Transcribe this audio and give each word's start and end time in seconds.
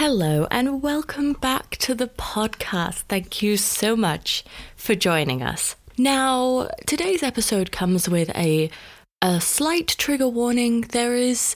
Hello, 0.00 0.46
and 0.50 0.80
welcome 0.80 1.34
back 1.34 1.72
to 1.72 1.94
the 1.94 2.06
podcast. 2.06 3.02
Thank 3.02 3.42
you 3.42 3.58
so 3.58 3.94
much 3.94 4.42
for 4.74 4.94
joining 4.94 5.42
us. 5.42 5.76
Now, 5.98 6.70
today's 6.86 7.22
episode 7.22 7.70
comes 7.70 8.08
with 8.08 8.30
a 8.30 8.70
a 9.20 9.42
slight 9.42 9.88
trigger 9.98 10.26
warning. 10.26 10.80
There 10.80 11.14
is 11.14 11.54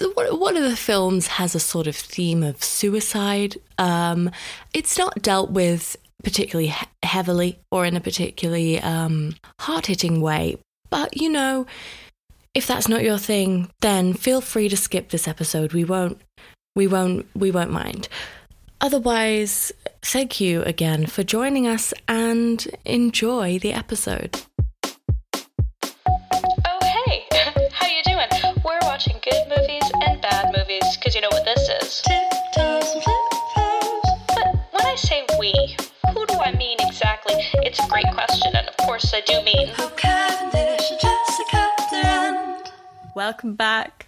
one 0.00 0.56
of 0.56 0.62
the 0.62 0.76
films 0.76 1.26
has 1.26 1.56
a 1.56 1.58
sort 1.58 1.88
of 1.88 1.96
theme 1.96 2.44
of 2.44 2.62
suicide. 2.62 3.56
Um, 3.78 4.30
it's 4.72 4.96
not 4.96 5.20
dealt 5.20 5.50
with 5.50 5.96
particularly 6.22 6.72
heavily 7.02 7.58
or 7.72 7.84
in 7.84 7.96
a 7.96 8.00
particularly 8.00 8.78
um, 8.78 9.34
hard 9.58 9.86
hitting 9.86 10.20
way, 10.20 10.56
but 10.88 11.20
you 11.20 11.28
know, 11.28 11.66
if 12.54 12.68
that's 12.68 12.86
not 12.86 13.02
your 13.02 13.18
thing, 13.18 13.72
then 13.80 14.14
feel 14.14 14.40
free 14.40 14.68
to 14.68 14.76
skip 14.76 15.08
this 15.08 15.26
episode. 15.26 15.72
We 15.72 15.82
won't 15.82 16.20
we 16.76 16.86
won't 16.86 17.26
we 17.34 17.50
won't 17.50 17.72
mind. 17.72 18.08
Otherwise, 18.80 19.72
thank 20.02 20.38
you 20.40 20.62
again 20.62 21.06
for 21.06 21.24
joining 21.24 21.66
us 21.66 21.92
and 22.06 22.68
enjoy 22.84 23.58
the 23.58 23.72
episode. 23.72 24.42
Oh 24.84 26.78
hey, 26.82 27.24
how 27.72 27.88
you 27.88 28.02
doing? 28.04 28.28
We're 28.64 28.78
watching 28.82 29.16
good 29.24 29.48
movies 29.48 29.90
and 30.06 30.20
bad 30.22 30.54
movies 30.56 30.96
because 30.96 31.14
you 31.16 31.22
know 31.22 31.30
what 31.32 31.44
this 31.44 31.68
is. 31.82 32.02
But 34.28 34.54
when 34.70 34.86
I 34.86 34.94
say 34.96 35.26
we, 35.40 35.52
who 36.12 36.26
do 36.26 36.34
I 36.34 36.54
mean 36.56 36.76
exactly? 36.80 37.34
It's 37.64 37.80
a 37.82 37.88
great 37.88 38.12
question, 38.12 38.54
and 38.54 38.68
of 38.68 38.76
course 38.76 39.12
I 39.14 39.22
do 39.22 39.42
mean. 39.42 39.72
Welcome 43.14 43.54
back 43.54 44.05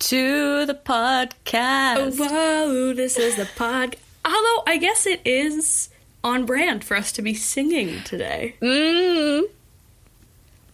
to 0.00 0.66
the 0.66 0.74
podcast. 0.74 2.18
Whoa, 2.18 2.92
this 2.94 3.16
is 3.18 3.36
the 3.36 3.48
pod. 3.56 3.96
Although 4.24 4.62
I 4.66 4.78
guess 4.78 5.06
it 5.06 5.20
is 5.24 5.88
on 6.24 6.44
brand 6.46 6.84
for 6.84 6.96
us 6.96 7.12
to 7.12 7.22
be 7.22 7.34
singing 7.34 8.02
today. 8.04 8.54
Mm, 8.60 9.44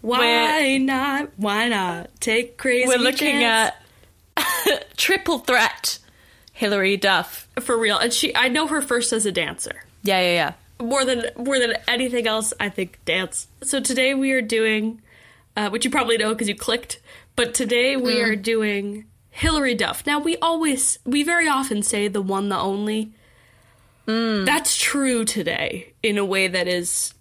Why 0.01 0.19
We're- 0.61 0.79
not? 0.79 1.31
Why 1.37 1.69
not? 1.69 2.11
Take 2.21 2.57
crazy. 2.57 2.89
we're 2.89 2.99
looking 2.99 3.41
chance. 3.41 3.75
at 4.37 4.97
triple 4.97 5.39
threat. 5.41 5.99
Hilary 6.53 6.97
Duff. 6.97 7.49
for 7.61 7.77
real. 7.77 7.99
And 7.99 8.13
she, 8.13 8.35
I 8.35 8.49
know 8.49 8.67
her 8.67 8.81
first 8.81 9.13
as 9.13 9.27
a 9.27 9.33
dancer. 9.33 9.85
Yeah, 10.03 10.21
yeah, 10.21 10.33
yeah. 10.33 10.53
More 10.87 11.05
than 11.05 11.25
more 11.37 11.59
than 11.59 11.75
anything 11.89 12.27
else, 12.27 12.53
I 12.61 12.69
think 12.71 12.99
dance. 13.05 13.47
So 13.63 13.81
today 13.81 14.15
we 14.15 14.33
are 14.33 14.41
doing, 14.43 15.01
uh, 15.57 15.69
which 15.71 15.85
you 15.85 15.91
probably 15.91 16.17
know 16.19 16.31
because 16.33 16.49
you 16.49 16.55
clicked. 16.55 17.01
But 17.35 17.53
today 17.55 17.97
we 17.97 18.23
are 18.23 18.37
doing 18.37 19.05
Hilary 19.37 19.75
Duff. 19.75 20.07
Now 20.07 20.19
we 20.19 20.39
always, 20.39 20.99
we 21.05 21.23
very 21.23 21.47
often 21.47 21.83
say 21.83 22.09
the 22.09 22.23
one, 22.23 22.49
the 22.49 22.59
only. 22.59 23.13
Mm. 24.07 24.47
That's 24.47 24.75
true 24.75 25.27
today 25.27 25.93
in 26.03 26.17
a 26.17 26.25
way 26.25 26.49
that 26.49 26.67
is 26.67 27.13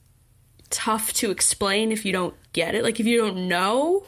tough 0.69 1.11
to 1.13 1.29
explain 1.29 1.91
if 1.91 2.05
you 2.05 2.13
don't 2.13 2.33
get 2.53 2.73
it. 2.73 2.83
Like 2.85 3.01
if 3.01 3.05
you 3.05 3.17
don't 3.17 3.49
know, 3.49 4.05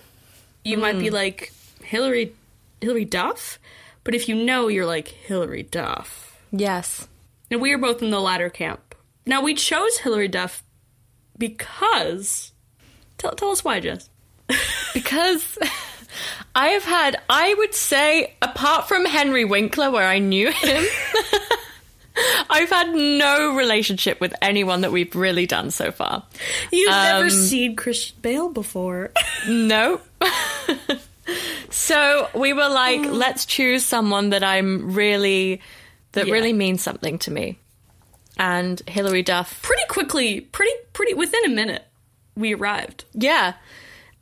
you 0.63 0.77
might 0.77 0.97
be 0.97 1.09
mm. 1.09 1.11
like 1.11 1.51
Hilary, 1.83 2.33
Hilary 2.79 3.03
Duff. 3.03 3.59
But 4.05 4.15
if 4.15 4.29
you 4.29 4.35
know, 4.35 4.69
you're 4.69 4.85
like 4.85 5.09
Hilary 5.09 5.63
Duff. 5.63 6.41
Yes. 6.53 7.09
And 7.51 7.61
we 7.61 7.73
are 7.73 7.77
both 7.77 8.01
in 8.01 8.09
the 8.09 8.21
latter 8.21 8.49
camp. 8.49 8.95
Now 9.25 9.41
we 9.41 9.53
chose 9.53 9.97
Hilary 9.97 10.29
Duff 10.29 10.63
because 11.37 12.53
tell 13.17 13.33
tell 13.33 13.51
us 13.51 13.65
why, 13.65 13.81
Jess. 13.81 14.09
Because 14.93 15.57
I 16.55 16.69
have 16.69 16.83
had, 16.83 17.21
I 17.29 17.53
would 17.53 17.73
say, 17.73 18.33
apart 18.41 18.87
from 18.87 19.05
Henry 19.05 19.45
Winkler, 19.45 19.91
where 19.91 20.07
I 20.07 20.19
knew 20.19 20.51
him, 20.51 20.83
I've 22.49 22.69
had 22.69 22.93
no 22.95 23.55
relationship 23.55 24.19
with 24.19 24.33
anyone 24.41 24.81
that 24.81 24.91
we've 24.91 25.15
really 25.15 25.45
done 25.45 25.69
so 25.71 25.91
far. 25.91 26.23
You've 26.71 26.89
Um, 26.91 27.03
never 27.03 27.29
seen 27.29 27.75
Christian 27.75 28.17
Bale 28.21 28.49
before. 28.49 29.11
No. 29.47 30.01
so 31.69 32.27
we 32.33 32.53
were 32.53 32.69
like, 32.69 33.01
let's 33.01 33.45
choose 33.45 33.83
someone 33.85 34.31
that 34.31 34.43
I'm 34.43 34.93
really, 34.93 35.61
that 36.13 36.27
Yeah. 36.27 36.33
really 36.33 36.53
means 36.53 36.81
something 36.81 37.19
to 37.19 37.31
me. 37.31 37.59
And 38.37 38.81
Hilary 38.87 39.23
Duff. 39.23 39.61
pretty 39.61 39.83
quickly, 39.89 40.41
pretty 40.41 40.71
pretty 40.93 41.13
within 41.13 41.45
a 41.45 41.49
minute, 41.49 41.85
we 42.35 42.53
arrived. 42.53 43.05
Yeah. 43.13 43.53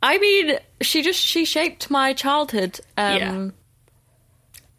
I 0.02 0.18
mean, 0.18 0.58
she 0.80 1.02
just, 1.02 1.20
she 1.20 1.44
shaped 1.44 1.90
my 1.90 2.12
childhood. 2.12 2.80
Um, 2.96 3.52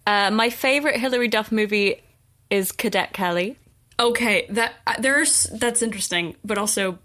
uh, 0.06 0.32
my 0.32 0.50
favorite 0.50 1.00
Hilary 1.00 1.28
Duff 1.28 1.52
movie 1.52 2.02
is 2.50 2.72
Cadet 2.72 3.14
Kelly. 3.14 3.58
Okay, 4.00 4.46
that 4.52 4.74
uh, 4.86 4.94
there's 5.00 5.44
that's 5.46 5.82
interesting, 5.82 6.36
but 6.46 6.58
also 6.58 7.00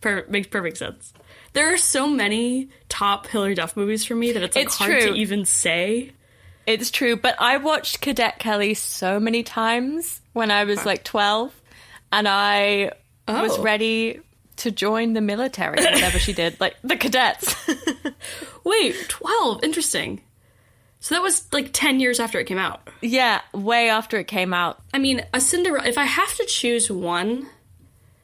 per, 0.00 0.24
makes 0.28 0.46
perfect 0.48 0.78
sense. 0.78 1.12
There 1.52 1.72
are 1.72 1.76
so 1.76 2.06
many 2.08 2.70
top 2.88 3.26
Hilary 3.26 3.54
Duff 3.54 3.76
movies 3.76 4.04
for 4.04 4.14
me 4.14 4.32
that 4.32 4.42
it's 4.42 4.56
like 4.56 4.66
It's 4.66 4.76
hard 4.76 4.90
true. 5.00 5.12
to 5.12 5.14
even 5.14 5.44
say. 5.44 6.12
It's 6.66 6.90
true, 6.90 7.16
but 7.16 7.36
I 7.38 7.56
watched 7.58 8.00
Cadet 8.00 8.38
Kelly 8.38 8.74
so 8.74 9.20
many 9.20 9.42
times 9.42 10.20
when 10.32 10.50
I 10.50 10.64
was 10.64 10.84
like 10.86 11.04
12, 11.04 11.52
and 12.12 12.26
I 12.28 12.92
was 13.28 13.58
Oh. 13.58 13.62
ready 13.62 14.20
to 14.60 14.70
join 14.70 15.12
the 15.12 15.20
military, 15.20 15.76
whatever 15.82 16.18
she 16.18 16.32
did, 16.32 16.58
like 16.60 16.76
the 16.82 16.96
cadets. 16.96 17.54
Wait, 18.64 18.94
twelve, 19.08 19.62
interesting. 19.64 20.20
So 21.00 21.14
that 21.14 21.22
was 21.22 21.50
like 21.52 21.70
ten 21.72 21.98
years 22.00 22.20
after 22.20 22.38
it 22.38 22.44
came 22.44 22.58
out. 22.58 22.88
yeah, 23.00 23.40
way 23.52 23.88
after 23.88 24.18
it 24.18 24.26
came 24.26 24.52
out. 24.52 24.80
I 24.92 24.98
mean, 24.98 25.24
a 25.32 25.40
Cinderella. 25.40 25.86
If 25.88 25.96
I 25.98 26.04
have 26.04 26.34
to 26.36 26.44
choose 26.46 26.90
one, 26.90 27.46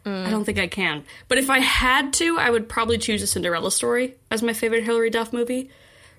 I 0.04 0.30
don't 0.30 0.44
think 0.44 0.58
I 0.58 0.66
can. 0.68 1.04
But 1.28 1.38
if 1.38 1.50
I 1.50 1.58
had 1.58 2.12
to, 2.14 2.38
I 2.38 2.50
would 2.50 2.68
probably 2.68 2.98
choose 2.98 3.22
a 3.22 3.26
Cinderella 3.26 3.70
story 3.70 4.14
as 4.30 4.42
my 4.42 4.52
favorite 4.52 4.84
Hilary 4.84 5.10
Duff 5.10 5.32
movie. 5.32 5.70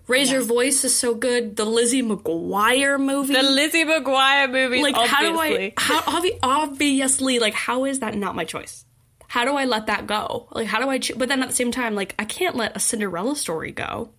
Raise 0.07 0.31
Your 0.31 0.41
Voice 0.41 0.83
is 0.85 0.95
so 0.97 1.13
good. 1.13 1.57
The 1.57 1.65
Lizzie 1.65 2.01
McGuire 2.01 2.97
movie. 2.99 3.33
The 3.33 3.43
Lizzie 3.43 3.83
McGuire 3.83 4.49
movie. 4.49 4.81
like, 4.81 4.95
how 4.95 5.21
do 5.21 5.37
I? 5.37 5.73
How 5.77 5.99
obvi- 6.01 6.39
obviously, 6.41 7.39
like, 7.39 7.53
how 7.53 7.83
is 7.85 7.99
that 7.99 8.15
not 8.15 8.33
my 8.35 8.45
choice? 8.45 8.85
How 9.27 9.43
do 9.45 9.55
I 9.55 9.65
let 9.65 9.87
that 9.87 10.07
go? 10.07 10.47
Like, 10.51 10.67
how 10.67 10.79
do 10.79 10.89
I? 10.89 10.99
Cho- 10.99 11.15
but 11.17 11.27
then 11.29 11.41
at 11.43 11.49
the 11.49 11.55
same 11.55 11.71
time, 11.71 11.95
like, 11.95 12.15
I 12.17 12.25
can't 12.25 12.55
let 12.55 12.75
a 12.75 12.79
Cinderella 12.79 13.35
story 13.35 13.71
go. 13.71 14.09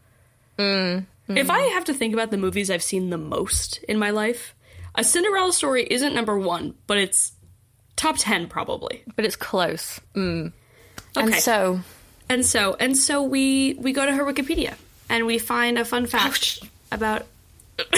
If 1.28 1.50
I 1.50 1.60
have 1.60 1.84
to 1.84 1.94
think 1.94 2.14
about 2.14 2.30
the 2.30 2.36
movies 2.36 2.70
I've 2.70 2.82
seen 2.82 3.10
the 3.10 3.18
most 3.18 3.78
in 3.88 3.98
my 3.98 4.10
life, 4.10 4.54
a 4.94 5.04
Cinderella 5.04 5.52
story 5.52 5.86
isn't 5.88 6.14
number 6.14 6.38
one, 6.38 6.74
but 6.86 6.96
it's 6.98 7.32
top 7.96 8.16
ten 8.18 8.46
probably. 8.48 9.02
But 9.14 9.24
it's 9.24 9.36
close. 9.36 10.00
Mm. 10.14 10.52
And 11.16 11.34
so, 11.34 11.80
And 12.30 12.44
so 12.46 12.76
and 12.80 12.96
so 12.96 13.22
we 13.22 13.74
we 13.74 13.92
go 13.92 14.04
to 14.06 14.12
her 14.12 14.24
Wikipedia 14.24 14.74
and 15.08 15.26
we 15.26 15.38
find 15.38 15.78
a 15.78 15.84
fun 15.84 16.06
fact 16.06 16.60
about. 16.92 17.26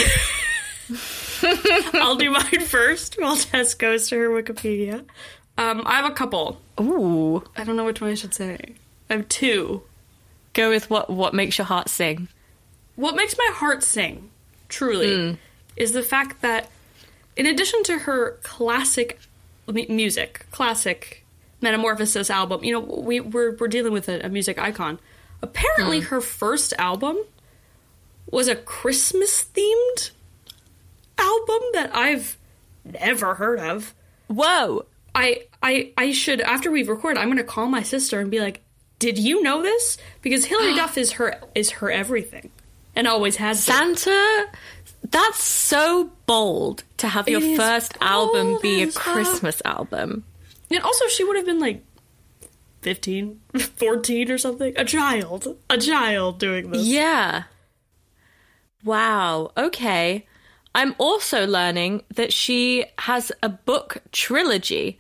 I'll 1.95 2.17
do 2.17 2.31
mine 2.31 2.61
first 2.61 3.17
while 3.21 3.37
Tess 3.37 3.75
goes 3.75 4.09
to 4.09 4.17
her 4.19 4.29
Wikipedia. 4.29 5.05
Um, 5.61 5.83
I 5.85 5.97
have 5.97 6.11
a 6.11 6.15
couple. 6.15 6.59
ooh, 6.81 7.45
I 7.55 7.65
don't 7.65 7.77
know 7.77 7.85
which 7.85 8.01
one 8.01 8.11
I 8.11 8.15
should 8.15 8.33
say. 8.35 8.59
I 9.11 9.15
have 9.15 9.29
two. 9.29 9.83
go 10.55 10.71
with 10.71 10.89
what 10.89 11.11
what 11.11 11.35
makes 11.35 11.59
your 11.59 11.67
heart 11.67 11.89
sing. 11.91 12.29
What 12.97 13.15
makes 13.15 13.37
my 13.37 13.51
heart 13.55 13.83
sing, 13.83 14.31
truly, 14.69 15.39
is 15.77 15.93
the 15.93 16.03
fact 16.03 16.41
that, 16.43 16.71
in 17.37 17.47
addition 17.47 17.83
to 17.85 17.99
her 18.01 18.39
classic 18.43 19.19
mu- 19.67 19.87
music, 19.89 20.47
classic 20.51 21.25
Metamorphosis 21.61 22.31
album, 22.31 22.65
you 22.65 22.73
know, 22.73 22.81
we, 22.81 23.21
we're, 23.21 23.55
we're 23.57 23.69
dealing 23.69 23.93
with 23.93 24.09
a, 24.09 24.27
a 24.27 24.29
music 24.29 24.59
icon. 24.59 24.99
Apparently, 25.43 26.01
her 26.01 26.21
first 26.21 26.73
album 26.79 27.19
was 28.31 28.49
a 28.49 28.57
Christmas 28.57 29.45
themed 29.55 30.11
album 31.19 31.61
that 31.75 31.91
I've 31.95 32.37
never 32.85 33.35
heard 33.35 33.61
of. 33.61 33.95
Whoa, 34.27 34.85
I 35.15 35.43
I 35.63 35.93
I 35.97 36.13
should 36.13 36.41
after 36.41 36.71
we 36.71 36.83
record, 36.83 37.19
I'm 37.19 37.29
gonna 37.29 37.45
call 37.45 37.67
my 37.67 37.83
sister 37.83 38.21
and 38.21 38.31
be 38.31 38.41
like, 38.41 38.63
"Did 38.99 39.19
you 39.19 39.43
know 39.43 39.63
this?" 39.63 39.99
Because 40.23 40.45
Hilary 40.45 40.75
Duff 40.75 40.97
is 40.99 41.13
her 41.13 41.41
is 41.55 41.71
her 41.71 41.91
everything, 41.91 42.51
and 42.95 43.07
always 43.07 43.37
has 43.37 43.67
been. 43.67 43.97
Santa. 43.97 44.47
That's 45.03 45.43
so 45.43 46.11
bold 46.27 46.85
to 46.99 47.09
have 47.09 47.29
your 47.29 47.41
It 47.43 47.57
first 47.57 47.97
album 48.01 48.59
be 48.61 48.83
a. 48.83 48.93
Christmas 48.93 49.63
album. 49.65 50.25
And 50.71 50.83
also, 50.83 51.07
she 51.09 51.25
would 51.25 51.37
have 51.37 51.47
been 51.47 51.59
like 51.59 51.83
15, 52.83 53.41
14 53.59 54.31
or 54.31 54.39
something, 54.39 54.75
a 54.77 54.85
child, 54.85 55.57
a 55.69 55.79
child 55.79 56.39
doing 56.39 56.71
this. 56.71 56.87
Yeah. 56.87 57.45
Wow. 58.85 59.53
Okay. 59.57 60.27
I'm 60.75 60.95
also 60.99 61.47
learning 61.47 62.03
that 62.15 62.33
she 62.33 62.85
has 62.99 63.33
a 63.43 63.49
book 63.49 63.99
trilogy. 64.13 64.99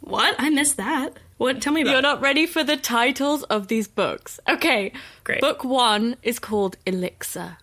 What? 0.00 0.34
I 0.38 0.50
missed 0.50 0.76
that. 0.76 1.18
What? 1.36 1.60
Tell 1.60 1.72
me 1.72 1.82
about. 1.82 1.92
You're 1.92 2.02
not 2.02 2.20
ready 2.20 2.46
for 2.46 2.64
the 2.64 2.76
titles 2.76 3.42
of 3.44 3.68
these 3.68 3.88
books. 3.88 4.40
Okay. 4.48 4.92
Great. 5.22 5.40
Book 5.40 5.64
one 5.64 6.16
is 6.22 6.38
called 6.38 6.76
Elixir. 6.86 7.58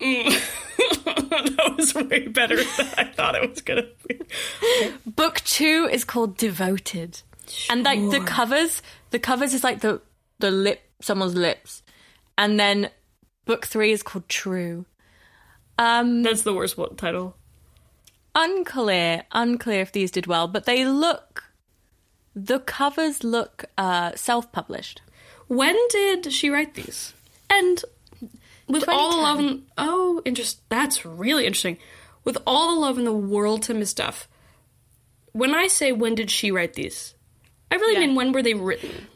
Mm. 0.00 1.04
that 1.04 1.74
was 1.76 1.94
way 1.94 2.26
better 2.26 2.56
than 2.56 2.88
I 2.98 3.04
thought 3.04 3.36
it 3.36 3.48
was 3.48 3.60
gonna 3.60 3.86
be. 4.08 4.20
Book 5.06 5.40
two 5.44 5.88
is 5.90 6.04
called 6.04 6.36
Devoted, 6.36 7.22
and 7.70 7.84
like 7.84 8.00
the 8.10 8.20
covers, 8.20 8.82
the 9.10 9.20
covers 9.20 9.54
is 9.54 9.62
like 9.62 9.80
the 9.80 10.00
the 10.40 10.50
lip, 10.50 10.80
someone's 11.00 11.36
lips, 11.36 11.82
and 12.36 12.58
then 12.58 12.90
book 13.44 13.66
three 13.66 13.92
is 13.92 14.02
called 14.02 14.28
True. 14.28 14.86
Um, 15.78 16.22
That's 16.22 16.42
the 16.42 16.52
worst 16.54 16.76
one 16.78 16.96
title. 16.96 17.36
unclear, 18.34 19.24
unclear 19.32 19.80
if 19.82 19.92
these 19.92 20.10
did 20.10 20.26
well, 20.26 20.48
but 20.48 20.64
they 20.64 20.84
look. 20.84 21.44
The 22.34 22.60
covers 22.60 23.22
look 23.24 23.66
uh, 23.76 24.12
self-published. 24.14 25.02
When 25.48 25.76
did 25.90 26.32
she 26.32 26.48
write 26.48 26.74
these? 26.74 27.12
And 27.50 27.84
with 28.68 28.88
all 28.88 29.10
the 29.10 29.22
love 29.22 29.36
2010. 29.38 29.48
and 29.48 29.62
oh, 29.76 30.22
interest. 30.24 30.60
That's 30.70 31.04
really 31.04 31.44
interesting. 31.46 31.76
With 32.24 32.38
all 32.46 32.74
the 32.74 32.80
love 32.80 32.98
in 32.98 33.04
the 33.04 33.12
world 33.12 33.62
to 33.64 33.74
Miss 33.74 33.92
Duff, 33.92 34.28
when 35.32 35.54
I 35.54 35.66
say 35.66 35.92
when 35.92 36.14
did 36.14 36.30
she 36.30 36.50
write 36.50 36.74
these, 36.74 37.14
I 37.70 37.74
really 37.74 37.94
Yeah. 37.94 38.00
mean 38.06 38.14
when 38.14 38.32
were 38.32 38.42
they 38.42 38.54
written? 38.54 39.08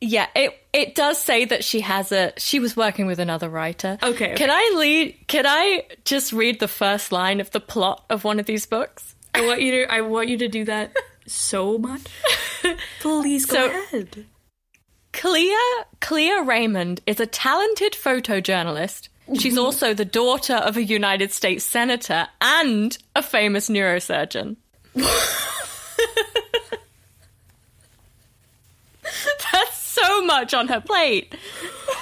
Yeah, 0.00 0.26
it 0.34 0.58
it 0.72 0.94
does 0.94 1.20
say 1.20 1.46
that 1.46 1.64
she 1.64 1.80
has 1.80 2.12
a 2.12 2.32
she 2.36 2.58
was 2.60 2.76
working 2.76 3.06
with 3.06 3.18
another 3.18 3.48
writer. 3.48 3.98
Okay, 4.02 4.32
okay. 4.32 4.34
Can 4.34 4.50
I 4.50 4.74
lead 4.76 5.16
can 5.26 5.46
I 5.46 5.84
just 6.04 6.32
read 6.32 6.60
the 6.60 6.68
first 6.68 7.12
line 7.12 7.40
of 7.40 7.50
the 7.50 7.60
plot 7.60 8.04
of 8.10 8.24
one 8.24 8.38
of 8.38 8.46
these 8.46 8.66
books? 8.66 9.14
I 9.34 9.46
want 9.46 9.62
you 9.62 9.72
to. 9.72 9.92
I 9.92 10.02
want 10.02 10.28
you 10.28 10.38
to 10.38 10.48
do 10.48 10.64
that 10.64 10.94
so 11.26 11.78
much. 11.78 12.02
Please 13.00 13.46
go 13.46 13.68
So- 13.70 13.80
ahead. 13.80 14.26
Clea 15.12 15.56
Clea 16.00 16.40
Raymond 16.40 17.00
is 17.06 17.20
a 17.20 17.26
talented 17.26 17.94
photojournalist. 17.94 19.08
She's 19.34 19.54
mm-hmm. 19.54 19.64
also 19.64 19.94
the 19.94 20.04
daughter 20.04 20.54
of 20.54 20.76
a 20.76 20.84
United 20.84 21.32
States 21.32 21.64
senator 21.64 22.28
and 22.40 22.96
a 23.16 23.22
famous 23.22 23.68
neurosurgeon. 23.70 24.56
That's 29.52 29.78
so 29.78 30.06
much 30.26 30.54
on 30.54 30.68
her 30.68 30.80
plate. 30.80 31.34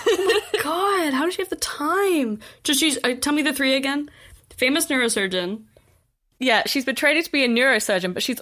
oh 0.06 0.40
my 0.54 0.60
God, 0.62 1.12
how 1.14 1.24
does 1.24 1.34
she 1.34 1.42
have 1.42 1.50
the 1.50 1.56
time? 1.56 2.40
Just 2.62 2.80
she's. 2.80 2.98
Uh, 3.04 3.14
tell 3.14 3.32
me 3.32 3.42
the 3.42 3.52
three 3.52 3.74
again. 3.74 4.10
Famous 4.56 4.86
neurosurgeon. 4.86 5.62
Yeah, 6.38 6.62
she's 6.66 6.84
been 6.84 6.96
trained 6.96 7.24
to 7.24 7.32
be 7.32 7.44
a 7.44 7.48
neurosurgeon, 7.48 8.14
but 8.14 8.22
she's 8.22 8.40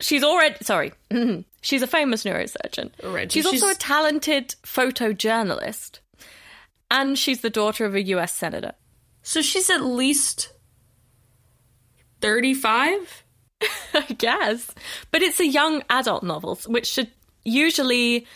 she's 0.00 0.22
already 0.24 0.56
sorry. 0.62 0.92
she's 1.60 1.82
a 1.82 1.86
famous 1.86 2.24
neurosurgeon. 2.24 2.90
Right, 3.02 3.30
so 3.30 3.34
She's, 3.34 3.46
also 3.46 3.68
a 3.68 3.74
talented 3.74 4.54
photojournalist. 4.62 6.00
And 6.90 7.18
she's 7.18 7.40
the 7.40 7.50
daughter 7.50 7.86
of 7.86 7.94
a 7.94 8.02
US 8.02 8.32
senator. 8.32 8.72
So 9.22 9.42
she's 9.42 9.70
at 9.70 9.82
least 9.82 10.52
thirty-five. 12.20 13.24
I 13.94 14.12
guess. 14.18 14.70
But 15.10 15.22
it's 15.22 15.40
a 15.40 15.46
young 15.46 15.82
adult 15.88 16.22
novel, 16.22 16.58
which 16.66 16.86
should 16.86 17.10
usually 17.44 18.26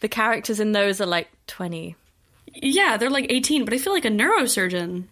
the 0.00 0.08
characters 0.08 0.60
in 0.60 0.72
those 0.72 1.00
are 1.00 1.06
like 1.06 1.28
20. 1.46 1.96
Yeah, 2.54 2.96
they're 2.96 3.10
like 3.10 3.26
18, 3.28 3.64
but 3.64 3.74
I 3.74 3.78
feel 3.78 3.92
like 3.92 4.04
a 4.04 4.10
neurosurgeon. 4.10 5.04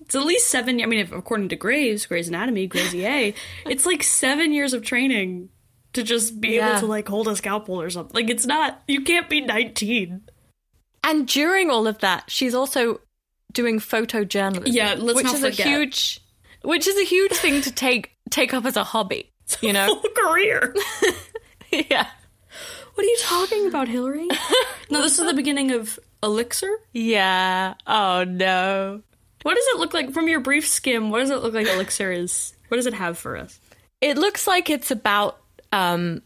It's 0.00 0.14
at 0.14 0.24
least 0.24 0.48
seven. 0.48 0.80
I 0.82 0.86
mean, 0.86 1.00
if, 1.00 1.12
according 1.12 1.48
to 1.50 1.56
Graves, 1.56 2.06
Grey's 2.06 2.28
Anatomy, 2.28 2.70
EA, 2.74 3.34
it's 3.66 3.86
like 3.86 4.02
seven 4.02 4.52
years 4.52 4.72
of 4.72 4.82
training 4.82 5.48
to 5.94 6.02
just 6.02 6.40
be 6.40 6.56
Yeah. 6.56 6.70
able 6.70 6.80
to 6.80 6.86
like 6.86 7.08
hold 7.08 7.28
a 7.28 7.36
scalpel 7.36 7.80
or 7.80 7.90
something. 7.90 8.14
Like, 8.14 8.30
it's 8.30 8.46
not. 8.46 8.82
You 8.86 9.00
can't 9.02 9.28
be 9.28 9.40
19. 9.40 10.22
And 11.04 11.26
during 11.28 11.70
all 11.70 11.86
of 11.86 11.98
that, 11.98 12.24
she's 12.30 12.54
also 12.54 13.00
doing 13.52 13.78
photojournalism. 13.78 14.72
Yeah, 14.72 14.94
let's 14.98 15.16
which 15.16 15.24
not 15.24 15.34
is 15.36 15.40
forget. 15.40 15.66
a 15.66 15.70
huge 15.70 16.20
which 16.62 16.88
is 16.88 16.96
a 16.98 17.04
huge 17.04 17.32
thing 17.32 17.62
to 17.62 17.70
take 17.72 18.10
take 18.30 18.52
up 18.52 18.64
as 18.64 18.76
a 18.76 18.82
hobby, 18.84 19.30
you 19.60 19.72
know? 19.72 19.86
Whole 19.94 20.02
career. 20.16 20.74
yeah. 21.70 22.08
What 22.96 23.04
are 23.04 23.08
you 23.08 23.16
talking 23.20 23.66
about, 23.68 23.88
Hilary? 23.88 24.26
no, 24.90 25.02
this 25.02 25.18
is 25.18 25.26
the 25.26 25.34
beginning 25.34 25.70
of 25.70 25.98
Elixir. 26.22 26.70
Yeah. 26.92 27.74
Oh 27.86 28.24
no. 28.24 29.02
What 29.42 29.54
does 29.54 29.66
it 29.68 29.78
look 29.78 29.94
like 29.94 30.12
from 30.12 30.28
your 30.28 30.40
brief 30.40 30.66
skim? 30.66 31.10
What 31.10 31.20
does 31.20 31.30
it 31.30 31.42
look 31.42 31.54
like 31.54 31.66
Elixir 31.68 32.10
is? 32.10 32.54
What 32.68 32.78
does 32.78 32.86
it 32.86 32.94
have 32.94 33.18
for 33.18 33.36
us? 33.36 33.60
It 34.00 34.16
looks 34.18 34.46
like 34.46 34.70
it's 34.70 34.90
about 34.90 35.38
um 35.72 36.22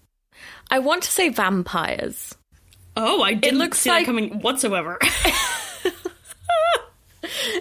I 0.70 0.78
want 0.78 1.02
to 1.02 1.10
say 1.10 1.28
vampires. 1.28 2.34
Oh, 2.96 3.22
I 3.22 3.34
didn't 3.34 3.58
looks 3.58 3.80
see 3.80 3.90
like- 3.90 4.06
that 4.06 4.06
coming 4.06 4.40
whatsoever. 4.40 4.98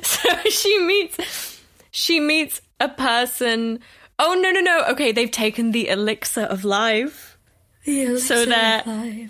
So 0.02 0.30
she 0.50 0.80
meets 0.80 1.62
she 1.92 2.20
meets 2.20 2.62
a 2.80 2.90
person 2.90 3.80
Oh 4.22 4.34
no 4.34 4.52
no 4.52 4.60
no. 4.60 4.84
Okay, 4.90 5.12
they've 5.14 5.32
taken 5.32 5.72
the 5.72 5.88
elixir 5.88 6.42
of 6.42 6.64
life. 6.66 7.29
So 8.18 8.46
they're 8.46 9.30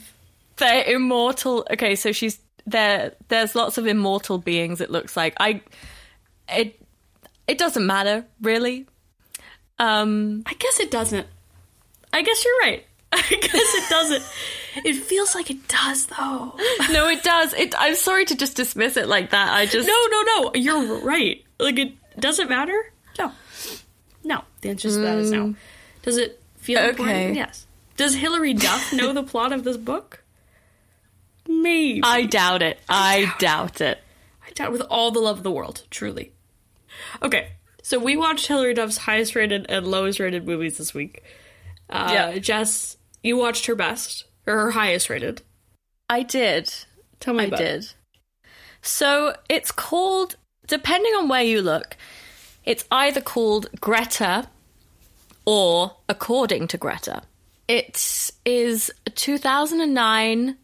they're 0.57 0.83
immortal. 0.83 1.65
Okay, 1.71 1.95
so 1.95 2.11
she's 2.11 2.39
there 2.65 3.13
there's 3.29 3.55
lots 3.55 3.77
of 3.77 3.87
immortal 3.87 4.37
beings 4.37 4.81
it 4.81 4.89
looks 4.89 5.15
like. 5.17 5.33
I 5.39 5.61
it 6.49 6.79
it 7.47 7.57
doesn't 7.57 7.85
matter, 7.85 8.25
really. 8.41 8.85
Um 9.77 10.43
I 10.45 10.53
guess 10.53 10.79
it 10.79 10.91
doesn't. 10.91 11.27
I 12.11 12.21
guess 12.21 12.43
you're 12.43 12.59
right. 12.71 12.85
I 13.11 13.21
guess 13.21 13.73
it 13.75 13.89
doesn't. 13.89 14.23
It 14.85 14.93
feels 15.03 15.33
like 15.33 15.49
it 15.49 15.67
does, 15.67 16.05
though. 16.07 16.55
no 16.91 17.07
it 17.07 17.23
does. 17.23 17.53
It 17.53 17.73
I'm 17.77 17.95
sorry 17.95 18.25
to 18.25 18.35
just 18.35 18.55
dismiss 18.55 18.97
it 18.97 19.07
like 19.07 19.31
that. 19.31 19.51
I 19.53 19.65
just 19.65 19.87
No, 19.87 19.93
no, 20.11 20.21
no. 20.23 20.51
You're 20.55 20.99
right. 21.01 21.43
Like, 21.59 21.79
it 21.79 21.93
doesn't 22.19 22.49
matter? 22.49 22.93
No. 23.17 23.31
No. 24.23 24.43
The 24.61 24.69
answer 24.69 24.89
to 24.89 24.97
that 24.99 25.17
is 25.17 25.31
no. 25.31 25.55
Does 26.03 26.17
it 26.17 26.39
feel 26.57 26.79
Okay. 26.79 26.89
important? 26.89 27.35
Yes. 27.35 27.65
Does 27.99 28.15
Hilary 28.15 28.53
Duff 28.53 28.93
know 28.99 29.11
the 29.11 29.23
plot 29.23 29.51
of 29.51 29.65
this 29.65 29.75
book? 29.75 30.23
Maybe. 31.49 31.99
I 32.01 32.23
doubt 32.27 32.61
it. 32.61 32.79
I 32.87 33.33
doubt 33.39 33.81
it. 33.81 33.99
I 34.41 34.51
doubt 34.51 34.71
with 34.71 34.83
all 34.89 35.11
the 35.11 35.19
love 35.19 35.35
of 35.39 35.43
the 35.43 35.51
world, 35.51 35.83
truly. 35.91 36.31
Okay, 37.21 37.49
so 37.81 37.99
we 37.99 38.15
watched 38.15 38.47
Hilary 38.47 38.73
Duff's 38.73 38.99
highest 38.99 39.35
rated 39.35 39.65
and 39.67 39.85
lowest 39.85 40.17
rated 40.21 40.47
movies 40.47 40.77
this 40.77 40.93
week. 40.93 41.23
Uh, 41.89 42.09
Yeah. 42.13 42.37
Jess, 42.37 42.95
you 43.21 43.35
watched 43.35 43.65
her 43.65 43.75
best, 43.75 44.23
or 44.47 44.53
her 44.53 44.71
highest 44.71 45.09
rated. 45.09 45.41
I 46.09 46.23
did. 46.23 46.73
Tell 47.19 47.33
me 47.33 47.43
I 47.43 47.47
about 47.47 47.59
it. 47.59 47.63
did. 47.81 47.93
So 48.81 49.35
it's 49.49 49.73
called, 49.73 50.37
depending 50.67 51.11
on 51.15 51.27
where 51.27 51.43
you 51.43 51.61
look, 51.61 51.97
it's 52.63 52.85
either 52.91 53.19
called 53.19 53.67
Greta 53.81 54.47
or 55.45 55.97
According 56.07 56.69
to 56.69 56.77
Greta. 56.77 57.23
It 57.69 58.31
is 58.45 58.91
2009. 59.13 60.57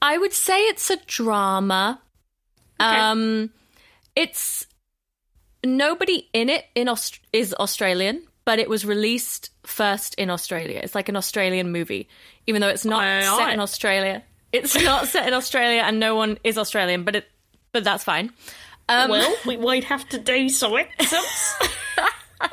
I 0.00 0.18
would 0.18 0.32
say 0.32 0.58
it's 0.62 0.88
a 0.90 0.96
drama. 1.06 2.00
Um, 2.80 3.50
it's 4.16 4.66
nobody 5.62 6.26
in 6.32 6.48
it 6.48 6.64
in 6.74 6.88
Aust- 6.88 7.20
is 7.34 7.52
Australian, 7.54 8.22
but 8.46 8.58
it 8.58 8.70
was 8.70 8.86
released 8.86 9.50
first 9.64 10.14
in 10.14 10.30
Australia. 10.30 10.80
It's 10.82 10.94
like 10.94 11.10
an 11.10 11.16
Australian 11.16 11.70
movie, 11.70 12.08
even 12.46 12.62
though 12.62 12.68
it's 12.68 12.84
not 12.86 13.04
Aye, 13.04 13.20
set 13.22 13.48
aye. 13.48 13.52
in 13.52 13.60
Australia. 13.60 14.22
It's 14.52 14.74
not 14.82 15.08
set 15.08 15.28
in 15.28 15.34
Australia, 15.34 15.82
and 15.84 16.00
no 16.00 16.14
one 16.14 16.38
is 16.44 16.56
Australian, 16.56 17.04
but 17.04 17.16
it, 17.16 17.26
but 17.72 17.84
that's 17.84 18.04
fine. 18.04 18.32
Um, 18.88 19.10
Well, 19.10 19.36
we 19.44 19.58
might 19.58 19.84
have 19.84 20.08
to 20.10 20.18
do 20.18 20.48
some 20.48 20.74
exams. 20.98 21.56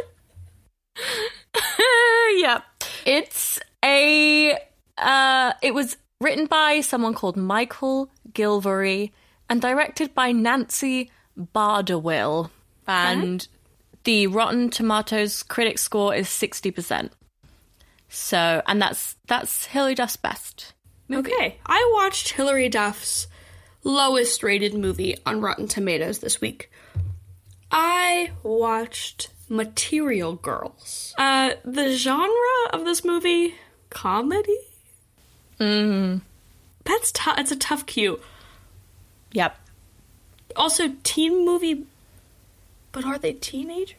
it's 3.06 3.60
a. 3.84 4.58
Uh, 4.98 5.54
it 5.62 5.74
was 5.74 5.98
written 6.20 6.46
by 6.46 6.82
someone 6.82 7.14
called 7.14 7.36
Michael 7.36 8.10
Gilvary 8.32 9.12
and 9.50 9.62
directed 9.62 10.14
by 10.14 10.32
Nancy 10.32 11.12
Bardawil, 11.38 12.50
and 12.88 13.48
the 14.04 14.28
Rotten 14.28 14.70
Tomatoes 14.70 15.44
critic 15.44 15.78
score 15.78 16.16
is 16.16 16.30
sixty 16.30 16.72
percent. 16.72 17.12
So, 18.10 18.62
and 18.68 18.82
that's 18.82 19.16
that's 19.28 19.66
Hilary 19.66 19.96
Duff's 19.96 20.18
best. 20.18 20.74
okay, 21.12 21.58
I 21.66 21.92
watched 21.96 22.34
Hilary 22.34 22.70
Duff's 22.70 23.28
lowest 23.84 24.44
rated 24.44 24.74
movie 24.74 25.18
on 25.26 25.42
Rotten 25.42 25.68
Tomatoes 25.68 26.20
this 26.20 26.40
week. 26.40 26.72
I 27.72 28.32
watched 28.44 29.33
Material 29.54 30.34
Girls. 30.34 31.14
Uh, 31.18 31.52
the 31.64 31.96
genre 31.96 32.34
of 32.74 32.86
this 32.86 33.06
movie, 33.06 33.56
comedy. 33.90 34.58
Mm. 35.60 36.22
That's 36.84 37.12
tough. 37.12 37.38
It's 37.38 37.52
a 37.52 37.56
tough 37.56 37.86
cue. 37.86 38.20
Yep. 39.32 39.56
Also, 40.56 40.96
teen 41.04 41.46
movie, 41.46 41.86
but 42.92 43.06
are 43.06 43.18
they 43.18 43.34
teenagers? 43.34 43.96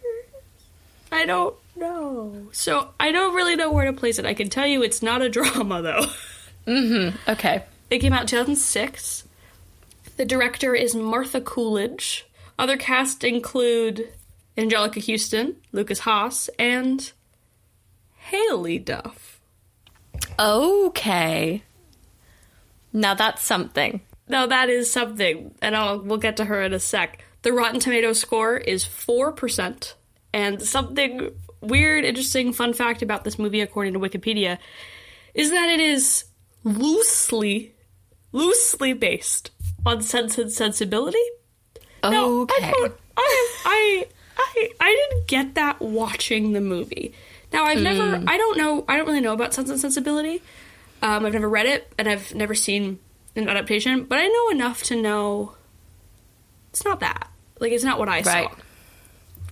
I 1.11 1.25
don't 1.25 1.55
know. 1.77 2.49
So 2.53 2.91
I 2.99 3.13
don't 3.13 3.35
really 3.35 3.57
know 3.57 3.73
where 3.73 3.87
to 3.87 3.93
place 3.93 4.19
it. 4.19 4.27
I 4.27 4.35
can 4.35 4.51
tell 4.51 4.67
you 4.67 4.83
it's 4.83 5.03
not 5.03 5.23
a 5.23 5.29
drama 5.31 5.83
though. 5.83 6.07
Mm-hmm. 6.67 7.31
Okay. 7.31 7.63
It 7.91 7.99
came 8.01 8.13
out 8.13 8.23
in 8.23 8.27
2006. 8.27 9.25
The 10.17 10.25
director 10.25 10.75
is 10.75 10.95
Martha 10.95 11.41
Coolidge. 11.41 12.27
Other 12.59 12.77
cast 12.77 13.25
include 13.25 14.09
Anjelica 14.57 15.05
Huston, 15.05 15.57
Lukas 15.73 16.01
Haas, 16.01 16.49
and 16.59 17.13
Haylie 18.31 18.85
Duff. 18.85 19.41
Okay. 20.39 21.63
Now 22.93 23.15
that's 23.15 23.45
something. 23.45 24.01
Now 24.29 24.47
that 24.47 24.71
is 24.71 24.91
something, 24.91 25.55
and 25.61 25.77
I'll 25.77 26.01
we'll 26.01 26.19
get 26.19 26.37
to 26.39 26.45
her 26.45 26.63
in 26.63 26.73
a 26.73 26.81
sec. 26.81 27.23
The 27.43 27.53
Rotten 27.53 27.81
Tomatoes 27.81 28.19
score 28.21 28.57
is 28.57 28.85
four 28.85 29.33
percent, 29.33 29.97
and 30.33 30.63
something 30.63 31.31
weird, 31.61 32.05
interesting, 32.05 32.53
fun 32.53 32.73
fact 32.73 33.03
about 33.03 33.25
this 33.25 33.39
movie, 33.39 33.61
according 33.61 33.95
to 33.95 33.99
Wikipedia, 33.99 34.59
is 35.35 35.51
that 35.51 35.69
it 35.69 35.81
is 35.81 36.25
loosely, 36.63 37.75
loosely 38.33 38.93
based 38.93 39.51
on 39.85 40.01
Sense 40.03 40.39
and 40.39 40.53
Sensibility. 40.53 41.19
Now, 42.03 42.27
Okay. 42.43 42.67
I, 42.69 42.71
don't, 42.71 42.95
I, 43.17 43.49
I, 43.65 44.07
I, 44.37 44.71
I 44.81 45.07
didn't 45.11 45.27
get 45.27 45.55
that 45.55 45.81
watching 45.81 46.53
the 46.53 46.61
movie. 46.61 47.13
Now, 47.53 47.65
I've 47.65 47.81
never, 47.81 48.21
I 48.27 48.37
don't 48.37 48.59
know, 48.59 48.85
I 48.89 48.97
don't 48.97 49.07
really 49.07 49.21
know 49.21 49.33
about 49.33 49.55
Sense 49.55 49.71
and 49.71 49.79
Sensibility. 49.81 50.43
Um, 51.03 51.25
I've 51.25 51.33
never 51.35 51.49
read 51.49 51.67
it, 51.67 51.93
and 51.99 52.09
I've 52.09 52.35
never 52.35 52.55
seen 52.55 52.99
an 53.37 53.49
adaptation, 53.49 54.05
but 54.05 54.19
I 54.19 54.27
know 54.27 54.51
enough 54.51 54.83
to 54.85 55.01
know 55.01 55.55
it's 56.71 56.85
not 56.85 57.01
that. 57.01 57.29
Like, 57.61 57.73
it's 57.73 57.85
not 57.85 57.99
what 57.99 58.09
I 58.09 58.23
Right. 58.23 58.49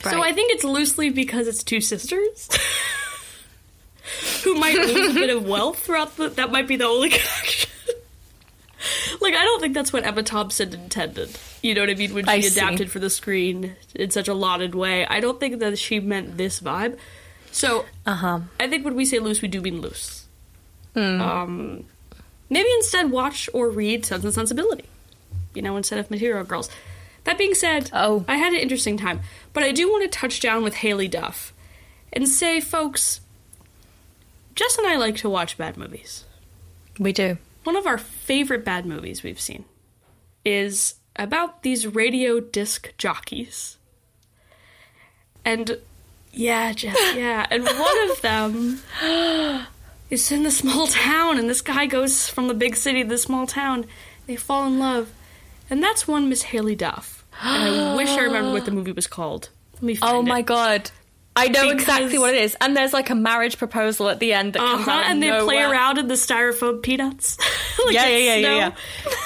saw. 0.00 0.10
So 0.10 0.20
I 0.22 0.32
think 0.32 0.52
it's 0.52 0.64
loosely 0.64 1.10
because 1.10 1.46
it's 1.46 1.62
two 1.62 1.80
sisters 1.80 2.48
who 4.42 4.54
might 4.56 4.74
lose 4.74 5.12
a 5.12 5.14
bit 5.14 5.30
of 5.30 5.46
wealth 5.46 5.78
throughout 5.78 6.16
the. 6.16 6.28
That 6.28 6.50
might 6.50 6.66
be 6.66 6.74
the 6.74 6.86
only 6.86 7.08
connection. 7.10 7.70
Like 9.20 9.34
I 9.34 9.44
don't 9.44 9.60
think 9.60 9.74
that's 9.74 9.92
what 9.92 10.04
Emma 10.04 10.22
Thompson 10.22 10.72
intended. 10.74 11.30
You 11.62 11.74
know 11.74 11.82
what 11.82 11.90
I 11.90 11.94
mean? 11.94 12.14
When 12.14 12.24
she 12.24 12.30
I 12.30 12.40
see. 12.40 12.58
adapted 12.58 12.90
for 12.90 12.98
the 12.98 13.10
screen 13.10 13.76
in 13.94 14.10
such 14.10 14.28
a 14.28 14.34
lauded 14.34 14.74
way, 14.74 15.06
I 15.06 15.20
don't 15.20 15.38
think 15.38 15.58
that 15.60 15.78
she 15.78 16.00
meant 16.00 16.36
this 16.36 16.60
vibe. 16.60 16.96
So 17.50 17.84
Uh 18.06 18.14
huh. 18.14 18.40
I 18.58 18.68
think 18.68 18.84
when 18.84 18.94
we 18.94 19.04
say 19.04 19.18
loose, 19.18 19.40
we 19.42 19.48
do 19.48 19.60
mean 19.60 19.80
loose. 19.80 20.26
Um, 20.94 21.84
maybe 22.50 22.68
instead 22.76 23.10
watch 23.10 23.48
or 23.54 23.70
read 23.70 24.04
Sense 24.04 24.24
and 24.24 24.34
Sensibility. 24.34 24.84
You 25.54 25.62
know, 25.62 25.76
instead 25.76 25.98
of 25.98 26.10
Material 26.10 26.44
Girls. 26.44 26.68
That 27.24 27.38
being 27.38 27.54
said, 27.54 27.88
Oh. 27.92 28.24
I 28.26 28.36
had 28.36 28.52
an 28.52 28.58
interesting 28.58 28.96
time, 28.96 29.20
but 29.52 29.62
I 29.62 29.70
do 29.72 29.88
want 29.88 30.02
to 30.02 30.08
touch 30.18 30.40
down 30.40 30.62
with 30.64 30.74
Haylie 30.76 31.10
Duff 31.10 31.52
and 32.12 32.28
say, 32.28 32.60
folks, 32.60 33.20
Jess 34.54 34.76
and 34.76 34.86
I 34.86 34.96
like 34.96 35.16
to 35.18 35.30
watch 35.30 35.56
bad 35.56 35.76
movies. 35.76 36.24
We 36.98 37.12
do. 37.12 37.38
One 37.64 37.76
of 37.76 37.86
our 37.86 37.98
favorite 37.98 38.64
bad 38.64 38.86
movies 38.86 39.22
we've 39.22 39.40
seen 39.40 39.64
is 40.44 40.94
about 41.16 41.62
these 41.62 41.86
radio 41.86 42.40
disc 42.40 42.92
jockeys. 42.98 43.76
And 45.44 45.78
yeah, 46.32 46.72
yeah. 47.14 47.46
And 47.50 47.64
one 47.64 48.10
of 48.10 48.20
them 48.22 48.80
is 50.10 50.30
in 50.32 50.42
the 50.42 50.50
small 50.50 50.86
town, 50.86 51.38
and 51.38 51.48
this 51.48 51.60
guy 51.60 51.86
goes 51.86 52.28
from 52.28 52.48
the 52.48 52.54
big 52.54 52.76
city 52.76 53.02
to 53.02 53.08
the 53.08 53.18
small 53.18 53.46
town. 53.46 53.84
They 54.26 54.36
fall 54.36 54.66
in 54.66 54.78
love. 54.78 55.10
And 55.70 55.82
that's 55.82 56.06
one 56.08 56.28
Miss 56.28 56.44
Haylie 56.44 56.76
Duff. 56.76 57.24
And 57.42 57.74
I 57.74 57.94
wish 57.96 58.10
I 58.10 58.20
remembered 58.22 58.52
what 58.52 58.64
the 58.66 58.70
movie 58.72 58.92
was 58.92 59.06
called. 59.06 59.48
Let 59.74 59.82
me 59.82 59.92
oh 60.02 60.06
find 60.06 60.16
Oh 60.16 60.20
it. 60.20 60.26
my 60.26 60.42
god. 60.42 60.90
I 61.34 61.48
know 61.48 61.62
Because- 61.62 61.72
exactly 61.82 62.18
what 62.18 62.34
it 62.34 62.42
is. 62.42 62.56
And 62.60 62.76
there's 62.76 62.92
like 62.92 63.08
a 63.08 63.14
marriage 63.14 63.56
proposal 63.56 64.10
at 64.10 64.18
the 64.20 64.34
end 64.34 64.52
that 64.52 64.60
Uh-huh, 64.62 64.90
out 64.90 65.06
and 65.06 65.22
they 65.22 65.30
play 65.40 65.62
around 65.62 65.96
in 65.96 66.06
the 66.08 66.14
styrofoam 66.14 66.82
peanuts. 66.82 67.38
like 67.86 67.94
Yeah, 67.94 68.06
yeah, 68.08 68.34
yeah, 68.34 68.38
snow. 68.40 68.56
yeah, 68.56 68.72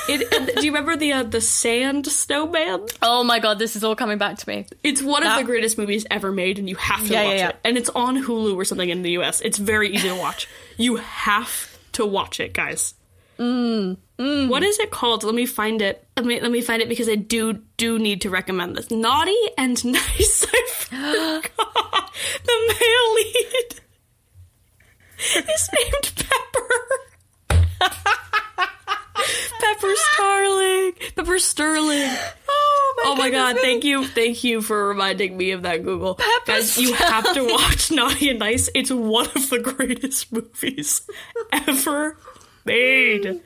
It, 0.08 0.56
do 0.56 0.64
you 0.64 0.70
remember 0.70 0.96
the 0.96 1.12
uh, 1.14 1.22
the 1.24 1.40
sand 1.40 2.06
snowman? 2.06 2.86
Oh 3.02 3.24
my 3.24 3.40
god, 3.40 3.58
this 3.58 3.74
is 3.74 3.82
all 3.82 3.96
coming 3.96 4.18
back 4.18 4.38
to 4.38 4.48
me. 4.48 4.66
It's 4.84 5.02
one 5.02 5.26
of 5.26 5.36
the 5.36 5.42
greatest 5.44 5.78
movies 5.78 6.06
ever 6.10 6.30
made, 6.30 6.58
and 6.60 6.68
you 6.68 6.76
have 6.76 7.00
to 7.06 7.12
Yeah, 7.12 7.22
yeah, 7.22 7.28
watch 7.28 7.38
yeah. 7.38 7.48
it. 7.48 7.56
And 7.64 7.76
it's 7.76 7.90
on 7.90 8.22
Hulu 8.22 8.54
or 8.54 8.64
something 8.64 8.88
in 8.88 9.02
the 9.02 9.10
U.S. 9.12 9.40
It's 9.40 9.58
very 9.58 9.92
easy 9.94 10.08
to 10.08 10.14
watch. 10.14 10.46
you 10.76 10.96
have 10.96 11.76
to 11.92 12.06
watch 12.06 12.38
it, 12.38 12.52
guys. 12.52 12.94
Mm, 13.38 13.96
What 14.48 14.62
is 14.62 14.78
it 14.78 14.90
called? 14.90 15.22
Let 15.24 15.34
me 15.34 15.46
find 15.46 15.82
it. 15.82 16.06
Let 16.16 16.24
me 16.26 16.40
let 16.40 16.50
me 16.50 16.60
find 16.60 16.80
it 16.82 16.88
because 16.88 17.08
I 17.08 17.16
do 17.16 17.54
do 17.76 17.98
need 17.98 18.22
to 18.22 18.30
recommend 18.30 18.76
this. 18.76 18.90
Naughty 18.90 19.36
and 19.58 19.82
Nice. 19.92 20.46
I 20.52 20.62
forgot 20.68 22.10
the 22.44 22.56
male 22.68 23.14
lead 23.14 23.80
is 25.50 25.70
named 25.72 26.12
Pepper. 26.16 27.90
Pepper 29.60 29.92
Starling. 30.14 30.92
Pepper 31.16 31.38
Sterling. 31.38 32.10
Oh 33.08 33.14
my 33.18 33.30
god, 33.30 33.56
thank 33.60 33.84
you, 33.84 34.06
thank 34.06 34.42
you 34.44 34.62
for 34.62 34.88
reminding 34.88 35.36
me 35.36 35.50
of 35.52 35.62
that 35.62 35.84
Google. 35.84 36.14
Pepper 36.14 36.30
Guys, 36.46 36.78
you 36.78 36.94
have 36.94 37.32
to 37.34 37.44
watch 37.52 37.90
Naughty 37.90 38.30
and 38.30 38.38
Nice. 38.38 38.70
It's 38.74 38.90
one 38.90 39.26
of 39.36 39.50
the 39.50 39.58
greatest 39.58 40.32
movies 40.32 41.02
ever 41.52 42.16
made. 42.66 43.40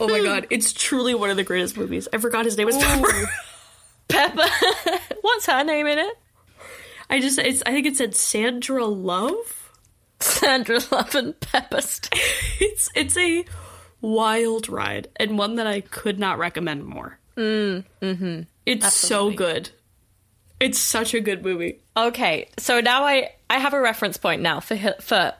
Oh 0.00 0.08
my 0.08 0.20
god, 0.22 0.46
it's 0.50 0.72
truly 0.72 1.14
one 1.14 1.30
of 1.30 1.36
the 1.36 1.44
greatest 1.44 1.76
movies. 1.76 2.08
I 2.12 2.18
forgot 2.18 2.44
his 2.44 2.56
name 2.56 2.66
was 2.66 2.76
Pepper. 2.76 3.30
Pepper. 4.08 4.48
What's 5.20 5.46
her 5.46 5.64
name 5.64 5.86
in 5.86 5.98
it? 5.98 6.14
I 7.10 7.20
just 7.20 7.38
it's 7.38 7.62
I 7.64 7.72
think 7.72 7.86
it 7.86 7.96
said 7.96 8.14
Sandra 8.14 8.84
Love. 8.84 9.72
Sandra 10.20 10.80
Love 10.92 11.14
and 11.14 11.38
Pepper. 11.40 11.80
St- 11.80 12.12
It's 12.60 12.90
it's 12.94 13.16
a 13.16 13.44
wild 14.00 14.68
ride 14.68 15.08
and 15.16 15.38
one 15.38 15.56
that 15.56 15.66
I 15.66 15.80
could 15.80 16.18
not 16.18 16.38
recommend 16.38 16.84
more. 16.84 17.18
Mm, 17.36 17.84
mm-hmm. 18.02 18.42
It's 18.66 18.92
so 18.92 19.30
good. 19.30 19.70
It's 20.60 20.78
such 20.78 21.14
a 21.14 21.20
good 21.20 21.44
movie. 21.44 21.80
okay, 21.96 22.48
so 22.58 22.80
now 22.80 23.04
I 23.04 23.30
I 23.48 23.58
have 23.58 23.74
a 23.74 23.80
reference 23.80 24.16
point 24.16 24.42
now 24.42 24.60
for 24.60 24.76
for 25.00 25.32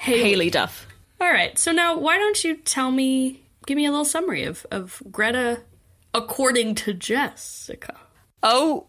Haylie 0.00 0.52
Duff. 0.52 0.86
All 1.20 1.30
right. 1.30 1.58
So 1.58 1.72
now, 1.72 1.96
why 1.98 2.16
don't 2.18 2.42
you 2.44 2.56
tell 2.56 2.90
me, 2.90 3.42
give 3.66 3.76
me 3.76 3.86
a 3.86 3.90
little 3.90 4.04
summary 4.04 4.44
of, 4.44 4.66
of 4.70 5.02
Greta 5.10 5.62
according 6.14 6.74
to 6.76 6.94
Jessica? 6.94 7.96
Oh, 8.42 8.86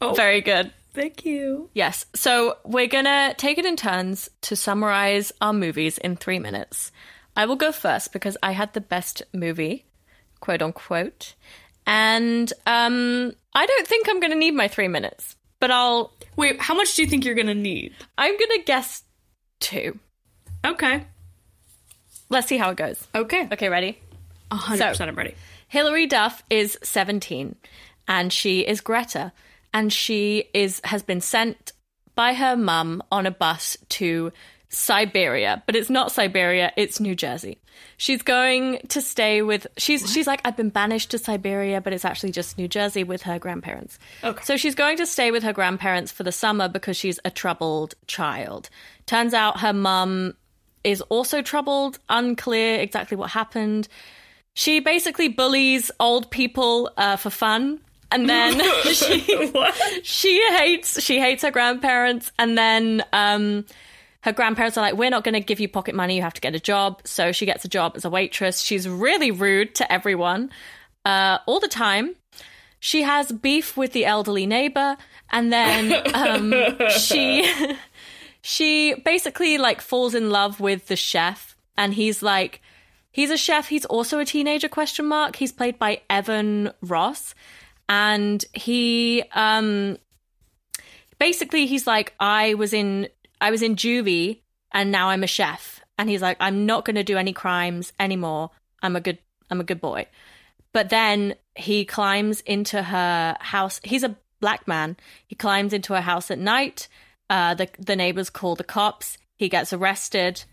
Oh. 0.00 0.14
very 0.14 0.40
good. 0.40 0.72
Thank 0.94 1.24
you. 1.24 1.70
Yes. 1.74 2.06
So 2.14 2.56
we're 2.64 2.88
going 2.88 3.04
to 3.04 3.34
take 3.38 3.56
it 3.58 3.64
in 3.64 3.76
turns 3.76 4.28
to 4.42 4.56
summarize 4.56 5.30
our 5.40 5.52
movies 5.52 5.96
in 5.98 6.16
three 6.16 6.38
minutes. 6.40 6.90
I 7.36 7.46
will 7.46 7.56
go 7.56 7.70
first 7.72 8.12
because 8.12 8.36
I 8.42 8.50
had 8.52 8.72
the 8.74 8.80
best 8.80 9.22
movie, 9.32 9.86
quote 10.40 10.60
unquote. 10.60 11.34
And 11.86 12.52
um, 12.66 13.32
I 13.54 13.64
don't 13.66 13.86
think 13.86 14.08
I'm 14.08 14.20
going 14.20 14.32
to 14.32 14.38
need 14.38 14.54
my 14.54 14.68
three 14.68 14.88
minutes, 14.88 15.36
but 15.60 15.70
I'll. 15.70 16.12
Wait, 16.36 16.60
how 16.60 16.74
much 16.74 16.94
do 16.94 17.02
you 17.02 17.08
think 17.08 17.24
you're 17.24 17.34
going 17.34 17.46
to 17.46 17.54
need? 17.54 17.94
I'm 18.18 18.36
going 18.36 18.58
to 18.58 18.64
guess 18.66 19.02
two. 19.60 19.98
Okay. 20.64 21.06
Let's 22.32 22.48
see 22.48 22.56
how 22.56 22.70
it 22.70 22.76
goes. 22.76 23.06
Okay. 23.14 23.48
Okay, 23.52 23.68
ready? 23.68 23.98
100% 24.50 24.96
So- 24.96 25.04
I'm 25.04 25.14
ready. 25.14 25.34
Hilary 25.68 26.06
Duff 26.06 26.42
is 26.50 26.78
17 26.82 27.54
and 28.08 28.32
she 28.32 28.60
is 28.60 28.80
Greta 28.80 29.32
and 29.72 29.92
she 29.92 30.44
is 30.52 30.80
has 30.84 31.02
been 31.02 31.20
sent 31.20 31.72
by 32.14 32.34
her 32.34 32.56
mum 32.56 33.02
on 33.10 33.24
a 33.24 33.30
bus 33.30 33.76
to 33.90 34.32
Siberia, 34.68 35.62
but 35.66 35.76
it's 35.76 35.88
not 35.90 36.12
Siberia, 36.12 36.72
it's 36.76 36.98
New 37.00 37.14
Jersey. 37.14 37.58
She's 37.96 38.22
going 38.22 38.78
to 38.88 39.00
stay 39.00 39.40
with 39.42 39.66
she's 39.76 40.10
she's 40.12 40.26
like 40.26 40.40
I've 40.44 40.56
been 40.56 40.70
banished 40.70 41.10
to 41.12 41.18
Siberia, 41.18 41.80
but 41.80 41.92
it's 41.92 42.04
actually 42.04 42.32
just 42.32 42.58
New 42.58 42.68
Jersey 42.68 43.04
with 43.04 43.22
her 43.22 43.38
grandparents. 43.38 43.98
Okay. 44.24 44.42
So 44.44 44.56
she's 44.56 44.74
going 44.74 44.96
to 44.98 45.06
stay 45.06 45.30
with 45.30 45.42
her 45.42 45.52
grandparents 45.52 46.12
for 46.12 46.22
the 46.22 46.32
summer 46.32 46.68
because 46.68 46.96
she's 46.96 47.18
a 47.24 47.30
troubled 47.30 47.94
child. 48.06 48.68
Turns 49.06 49.32
out 49.34 49.60
her 49.60 49.72
mum 49.72 50.34
is 50.84 51.00
also 51.02 51.42
troubled, 51.42 51.98
unclear 52.08 52.80
exactly 52.80 53.16
what 53.16 53.30
happened. 53.30 53.88
She 54.54 54.80
basically 54.80 55.28
bullies 55.28 55.90
old 55.98 56.30
people 56.30 56.90
uh, 56.96 57.16
for 57.16 57.30
fun, 57.30 57.80
and 58.10 58.28
then 58.28 58.60
she 58.84 59.52
she 60.02 60.48
hates 60.50 61.02
she 61.02 61.18
hates 61.18 61.42
her 61.42 61.50
grandparents, 61.50 62.30
and 62.38 62.56
then 62.56 63.02
um, 63.12 63.64
her 64.22 64.32
grandparents 64.32 64.76
are 64.76 64.82
like, 64.82 64.94
"We're 64.94 65.10
not 65.10 65.24
going 65.24 65.34
to 65.34 65.40
give 65.40 65.60
you 65.60 65.68
pocket 65.68 65.94
money. 65.94 66.16
You 66.16 66.22
have 66.22 66.34
to 66.34 66.40
get 66.40 66.54
a 66.54 66.60
job." 66.60 67.02
So 67.04 67.32
she 67.32 67.46
gets 67.46 67.64
a 67.64 67.68
job 67.68 67.92
as 67.96 68.04
a 68.04 68.10
waitress. 68.10 68.60
She's 68.60 68.88
really 68.88 69.30
rude 69.30 69.74
to 69.76 69.90
everyone 69.90 70.50
uh, 71.04 71.38
all 71.46 71.60
the 71.60 71.68
time. 71.68 72.14
She 72.78 73.02
has 73.02 73.30
beef 73.30 73.76
with 73.76 73.92
the 73.92 74.04
elderly 74.04 74.44
neighbor, 74.44 74.96
and 75.30 75.52
then 75.52 75.94
um, 76.14 76.52
she 76.90 77.48
she 78.42 78.94
basically 78.94 79.56
like 79.56 79.80
falls 79.80 80.14
in 80.14 80.30
love 80.30 80.60
with 80.60 80.88
the 80.88 80.96
chef, 80.96 81.56
and 81.76 81.94
he's 81.94 82.22
like 82.22 82.60
he's 83.10 83.30
a 83.30 83.36
chef. 83.36 83.68
He's 83.68 83.84
also 83.84 84.18
a 84.18 84.24
teenager? 84.24 84.68
Question 84.68 85.06
mark. 85.06 85.36
He's 85.36 85.52
played 85.52 85.78
by 85.78 86.02
Evan 86.10 86.72
Ross, 86.82 87.34
and 87.88 88.44
he 88.52 89.22
um 89.32 89.96
basically 91.18 91.66
he's 91.66 91.86
like 91.86 92.14
I 92.18 92.54
was 92.54 92.72
in 92.72 93.08
I 93.40 93.50
was 93.50 93.62
in 93.62 93.76
juvie, 93.76 94.40
and 94.72 94.90
now 94.90 95.10
I'm 95.10 95.22
a 95.22 95.28
chef, 95.28 95.80
and 95.96 96.10
he's 96.10 96.22
like 96.22 96.36
I'm 96.40 96.66
not 96.66 96.84
going 96.84 96.96
to 96.96 97.04
do 97.04 97.16
any 97.16 97.32
crimes 97.32 97.92
anymore. 98.00 98.50
I'm 98.82 98.96
a 98.96 99.00
good 99.00 99.18
I'm 99.50 99.60
a 99.60 99.64
good 99.64 99.80
boy. 99.80 100.06
But 100.72 100.88
then 100.88 101.34
he 101.54 101.84
climbs 101.84 102.40
into 102.40 102.82
her 102.82 103.36
house. 103.38 103.80
He's 103.84 104.02
a 104.02 104.16
black 104.40 104.66
man. 104.66 104.96
He 105.26 105.36
climbs 105.36 105.72
into 105.72 105.92
her 105.94 106.00
house 106.00 106.30
at 106.30 106.38
night. 106.38 106.88
Uh, 107.32 107.54
the 107.54 107.66
the 107.78 107.96
neighbors 107.96 108.28
call 108.28 108.54
the 108.54 108.62
cops. 108.62 109.16
He 109.38 109.48
gets 109.48 109.72
arrested. 109.72 110.44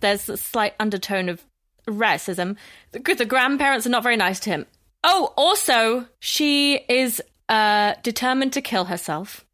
There's 0.00 0.28
a 0.28 0.36
slight 0.36 0.74
undertone 0.78 1.30
of 1.30 1.42
racism. 1.88 2.56
The, 2.92 2.98
the 3.14 3.24
grandparents 3.24 3.86
are 3.86 3.90
not 3.90 4.02
very 4.02 4.16
nice 4.16 4.38
to 4.40 4.50
him. 4.50 4.66
Oh, 5.02 5.32
also, 5.36 6.06
she 6.18 6.74
is 6.90 7.22
uh, 7.48 7.94
determined 8.02 8.52
to 8.52 8.60
kill 8.60 8.84
herself. 8.84 9.46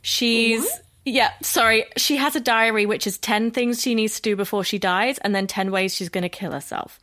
She's 0.00 0.66
yeah, 1.04 1.32
sorry. 1.42 1.84
She 1.98 2.16
has 2.16 2.34
a 2.34 2.40
diary 2.40 2.86
which 2.86 3.06
is 3.06 3.18
10 3.18 3.50
things 3.50 3.82
she 3.82 3.94
needs 3.94 4.16
to 4.16 4.22
do 4.22 4.34
before 4.34 4.64
she 4.64 4.78
dies 4.78 5.18
and 5.18 5.34
then 5.34 5.46
10 5.46 5.70
ways 5.70 5.94
she's 5.94 6.08
going 6.08 6.22
to 6.22 6.30
kill 6.30 6.52
herself. 6.52 6.98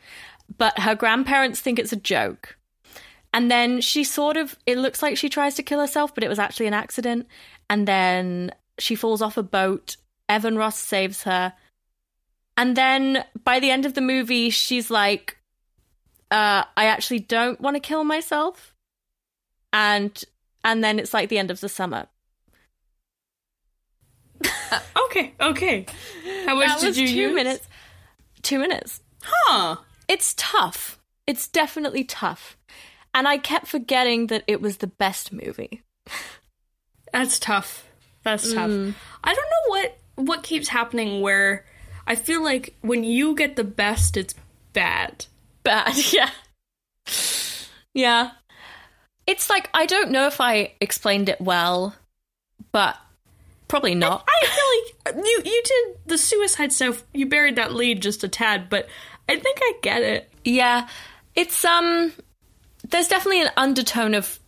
But 0.57 0.79
her 0.79 0.95
grandparents 0.95 1.59
think 1.59 1.77
it's 1.77 1.93
a 1.93 1.97
joke. 1.97 2.57
And 3.33 3.51
then 3.51 3.81
she 3.81 4.03
sort 4.03 4.35
of 4.35 4.57
it 4.65 4.79
looks 4.79 5.03
like 5.03 5.15
she 5.15 5.29
tries 5.29 5.53
to 5.55 5.63
kill 5.63 5.79
herself, 5.79 6.15
but 6.15 6.23
it 6.23 6.27
was 6.27 6.39
actually 6.39 6.65
an 6.65 6.73
accident. 6.73 7.27
And 7.69 7.87
then 7.87 8.51
she 8.81 8.95
falls 8.95 9.21
off 9.21 9.37
a 9.37 9.43
boat. 9.43 9.97
Evan 10.27 10.57
Ross 10.57 10.77
saves 10.77 11.23
her. 11.23 11.53
And 12.57 12.75
then 12.75 13.25
by 13.43 13.59
the 13.59 13.71
end 13.71 13.85
of 13.85 13.93
the 13.93 14.01
movie, 14.01 14.49
she's 14.49 14.89
like, 14.91 15.37
uh, 16.29 16.63
I 16.77 16.85
actually 16.85 17.19
don't 17.19 17.59
want 17.61 17.75
to 17.75 17.79
kill 17.79 18.03
myself. 18.03 18.73
And 19.73 20.21
and 20.63 20.83
then 20.83 20.99
it's 20.99 21.13
like 21.13 21.29
the 21.29 21.39
end 21.39 21.51
of 21.51 21.59
the 21.59 21.69
summer. 21.69 22.07
Okay, 25.05 25.33
okay. 25.39 25.85
How 26.45 26.55
much 26.55 26.67
That 26.67 26.81
did 26.81 26.97
you 26.97 27.07
two 27.07 27.13
use? 27.13 27.35
minutes. 27.35 27.67
Two 28.41 28.59
minutes. 28.59 29.01
Huh. 29.23 29.77
It's 30.07 30.33
tough. 30.37 30.99
It's 31.27 31.47
definitely 31.47 32.03
tough. 32.05 32.57
And 33.13 33.27
I 33.27 33.37
kept 33.37 33.67
forgetting 33.67 34.27
that 34.27 34.43
it 34.47 34.61
was 34.61 34.77
the 34.77 34.87
best 34.87 35.33
movie. 35.33 35.83
That's 37.11 37.39
tough. 37.39 37.85
That's 38.23 38.53
tough. 38.53 38.69
Mm. 38.69 38.93
I 39.23 39.33
don't 39.33 39.45
know 39.49 39.69
what 39.69 39.97
what 40.15 40.43
keeps 40.43 40.67
happening 40.67 41.21
where 41.21 41.65
I 42.05 42.15
feel 42.15 42.43
like 42.43 42.75
when 42.81 43.03
you 43.03 43.35
get 43.35 43.55
the 43.55 43.63
best, 43.63 44.17
it's 44.17 44.35
bad. 44.73 45.25
Bad, 45.63 45.93
yeah. 46.13 46.29
Yeah. 47.93 48.31
It's 49.27 49.49
like 49.49 49.69
I 49.73 49.85
don't 49.85 50.11
know 50.11 50.27
if 50.27 50.41
I 50.41 50.73
explained 50.81 51.29
it 51.29 51.39
well, 51.39 51.95
but 52.71 52.97
probably 53.67 53.95
not. 53.95 54.27
I 54.27 54.47
feel 54.47 55.15
like 55.15 55.25
you 55.25 55.41
you 55.45 55.63
did 55.63 55.97
the 56.05 56.17
suicide 56.17 56.73
stuff. 56.73 57.03
You 57.13 57.27
buried 57.27 57.55
that 57.55 57.73
lead 57.73 58.01
just 58.01 58.23
a 58.23 58.27
tad, 58.27 58.69
but 58.69 58.87
I 59.29 59.37
think 59.37 59.59
I 59.61 59.73
get 59.81 60.01
it. 60.01 60.29
Yeah. 60.43 60.87
It's 61.35 61.63
um 61.63 62.11
there's 62.89 63.07
definitely 63.07 63.41
an 63.41 63.51
undertone 63.57 64.15
of 64.15 64.39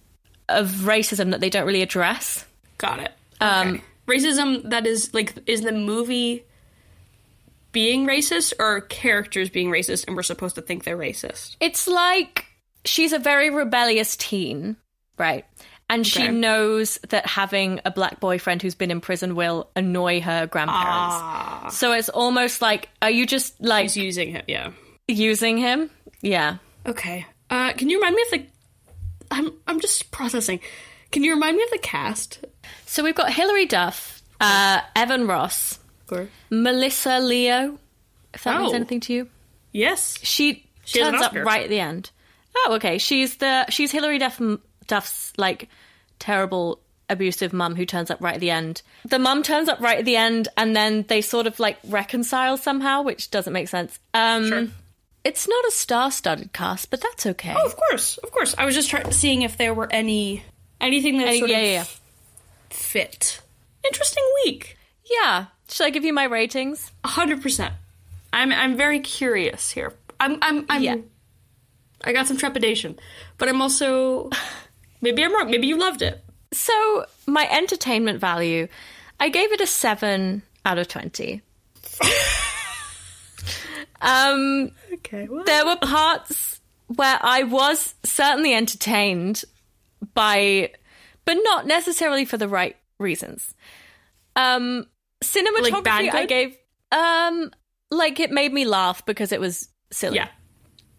of 0.49 0.69
racism 0.69 1.31
that 1.31 1.39
they 1.39 1.49
don't 1.49 1.65
really 1.65 1.81
address. 1.81 2.45
Got 2.77 2.99
it. 2.99 3.13
Um, 3.43 3.67
Okay. 3.75 3.83
racism 4.07 4.69
that 4.69 4.85
is 4.87 5.13
like 5.13 5.33
is 5.45 5.61
the 5.61 5.71
movie 5.71 6.45
being 7.71 8.05
racist 8.05 8.53
or 8.59 8.81
characters 8.81 9.49
being 9.49 9.69
racist 9.69 10.05
and 10.07 10.15
we're 10.15 10.23
supposed 10.23 10.55
to 10.55 10.61
think 10.61 10.83
they're 10.83 10.97
racist. 10.97 11.55
It's 11.59 11.87
like 11.87 12.45
she's 12.85 13.13
a 13.13 13.19
very 13.19 13.49
rebellious 13.49 14.15
teen, 14.15 14.77
right? 15.17 15.45
And 15.89 16.05
she 16.07 16.23
Okay. 16.23 16.31
knows 16.31 16.97
that 17.09 17.25
having 17.27 17.79
a 17.85 17.91
black 17.91 18.19
boyfriend 18.19 18.61
who's 18.61 18.75
been 18.75 18.91
in 18.91 19.01
prison 19.01 19.35
will 19.35 19.69
annoy 19.75 20.21
her 20.21 20.47
grandparents. 20.47 21.15
Ah, 21.15 21.67
So 21.71 21.93
it's 21.93 22.09
almost 22.09 22.61
like, 22.61 22.89
are 23.01 23.09
you 23.11 23.25
just 23.25 23.59
like 23.61 23.83
he's 23.83 23.97
using 23.97 24.29
him. 24.31 24.43
Yeah. 24.47 24.71
using 25.07 25.57
him? 25.57 25.89
Yeah. 26.21 26.57
Okay. 26.85 27.25
Uh, 27.49 27.73
can 27.73 27.89
you 27.89 27.97
remind 27.97 28.15
me 28.15 28.21
of 28.23 28.31
the? 28.31 28.45
I'm 29.31 29.51
I'm 29.67 29.79
just 29.79 30.11
processing. 30.11 30.59
Can 31.11 31.23
you 31.23 31.33
remind 31.33 31.57
me 31.57 31.63
of 31.63 31.69
the 31.71 31.77
cast? 31.79 32.39
So 32.85 33.03
we've 33.03 33.15
got 33.15 33.31
Hilary 33.33 33.65
Duff, 33.65 34.21
uh, 34.41 34.81
Evan 34.95 35.27
Ross, 35.27 35.79
Melissa 36.49 37.19
Leo, 37.19 37.77
if 38.33 38.43
that 38.43 38.59
means 38.59 38.71
Oh. 38.71 38.75
anything 38.75 38.99
to 39.01 39.13
you. 39.13 39.29
yes. 39.71 40.17
She, 40.23 40.65
She 40.85 40.99
turns 40.99 41.21
up 41.21 41.33
right 41.33 41.63
at 41.63 41.69
the 41.69 41.79
end. 41.79 42.11
Oh, 42.55 42.73
okay. 42.75 42.97
She's 42.97 43.37
the 43.37 43.65
she's 43.69 43.91
Hilary 43.91 44.19
Duff, 44.19 44.39
Duff's 44.87 45.33
like 45.37 45.69
terrible 46.19 46.79
abusive 47.09 47.51
mum 47.53 47.75
who 47.75 47.85
turns 47.85 48.11
up 48.11 48.21
right 48.21 48.35
at 48.35 48.39
the 48.39 48.51
end. 48.51 48.81
The 49.05 49.19
mum 49.19 49.43
turns 49.43 49.69
up 49.69 49.79
right 49.79 49.99
at 49.99 50.05
the 50.05 50.15
end, 50.15 50.47
and 50.57 50.75
then 50.75 51.05
they 51.07 51.21
sort 51.21 51.47
of 51.47 51.59
like 51.59 51.77
reconcile 51.85 52.57
somehow, 52.57 53.01
which 53.01 53.31
doesn't 53.31 53.53
make 53.53 53.67
sense. 53.69 53.99
Um, 54.13 54.47
Sure. 54.49 54.67
It's 55.23 55.47
not 55.47 55.63
a 55.65 55.71
star-studded 55.71 56.51
cast, 56.51 56.89
but 56.89 56.99
that's 56.99 57.25
okay. 57.25 57.53
Oh, 57.57 57.65
of 57.65 57.77
course, 57.77 58.17
of 58.17 58.29
course. 58.31 58.53
I 58.57 58.65
was 58.65 58.75
just 58.75 58.89
trying 58.89 59.09
seeing 59.13 59.41
if 59.43 59.55
there 59.55 59.73
were 59.73 59.87
any 59.91 60.43
anything 60.81 61.17
that 61.19 61.27
Any- 61.29 61.39
sort 61.39 61.49
yeah, 61.49 61.57
of 61.59 61.63
yeah, 61.65 61.71
yeah. 61.71 61.85
Fit. 62.73 63.41
Interesting 63.85 64.23
week. 64.45 64.77
Yeah. 65.09 65.45
Should 65.69 65.85
I 65.87 65.89
give 65.89 66.03
you 66.03 66.13
my 66.13 66.25
ratings? 66.25 66.91
A 67.03 67.07
hundred 67.07 67.41
percent. 67.41 67.73
I'm 68.31 68.51
I'm 68.51 68.75
very 68.75 68.99
curious 68.99 69.71
here. 69.71 69.93
I'm 70.19 70.37
I'm 70.41 70.65
I'm. 70.69 70.81
Yeah. 70.83 70.97
I 72.03 72.11
got 72.11 72.27
some 72.27 72.37
trepidation, 72.37 72.99
but 73.37 73.47
I'm 73.47 73.61
also 73.61 74.29
maybe 75.01 75.23
I'm 75.23 75.33
wrong. 75.33 75.49
Maybe 75.49 75.67
you 75.67 75.77
loved 75.77 76.01
it. 76.01 76.23
So 76.51 77.05
my 77.25 77.47
entertainment 77.49 78.19
value, 78.19 78.67
I 79.19 79.29
gave 79.29 79.51
it 79.51 79.61
a 79.61 79.67
seven 79.67 80.43
out 80.65 80.77
of 80.77 80.87
twenty. 80.87 81.41
um, 84.01 84.71
Okay. 84.93 85.27
Well, 85.27 85.43
there 85.43 85.65
were 85.65 85.77
parts 85.77 86.59
where 86.87 87.17
I 87.21 87.43
was 87.43 87.95
certainly 88.03 88.53
entertained 88.53 89.43
by, 90.13 90.71
but 91.25 91.37
not 91.43 91.65
necessarily 91.67 92.25
for 92.25 92.37
the 92.37 92.47
right 92.47 92.75
reasons. 92.99 93.53
Um, 94.35 94.87
cinematography, 95.23 95.83
Like 95.85 96.13
I 96.15 96.25
gave, 96.25 96.57
um, 96.91 97.51
like 97.91 98.19
it 98.19 98.31
made 98.31 98.51
me 98.53 98.65
laugh 98.65 99.05
because 99.05 99.31
it 99.31 99.39
was 99.39 99.69
silly. 99.91 100.17
yeah. 100.17 100.29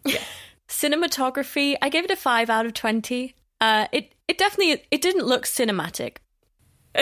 Cinematography, 0.67 1.75
I 1.81 1.89
gave 1.89 2.05
it 2.05 2.11
a 2.11 2.15
five 2.15 2.49
out 2.49 2.65
of 2.65 2.73
twenty. 2.73 3.35
Uh, 3.61 3.87
it 3.91 4.13
it 4.27 4.37
definitely 4.37 4.83
it 4.91 5.01
didn't 5.01 5.25
look 5.25 5.45
cinematic. 5.45 6.17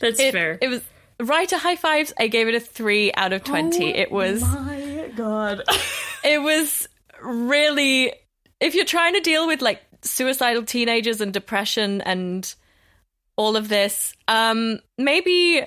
That's 0.00 0.20
It, 0.20 0.32
fair. 0.32 0.58
it 0.60 0.68
was 0.68 0.82
writer 1.20 1.56
high 1.58 1.76
fives. 1.76 2.12
I 2.18 2.28
gave 2.28 2.48
it 2.48 2.54
a 2.54 2.60
three 2.60 3.12
out 3.14 3.32
of 3.32 3.44
twenty. 3.44 3.88
it 3.94 4.10
was 4.12 4.42
Oh 4.44 4.60
my 4.60 5.10
god. 5.16 5.62
it 6.24 6.40
was 6.42 6.88
really 7.22 8.12
if 8.60 8.74
you're 8.74 8.84
trying 8.84 9.14
to 9.14 9.20
deal 9.20 9.46
with 9.46 9.62
like 9.62 9.80
suicidal 10.02 10.62
teenagers 10.64 11.20
and 11.20 11.32
depression 11.32 12.00
and 12.02 12.54
all 13.36 13.56
of 13.56 13.68
this, 13.68 14.14
um, 14.26 14.80
maybe 14.96 15.62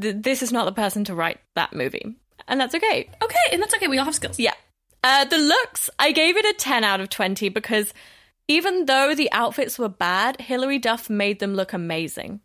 th- 0.00 0.16
this 0.18 0.42
is 0.42 0.52
not 0.52 0.64
the 0.64 0.72
person 0.72 1.04
to 1.04 1.14
write 1.14 1.38
that 1.54 1.72
movie, 1.72 2.16
and 2.48 2.60
that's 2.60 2.74
okay. 2.74 3.08
okay, 3.22 3.36
and 3.52 3.62
that's 3.62 3.74
okay. 3.74 3.88
We 3.88 3.98
all 3.98 4.04
have 4.04 4.14
skills. 4.14 4.38
Yeah. 4.38 4.54
Uh, 5.02 5.24
the 5.24 5.38
looks, 5.38 5.88
I 5.98 6.12
gave 6.12 6.36
it 6.36 6.44
a 6.44 6.52
10 6.58 6.84
out 6.84 7.00
of 7.00 7.08
20 7.08 7.48
because 7.48 7.94
even 8.48 8.84
though 8.86 9.14
the 9.14 9.32
outfits 9.32 9.78
were 9.78 9.88
bad, 9.88 10.40
Hilary 10.40 10.78
Duff 10.78 11.08
made 11.08 11.38
them 11.38 11.54
look 11.54 11.72
amazing. 11.72 12.40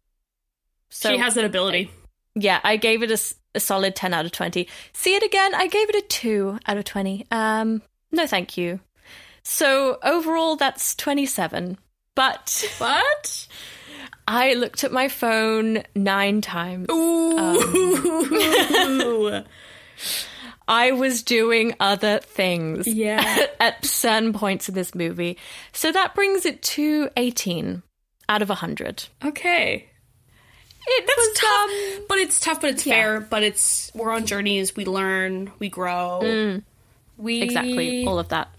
So, 0.90 1.12
she 1.12 1.18
has 1.18 1.34
that 1.34 1.44
ability. 1.44 1.92
yeah, 2.36 2.62
I 2.64 2.78
gave 2.78 3.04
it 3.04 3.12
a 3.12 3.60
solid 3.60 3.96
10 3.96 4.14
out 4.14 4.26
of 4.26 4.32
20. 4.32 4.68
See 4.94 5.16
it 5.16 5.24
again, 5.24 5.54
I 5.54 5.68
gave 5.68 5.90
it 5.90 5.96
a 5.96 6.02
2 6.08 6.60
out 6.68 6.78
of 6.78 6.86
20. 6.86 7.26
Um, 7.32 7.82
no, 8.12 8.26
thank 8.28 8.58
you. 8.58 8.80
So 9.48 10.00
overall, 10.04 10.56
that's 10.56 10.96
27. 10.96 11.78
But 12.16 12.66
But 12.80 13.48
I 14.28 14.56
looked 14.56 14.84
at 14.84 14.92
my 14.92 15.08
phone 15.08 15.84
nine 15.96 16.42
times. 16.42 16.88
ooh, 16.92 17.38
I 20.68 20.92
was 20.94 21.22
doing 21.22 21.76
other 21.80 22.18
things. 22.20 22.88
yeah. 22.88 23.46
at 23.60 23.86
certain 23.86 24.34
points 24.34 24.68
in 24.68 24.74
this 24.74 24.96
movie. 24.96 25.38
So 25.74 25.92
that 25.92 26.16
brings 26.16 26.44
it 26.46 26.64
to 26.64 27.10
18 27.16 27.84
out 28.28 28.42
of 28.42 28.50
100. 28.50 29.06
Okay. 29.24 29.90
It 30.88 31.08
That's 31.08 31.18
was, 31.18 31.38
tough, 31.38 31.70
um, 32.00 32.06
but 32.10 32.18
it's 32.18 32.40
tough. 32.40 32.62
But 32.62 32.72
it's 32.72 32.86
yeah. 32.86 32.94
fair. 32.94 33.20
But 33.20 33.44
it's 33.44 33.92
we're 33.96 34.12
on 34.12 34.26
journeys. 34.26 34.76
We 34.76 34.86
learn. 34.86 35.52
We 35.60 35.70
grow. 35.70 36.62
We 37.18 37.42
exactly 37.42 38.06
all 38.06 38.20
of 38.20 38.30
that. 38.30 38.50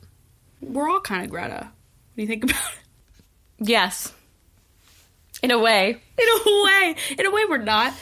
We're 0.61 0.89
all 0.89 1.01
kind 1.01 1.25
of 1.25 1.31
Greta. 1.31 1.55
What 1.55 2.17
do 2.17 2.23
you 2.23 2.29
think 2.29 2.45
about 2.45 2.57
it? 2.57 3.67
Yes. 3.69 4.13
In 5.43 5.51
a 5.51 5.59
way. 5.59 5.91
In 5.91 6.29
a 6.29 6.65
way, 6.65 6.97
in 7.19 7.27
a 7.27 7.31
way, 7.31 7.43
we're 7.49 7.59
not. 7.59 7.93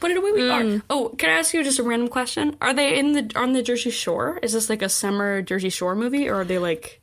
But 0.00 0.10
in 0.10 0.16
a 0.16 0.20
way, 0.20 0.32
we 0.32 0.50
are. 0.50 0.82
Oh, 0.90 1.14
can 1.18 1.30
I 1.30 1.34
ask 1.34 1.54
you 1.54 1.62
just 1.64 1.78
a 1.78 1.82
random 1.82 2.08
question? 2.08 2.56
Are 2.60 2.74
they 2.74 2.98
in 2.98 3.12
the 3.12 3.32
on 3.36 3.52
the 3.52 3.62
Jersey 3.62 3.90
Shore? 3.90 4.38
Is 4.42 4.52
this 4.52 4.68
like 4.68 4.82
a 4.82 4.88
summer 4.88 5.40
Jersey 5.42 5.70
Shore 5.70 5.94
movie, 5.94 6.28
or 6.28 6.40
are 6.40 6.44
they 6.44 6.58
like? 6.58 7.00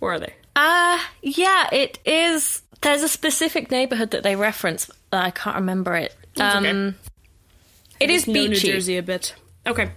Where 0.00 0.12
are 0.12 0.18
they? 0.20 0.34
Uh, 0.54 0.98
yeah, 1.22 1.68
it 1.72 1.98
is. 2.04 2.62
There's 2.82 3.02
a 3.02 3.08
specific 3.08 3.70
neighborhood 3.70 4.10
that 4.12 4.22
they 4.22 4.36
reference. 4.36 4.90
but 5.10 5.24
I 5.24 5.30
can't 5.30 5.56
remember 5.56 5.94
it. 5.94 6.14
That's 6.36 6.54
Um, 6.56 6.64
okay. 6.66 6.96
It 8.00 8.10
is 8.10 8.26
know 8.26 8.32
New 8.34 8.48
beachy. 8.50 8.72
Jersey 8.72 8.96
a 8.96 9.02
bit. 9.02 9.34
Okay. 9.66 9.90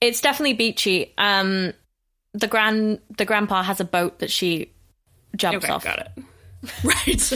It's 0.00 0.20
definitely 0.20 0.54
beachy. 0.54 1.12
Um, 1.18 1.72
the 2.38 2.46
grand 2.46 3.00
the 3.16 3.24
grandpa 3.24 3.62
has 3.62 3.80
a 3.80 3.84
boat 3.84 4.18
that 4.18 4.30
she 4.30 4.72
jumps 5.36 5.64
Okay. 5.64 5.72
off. 5.72 5.84
Got 5.84 5.98
it. 6.00 6.24
Right. 6.84 7.32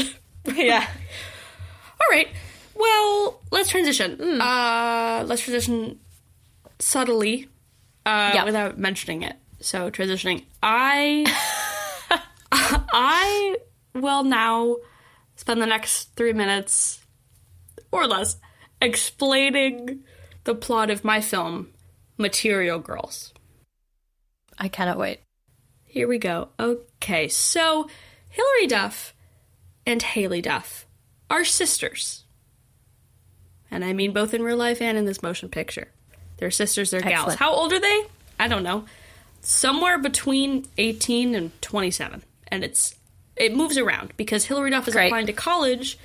yeah. 0.57 0.87
All 2.01 2.07
right. 2.11 2.29
Well, 2.75 3.41
let's 3.51 3.69
transition. 3.69 4.41
Uh, 4.41 5.23
let's 5.27 5.43
transition 5.43 6.01
subtly, 6.79 7.47
uh, 8.07 8.33
Yeah. 8.35 8.45
without 8.45 8.79
mentioning 8.79 9.23
it. 9.23 9.37
So 9.61 9.91
transitioning, 9.91 10.45
I, 10.63 11.27
I 12.53 13.57
will 13.95 14.25
now 14.25 14.77
spend 15.37 15.61
the 15.61 15.67
next 15.67 16.17
three 16.17 16.33
minutes 16.33 17.01
or 17.93 18.07
less 18.07 18.37
explaining 18.81 20.03
the 20.45 20.55
plot 20.55 20.91
of 20.91 21.05
my 21.05 21.21
film, 21.21 21.69
Material 22.17 22.79
Girls. 22.79 23.33
I 24.61 24.69
cannot 24.69 24.99
wait. 24.99 25.21
Here 25.85 26.07
we 26.07 26.19
go. 26.19 26.51
Okay, 26.61 27.27
so 27.29 27.89
Hilary 28.29 28.67
Duff 28.69 29.15
and 29.87 30.03
Haylie 30.03 30.43
Duff 30.43 30.87
are 31.29 31.45
sisters. 31.45 32.25
And 33.71 33.85
I 33.85 33.93
mean 33.93 34.13
both 34.13 34.35
in 34.35 34.43
real 34.43 34.57
life 34.57 34.83
and 34.83 34.99
in 34.99 35.07
this 35.07 35.23
motion 35.23 35.49
picture. 35.49 35.89
They're 36.37 36.51
sisters, 36.51 36.91
they're 36.91 37.01
gals. 37.01 37.35
How 37.35 37.53
old 37.53 37.73
are 37.73 37.81
they? 37.81 38.03
I 38.39 38.49
don't 38.49 38.63
know. 38.63 38.85
Somewhere 39.41 39.99
between 39.99 40.67
18 40.79 41.35
and 41.35 41.63
27. 41.63 42.23
And 42.49 42.65
it's 42.65 42.95
it 43.37 43.57
moves 43.57 43.79
around 43.79 44.13
because 44.17 44.45
Hilary 44.45 44.71
Duff 44.71 44.87
is 44.87 44.95
Great. 44.95 45.07
applying 45.07 45.27
to 45.27 45.33
college, 45.33 45.99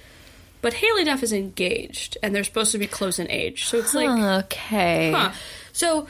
but 0.61 0.73
Haylie 0.73 1.05
Duff 1.05 1.21
is 1.21 1.33
engaged 1.33 2.17
and 2.23 2.33
they're 2.33 2.43
supposed 2.45 2.71
to 2.71 2.77
be 2.77 2.87
close 2.87 3.19
in 3.19 3.29
age. 3.29 3.65
So 3.65 3.77
it's 3.77 3.93
like 3.93 4.09
okay. 4.45 5.11
Huh. 5.11 5.31
So 5.73 6.07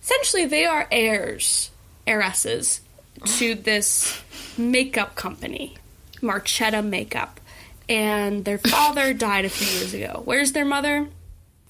essentially, 0.00 0.46
they 0.46 0.64
are 0.64 0.88
heirs, 0.90 1.70
heiresses 2.12 2.80
to 3.24 3.54
this 3.54 4.20
makeup 4.58 5.14
company, 5.14 5.76
Marchetta 6.20 6.84
Makeup. 6.84 7.40
And 7.88 8.44
their 8.44 8.58
father 8.74 9.12
died 9.14 9.44
a 9.44 9.48
few 9.50 9.66
years 9.78 9.94
ago. 9.94 10.22
Where's 10.24 10.52
their 10.52 10.64
mother? 10.64 11.08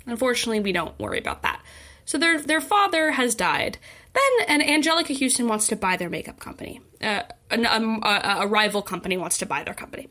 Unfortunately, 0.07 0.61
we 0.61 0.72
don't 0.72 0.98
worry 0.98 1.18
about 1.18 1.42
that. 1.42 1.62
So 2.05 2.18
their 2.18 2.40
their 2.40 2.61
father 2.61 3.12
has 3.12 3.35
died. 3.35 3.78
Then, 4.12 4.61
and 4.61 4.85
Anjelica 4.85 5.18
Huston 5.18 5.48
wants 5.48 5.68
to 5.68 5.76
buy 5.76 5.96
their 5.96 6.11
makeup 6.11 6.38
company. 6.38 6.81
Uh, 7.00 7.22
an- 7.50 7.66
um, 7.66 8.02
a, 8.02 8.38
a 8.40 8.46
rival 8.46 8.83
company 8.83 9.16
wants 9.16 9.38
to 9.38 9.46
buy 9.46 9.62
their 9.62 9.74
company. 9.74 10.09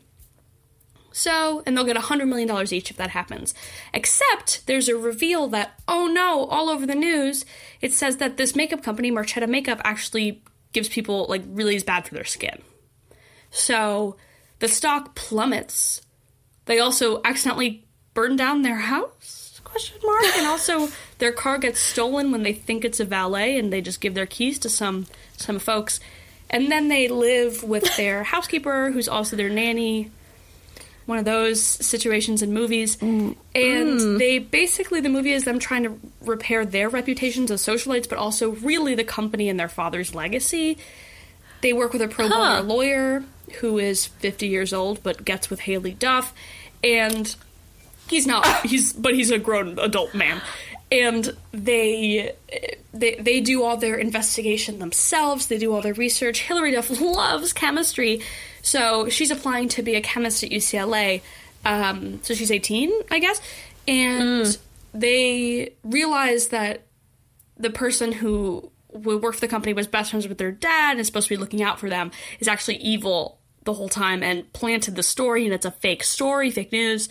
So, 1.12 1.62
and 1.66 1.76
they'll 1.76 1.84
get 1.84 1.96
$100 1.96 2.26
million 2.26 2.50
each 2.72 2.90
if 2.90 2.96
that 2.96 3.10
happens. 3.10 3.54
Except 3.92 4.66
there's 4.66 4.88
a 4.88 4.96
reveal 4.96 5.48
that, 5.48 5.78
oh 5.86 6.06
no, 6.06 6.46
all 6.46 6.70
over 6.70 6.86
the 6.86 6.94
news, 6.94 7.44
it 7.80 7.92
says 7.92 8.16
that 8.16 8.36
this 8.36 8.56
makeup 8.56 8.82
company, 8.82 9.10
Marchetta 9.10 9.48
Makeup, 9.48 9.80
actually 9.84 10.42
gives 10.72 10.88
people, 10.88 11.26
like, 11.28 11.42
really 11.46 11.76
is 11.76 11.84
bad 11.84 12.06
for 12.06 12.14
their 12.14 12.24
skin. 12.24 12.62
So 13.50 14.16
the 14.58 14.68
stock 14.68 15.14
plummets. 15.14 16.00
They 16.64 16.78
also 16.78 17.20
accidentally 17.24 17.84
burn 18.14 18.36
down 18.36 18.62
their 18.62 18.76
house? 18.76 19.60
Question 19.64 19.98
mark. 20.04 20.24
And 20.36 20.46
also 20.46 20.88
their 21.18 21.32
car 21.32 21.58
gets 21.58 21.80
stolen 21.80 22.30
when 22.30 22.42
they 22.42 22.52
think 22.52 22.84
it's 22.84 23.00
a 23.00 23.04
valet 23.04 23.58
and 23.58 23.72
they 23.72 23.80
just 23.80 24.00
give 24.00 24.14
their 24.14 24.26
keys 24.26 24.58
to 24.60 24.68
some 24.68 25.06
some 25.36 25.58
folks. 25.58 25.98
And 26.50 26.70
then 26.70 26.88
they 26.88 27.08
live 27.08 27.62
with 27.62 27.96
their 27.96 28.22
housekeeper 28.22 28.90
who's 28.90 29.08
also 29.08 29.36
their 29.36 29.48
nanny. 29.48 30.10
One 31.06 31.18
of 31.18 31.24
those 31.24 31.62
situations 31.62 32.42
in 32.42 32.52
movies. 32.52 32.96
Mm. 32.96 33.36
And 33.54 34.00
mm. 34.00 34.18
they 34.18 34.38
basically 34.38 35.00
the 35.00 35.08
movie 35.08 35.32
is 35.32 35.44
them 35.44 35.58
trying 35.58 35.82
to 35.84 36.00
repair 36.20 36.64
their 36.64 36.88
reputations 36.88 37.50
as 37.50 37.62
socialites, 37.62 38.08
but 38.08 38.18
also 38.18 38.50
really 38.50 38.94
the 38.94 39.04
company 39.04 39.48
and 39.48 39.58
their 39.58 39.68
father's 39.68 40.14
legacy. 40.14 40.78
They 41.60 41.72
work 41.72 41.92
with 41.92 42.02
a 42.02 42.08
pro 42.08 42.28
bono 42.28 42.44
Huh. 42.44 42.62
lawyer 42.62 43.24
who 43.60 43.78
is 43.78 44.06
50 44.06 44.46
years 44.46 44.72
old 44.72 45.02
but 45.02 45.24
gets 45.24 45.50
with 45.50 45.60
Haylie 45.60 45.98
Duff. 45.98 46.32
And 46.84 47.34
he's 48.08 48.26
not 48.26 48.46
he's 48.64 48.92
but 48.92 49.14
he's 49.14 49.30
a 49.30 49.38
grown 49.38 49.78
adult 49.78 50.14
man. 50.14 50.40
And 50.90 51.34
they 51.52 52.34
they 52.92 53.14
they 53.14 53.40
do 53.40 53.62
all 53.62 53.76
their 53.76 53.96
investigation 53.96 54.78
themselves. 54.78 55.46
They 55.46 55.58
do 55.58 55.72
all 55.72 55.80
their 55.80 55.94
research. 55.94 56.42
Hilary 56.42 56.72
Duff 56.72 56.90
loves 57.00 57.52
chemistry 57.52 58.20
so 58.62 59.08
she's 59.08 59.30
applying 59.30 59.68
to 59.68 59.82
be 59.82 59.94
a 59.94 60.00
chemist 60.00 60.42
at 60.42 60.50
UCLA 60.50 61.20
um, 61.64 62.20
so 62.22 62.34
she's 62.34 62.50
18 62.50 62.90
I 63.10 63.18
guess 63.18 63.40
and 63.86 64.56
they 64.94 65.74
realize 65.84 66.48
that 66.48 66.82
the 67.56 67.70
person 67.70 68.12
who 68.12 68.70
who 68.92 69.18
worked 69.18 69.36
for 69.36 69.40
the 69.40 69.48
company 69.48 69.72
was 69.72 69.86
best 69.86 70.10
friends 70.10 70.28
with 70.28 70.38
their 70.38 70.52
dad 70.52 70.92
and 70.92 71.00
is 71.00 71.06
supposed 71.06 71.28
to 71.28 71.34
be 71.34 71.40
looking 71.40 71.62
out 71.62 71.80
for 71.80 71.88
them 71.88 72.10
is 72.40 72.48
actually 72.48 72.76
evil 72.76 73.38
the 73.64 73.72
whole 73.72 73.88
time 73.88 74.22
and 74.22 74.52
planted 74.52 74.96
the 74.96 75.02
story 75.02 75.44
and 75.44 75.54
it's 75.54 75.64
a 75.64 75.70
fake 75.70 76.02
story 76.02 76.50
fake 76.50 76.72
news 76.72 77.08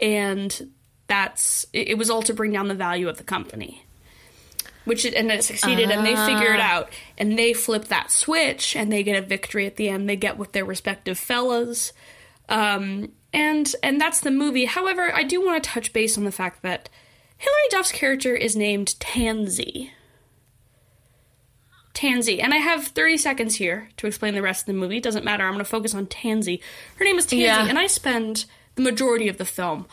and 0.00 0.70
that's 1.06 1.64
it, 1.72 1.90
it 1.90 1.98
was 1.98 2.10
all 2.10 2.22
to 2.22 2.34
bring 2.34 2.52
down 2.52 2.68
the 2.68 2.74
value 2.74 3.08
of 3.08 3.16
the 3.16 3.24
company 3.24 3.83
which 4.84 5.04
it, 5.04 5.14
and 5.14 5.30
it 5.30 5.42
succeeded 5.44 5.90
and 5.90 6.04
they 6.06 6.14
figure 6.16 6.52
it 6.54 6.60
out 6.60 6.90
and 7.18 7.38
they 7.38 7.52
flip 7.52 7.86
that 7.86 8.10
switch 8.10 8.74
and 8.76 8.92
they 8.92 9.02
get 9.02 9.22
a 9.22 9.26
victory 9.26 9.66
at 9.66 9.76
the 9.76 9.88
end 9.88 10.08
they 10.08 10.16
get 10.16 10.36
with 10.38 10.52
their 10.52 10.64
respective 10.64 11.18
fellas 11.18 11.92
um, 12.48 13.10
and 13.32 13.74
and 13.82 14.00
that's 14.00 14.20
the 14.20 14.30
movie 14.30 14.64
however 14.66 15.12
i 15.14 15.22
do 15.22 15.44
want 15.44 15.62
to 15.62 15.68
touch 15.70 15.92
base 15.92 16.16
on 16.18 16.24
the 16.24 16.32
fact 16.32 16.62
that 16.62 16.88
hilary 17.38 17.68
duff's 17.70 17.92
character 17.92 18.34
is 18.34 18.54
named 18.56 18.98
tanzie 19.00 19.90
Tanzie. 21.92 22.40
And 22.40 22.52
I 22.52 22.56
have 22.56 22.88
30 22.88 23.16
seconds 23.18 23.54
here 23.54 23.88
to 23.98 24.06
explain 24.08 24.34
the 24.34 24.42
rest 24.42 24.62
of 24.62 24.66
the 24.66 24.72
movie. 24.72 24.98
Doesn't 25.00 25.24
matter. 25.24 25.44
I'm 25.44 25.52
going 25.52 25.64
to 25.64 25.70
focus 25.70 25.94
on 25.94 26.06
Tanzie. 26.06 26.60
Her 26.96 27.04
name 27.04 27.18
is 27.18 27.26
Tanzie, 27.26 27.44
Yeah. 27.44 27.68
and 27.68 27.78
I 27.78 27.86
spend 27.86 28.46
the 28.74 28.82
majority 28.82 29.28
of 29.28 29.36
the 29.38 29.44
film 29.44 29.86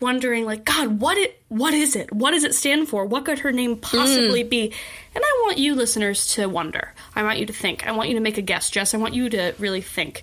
wondering 0.00 0.44
like 0.44 0.64
god 0.64 1.00
what 1.00 1.18
it 1.18 1.42
what 1.48 1.72
is 1.74 1.96
it? 1.96 2.12
What 2.12 2.32
does 2.32 2.44
it 2.44 2.54
stand 2.54 2.88
for? 2.88 3.06
What 3.06 3.24
could 3.24 3.40
her 3.40 3.52
name 3.52 3.76
possibly 3.76 4.44
mm. 4.44 4.50
be? 4.50 4.72
And 5.14 5.24
i 5.24 5.42
want 5.44 5.58
you 5.58 5.74
listeners 5.74 6.28
to 6.34 6.46
wonder. 6.46 6.92
I 7.16 7.22
want 7.22 7.38
you 7.38 7.46
to 7.46 7.52
think. 7.52 7.86
I 7.86 7.92
want 7.92 8.08
you 8.08 8.14
to 8.14 8.20
make 8.20 8.38
a 8.38 8.42
guess 8.42 8.70
jess. 8.70 8.94
I 8.94 8.98
want 8.98 9.14
you 9.14 9.30
to 9.30 9.54
really 9.58 9.80
think. 9.80 10.22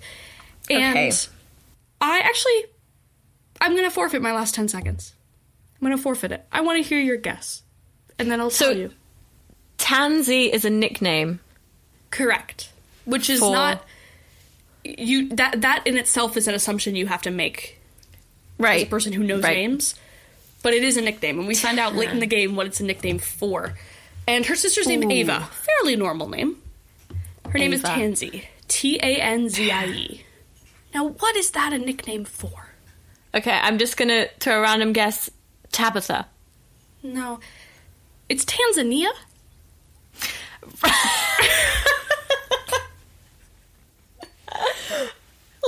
And 0.69 0.97
Okay. 0.97 1.11
i 2.01 2.19
actually 2.19 2.65
i'm 3.61 3.75
gonna 3.75 3.91
forfeit 3.91 4.21
my 4.21 4.33
last 4.33 4.55
10 4.55 4.67
seconds. 4.67 5.13
I'm 5.75 5.85
gonna 5.85 5.97
forfeit 5.97 6.31
it. 6.31 6.45
I 6.51 6.61
want 6.61 6.81
to 6.81 6.87
hear 6.87 6.99
your 6.99 7.17
guess. 7.17 7.63
And 8.17 8.31
then 8.31 8.39
i'll 8.39 8.49
So- 8.49 8.67
tell 8.67 8.77
you. 8.77 8.91
Tanzie 9.77 10.51
is 10.51 10.63
a 10.63 10.69
nickname. 10.69 11.41
Correct. 12.09 12.69
Which 13.03 13.29
is 13.29 13.39
For- 13.39 13.51
not 13.51 13.83
you 14.85 15.29
that 15.29 15.61
that 15.61 15.85
in 15.85 15.97
itself 15.97 16.37
is 16.37 16.47
an 16.47 16.53
assumption 16.53 16.95
you 16.95 17.07
have 17.07 17.23
to 17.23 17.31
make 17.31 17.74
as 18.59 18.63
Right. 18.63 18.85
a 18.87 18.89
person 18.89 19.13
who 19.13 19.23
knows 19.23 19.43
Right. 19.43 19.57
names. 19.57 19.95
But 20.63 20.73
it 20.73 20.83
is 20.83 20.97
a 20.97 21.01
nickname, 21.01 21.37
and 21.39 21.47
we 21.47 21.53
find 21.55 21.79
out 21.79 21.95
late 21.95 22.09
in 22.09 22.19
the 22.19 22.25
game 22.25 22.55
what 22.55 22.65
it's 22.65 22.79
a 22.79 22.83
nickname 22.83 23.19
for. 23.19 23.77
And 24.27 24.45
her 24.47 24.55
sister's 24.55 24.87
name 24.87 25.03
Ooh. 25.03 25.11
Ava. 25.11 25.47
Fairly 25.51 25.95
normal 25.95 26.27
name. 26.29 26.57
Her 27.49 27.59
name 27.59 27.71
is 27.73 27.81
Ava. 27.83 27.93
Tanzie. 27.93 28.47
T 28.67 28.97
A 28.97 29.17
N 29.21 29.47
Z 29.49 29.69
I 29.69 29.85
E. 29.85 30.25
Now, 30.93 31.07
what 31.09 31.35
is 31.35 31.51
that 31.51 31.71
a 31.73 31.77
nickname 31.77 32.25
for? 32.25 32.69
Okay, 33.35 33.51
I'm 33.51 33.77
just 33.77 33.95
gonna 33.97 34.27
throw 34.39 34.57
a 34.57 34.61
random 34.61 34.91
guess. 34.93 35.29
Tabitha. 35.71 36.25
No. 37.03 37.39
It's 38.29 38.45
Tanzania? 38.45 39.09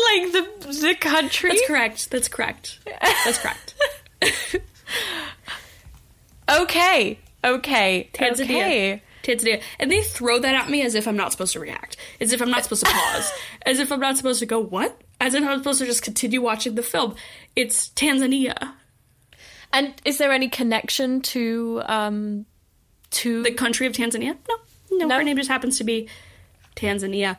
Like 0.06 0.32
the 0.32 0.48
the 0.82 0.96
country. 1.00 1.50
That's 1.50 1.68
correct. 1.68 2.10
That's 2.12 2.28
correct. 2.28 2.80
That's 2.86 3.38
correct. 3.40 3.76
Okay. 6.50 7.20
Okay. 7.44 8.10
Tanzania. 8.14 8.40
Okay. 8.40 9.02
Tanzania. 9.24 9.62
And 9.80 9.92
they 9.92 10.02
throw 10.02 10.40
that 10.40 10.56
at 10.56 10.70
me 10.70 10.82
as 10.82 10.96
if 10.96 11.08
I'm 11.08 11.18
not 11.18 11.32
supposed 11.32 11.54
to 11.54 11.60
react. 11.60 11.98
As 12.22 12.32
if 12.32 12.42
I'm 12.42 12.50
not 12.50 12.64
supposed 12.64 12.86
to 12.86 12.92
pause. 12.92 13.32
as 13.66 13.80
if 13.80 13.92
I'm 13.92 14.00
not 14.00 14.16
supposed 14.18 14.40
to 14.40 14.46
go, 14.46 14.60
what? 14.60 15.00
As 15.20 15.34
if 15.34 15.44
I'm 15.44 15.58
supposed 15.58 15.80
to 15.80 15.86
just 15.86 16.04
continue 16.04 16.42
watching 16.42 16.76
the 16.76 16.84
film. 16.84 17.16
It's 17.56 17.90
Tanzania. 17.90 18.74
And 19.74 19.94
is 20.06 20.18
there 20.18 20.32
any 20.32 20.48
connection 20.48 21.22
to 21.24 21.82
um 21.86 22.46
to 23.12 23.44
The 23.44 23.52
country 23.52 23.86
of 23.88 23.94
Tanzania? 23.94 24.38
No. 24.48 24.56
No, 24.92 25.08
No? 25.08 25.16
her 25.18 25.24
name 25.24 25.36
just 25.38 25.50
happens 25.50 25.78
to 25.80 25.84
be 25.84 26.08
Tanzania. 26.78 27.38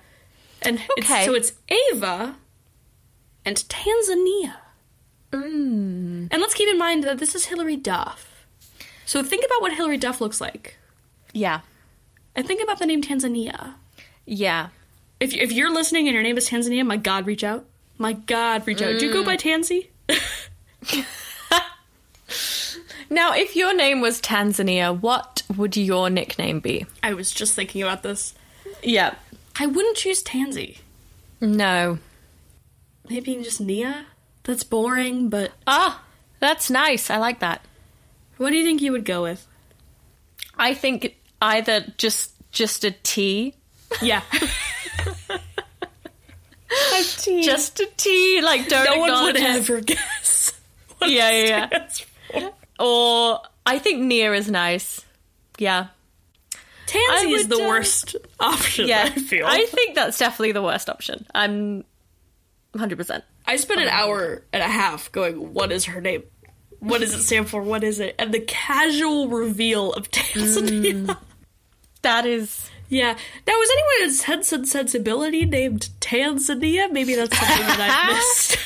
And 0.62 0.80
it's, 0.98 1.10
Okay. 1.10 1.24
so 1.24 1.32
it's 1.34 1.52
Ava 1.92 2.36
and 3.48 3.56
Tanzania. 3.56 4.56
Mm. 5.32 6.28
And 6.30 6.40
let's 6.40 6.52
keep 6.52 6.68
in 6.68 6.78
mind 6.78 7.04
that 7.04 7.18
this 7.18 7.34
is 7.34 7.46
Hilary 7.46 7.76
Duff. 7.76 8.46
So 9.06 9.22
think 9.22 9.42
about 9.46 9.62
what 9.62 9.72
Hilary 9.72 9.96
Duff 9.96 10.20
looks 10.20 10.38
like. 10.38 10.76
Yeah. 11.32 11.60
And 12.36 12.46
think 12.46 12.62
about 12.62 12.78
the 12.78 12.84
name 12.84 13.00
Tanzania. 13.00 13.72
Yeah. 14.26 14.68
If, 15.18 15.32
if 15.32 15.50
you're 15.50 15.72
listening 15.72 16.08
and 16.08 16.14
your 16.14 16.22
name 16.22 16.36
is 16.36 16.48
Tanzania, 16.48 16.86
my 16.86 16.98
God, 16.98 17.26
reach 17.26 17.42
out. 17.42 17.64
My 17.96 18.12
God, 18.12 18.66
reach 18.66 18.82
out. 18.82 18.98
Do 19.00 19.06
you 19.06 19.12
go 19.12 19.24
by 19.24 19.36
Tanzie? 19.36 19.90
Now, 23.10 23.32
if 23.34 23.56
your 23.56 23.74
name 23.74 24.02
was 24.02 24.20
Tanzania, 24.20 25.00
what 25.00 25.42
would 25.56 25.78
your 25.78 26.10
nickname 26.10 26.60
be? 26.60 26.84
I 27.02 27.14
was 27.14 27.32
just 27.32 27.54
thinking 27.54 27.82
about 27.82 28.02
this. 28.02 28.34
Yeah. 28.82 29.14
I 29.58 29.64
wouldn't 29.64 29.96
choose 29.96 30.22
Tanzie. 30.22 30.80
No. 31.40 31.98
Maybe 33.08 33.34
just 33.42 33.60
Nia. 33.60 34.06
That's 34.44 34.64
boring, 34.64 35.28
but 35.28 35.52
Ah, 35.66 36.02
that's 36.40 36.70
nice. 36.70 37.10
I 37.10 37.18
like 37.18 37.40
that. 37.40 37.64
what 38.36 38.50
do 38.50 38.56
you 38.56 38.64
think 38.64 38.80
you 38.82 38.92
would 38.92 39.04
go 39.04 39.22
with? 39.22 39.46
I 40.56 40.74
think 40.74 41.16
either 41.40 41.84
just 41.96 42.32
just 42.50 42.84
a 42.84 42.90
T, 42.90 43.54
Yeah. 44.02 44.22
a 45.30 47.02
T. 47.02 47.42
just 47.42 47.80
a 47.80 47.88
T, 47.96 48.40
like 48.42 48.68
don't 48.68 48.84
no 48.84 48.96
one 48.98 49.24
would 49.24 49.36
it. 49.36 49.42
ever 49.42 49.80
guess. 49.80 50.52
what 50.98 51.10
Yeah, 51.10 51.30
yeah, 51.30 51.46
yeah. 51.70 51.88
stands. 51.88 52.04
Or 52.78 53.40
I 53.66 53.78
think 53.78 54.00
Nia 54.02 54.32
is 54.34 54.50
nice. 54.50 55.04
Yeah. 55.58 55.88
Tanzie 56.86 57.34
I 57.34 57.36
is 57.36 57.48
the 57.48 57.56
uh, 57.62 57.68
worst 57.68 58.16
option. 58.40 58.88
Yeah. 58.88 59.04
I 59.04 59.10
feel. 59.20 59.46
I 59.46 59.66
think 59.66 59.94
that's 59.94 60.18
definitely 60.18 60.52
the 60.52 60.62
worst 60.62 60.88
option. 60.88 61.26
I'm 61.34 61.84
100%. 62.74 63.22
I 63.46 63.56
spent 63.56 63.80
an 63.80 63.88
hour 63.88 64.44
and 64.52 64.62
a 64.62 64.66
half 64.68 65.10
going, 65.12 65.52
"What 65.54 65.72
is 65.72 65.86
her 65.86 66.00
name? 66.00 66.22
What 66.80 67.00
does 67.00 67.14
it 67.14 67.22
stand 67.22 67.48
for? 67.48 67.62
What 67.62 67.82
is 67.82 67.98
it?" 68.00 68.14
And 68.18 68.32
the 68.32 68.40
casual 68.40 69.28
reveal 69.28 69.92
of 69.94 70.10
Tanzania. 70.10 71.16
That 72.02 72.26
is 72.26 72.70
Yeah. 72.90 73.16
Now, 73.46 73.60
is 73.60 73.70
anyone 73.70 74.08
in 74.08 74.14
Sense 74.14 74.52
and 74.52 74.68
Sensibility 74.68 75.44
named 75.44 75.88
Tanzania? 76.00 76.90
Maybe 76.92 77.14
that's 77.14 77.36
something 77.36 77.66
that 77.66 78.06
I 78.06 78.12
missed. 78.14 78.58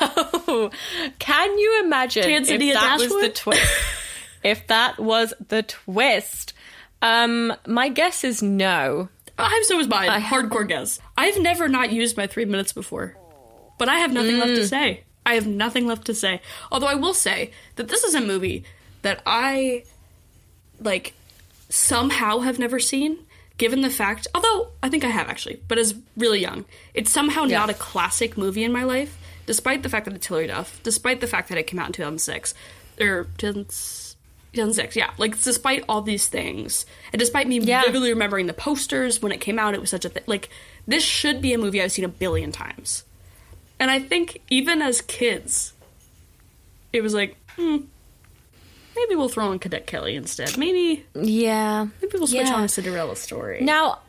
Oh, 0.00 0.70
can 1.18 1.58
you 1.58 1.82
imagine 1.84 2.22
Tanzania 2.24 2.68
if 2.68 2.74
that 2.74 2.98
was 2.98 3.08
the 3.10 3.28
twist? 3.28 3.72
if 4.42 4.66
that 4.68 4.98
was 4.98 5.34
the 5.48 5.62
twist, 5.62 6.54
um, 7.02 7.52
my 7.66 7.88
guess 7.88 8.24
is 8.24 8.42
no. 8.42 9.08
I'm 9.38 9.64
so 9.64 9.78
is 9.80 9.88
mine. 9.88 10.08
I- 10.08 10.20
Hardcore 10.20 10.66
guess. 10.66 11.00
I've 11.16 11.40
never 11.40 11.68
not 11.68 11.92
used 11.92 12.16
my 12.16 12.26
three 12.26 12.44
minutes 12.44 12.72
before, 12.72 13.16
but 13.78 13.88
I 13.88 13.98
have 13.98 14.12
nothing 14.12 14.38
left 14.38 14.54
to 14.54 14.62
mm. 14.62 14.68
say. 14.68 15.04
I 15.24 15.34
have 15.34 15.46
nothing 15.46 15.86
left 15.86 16.06
to 16.06 16.14
say. 16.14 16.40
Although 16.70 16.86
I 16.88 16.94
will 16.94 17.14
say 17.14 17.52
that 17.76 17.88
this 17.88 18.02
is 18.04 18.14
a 18.14 18.20
movie 18.20 18.64
that 19.02 19.22
I 19.26 19.84
like 20.80 21.14
somehow 21.68 22.40
have 22.40 22.58
never 22.58 22.78
seen. 22.78 23.18
Given 23.58 23.82
the 23.82 23.90
fact, 23.90 24.26
although 24.34 24.68
I 24.82 24.88
think 24.88 25.04
I 25.04 25.08
have 25.08 25.28
actually, 25.28 25.60
but 25.68 25.78
as 25.78 25.94
really 26.16 26.40
young, 26.40 26.64
it's 26.94 27.12
somehow 27.12 27.44
Yeah. 27.44 27.58
not 27.58 27.70
a 27.70 27.74
classic 27.74 28.36
movie 28.36 28.64
in 28.64 28.72
my 28.72 28.82
life. 28.82 29.16
Despite 29.46 29.82
the 29.82 29.88
fact 29.88 30.06
that 30.06 30.14
it's 30.14 30.26
Hilary 30.26 30.46
Duff, 30.48 30.80
despite 30.82 31.20
the 31.20 31.26
fact 31.26 31.48
that 31.48 31.58
it 31.58 31.66
came 31.66 31.78
out 31.78 31.88
in 31.88 31.92
2006 31.92 32.54
or 33.00 33.24
2006, 33.38 34.01
yeah, 34.52 35.10
like 35.18 35.40
despite 35.42 35.84
all 35.88 36.02
these 36.02 36.28
things, 36.28 36.86
and 37.12 37.18
despite 37.18 37.48
me 37.48 37.58
Yeah. 37.60 37.82
vividly 37.82 38.10
remembering 38.10 38.46
the 38.46 38.52
posters 38.52 39.20
when 39.22 39.32
it 39.32 39.40
came 39.40 39.58
out, 39.58 39.74
it 39.74 39.80
was 39.80 39.90
such 39.90 40.04
a 40.04 40.08
thing. 40.08 40.22
Like 40.26 40.48
this 40.86 41.04
should 41.04 41.40
be 41.40 41.52
a 41.54 41.58
movie 41.58 41.82
I've 41.82 41.92
seen 41.92 42.04
a 42.04 42.08
billion 42.08 42.52
times, 42.52 43.04
and 43.80 43.90
I 43.90 43.98
think 44.00 44.40
even 44.50 44.82
as 44.82 45.00
kids, 45.00 45.72
it 46.92 47.02
was 47.02 47.14
like, 47.14 47.36
hmm, 47.56 47.78
maybe 48.96 49.14
we'll 49.14 49.28
throw 49.28 49.52
in 49.52 49.58
Cadet 49.58 49.86
Kelly 49.86 50.16
instead. 50.16 50.56
Maybe 50.58 51.04
Yeah. 51.14 51.86
maybe 52.00 52.18
we'll 52.18 52.26
switch 52.26 52.46
Yeah. 52.48 52.54
on 52.54 52.64
a 52.64 52.68
Cinderella 52.68 53.16
story. 53.16 53.60
Now, 53.62 54.00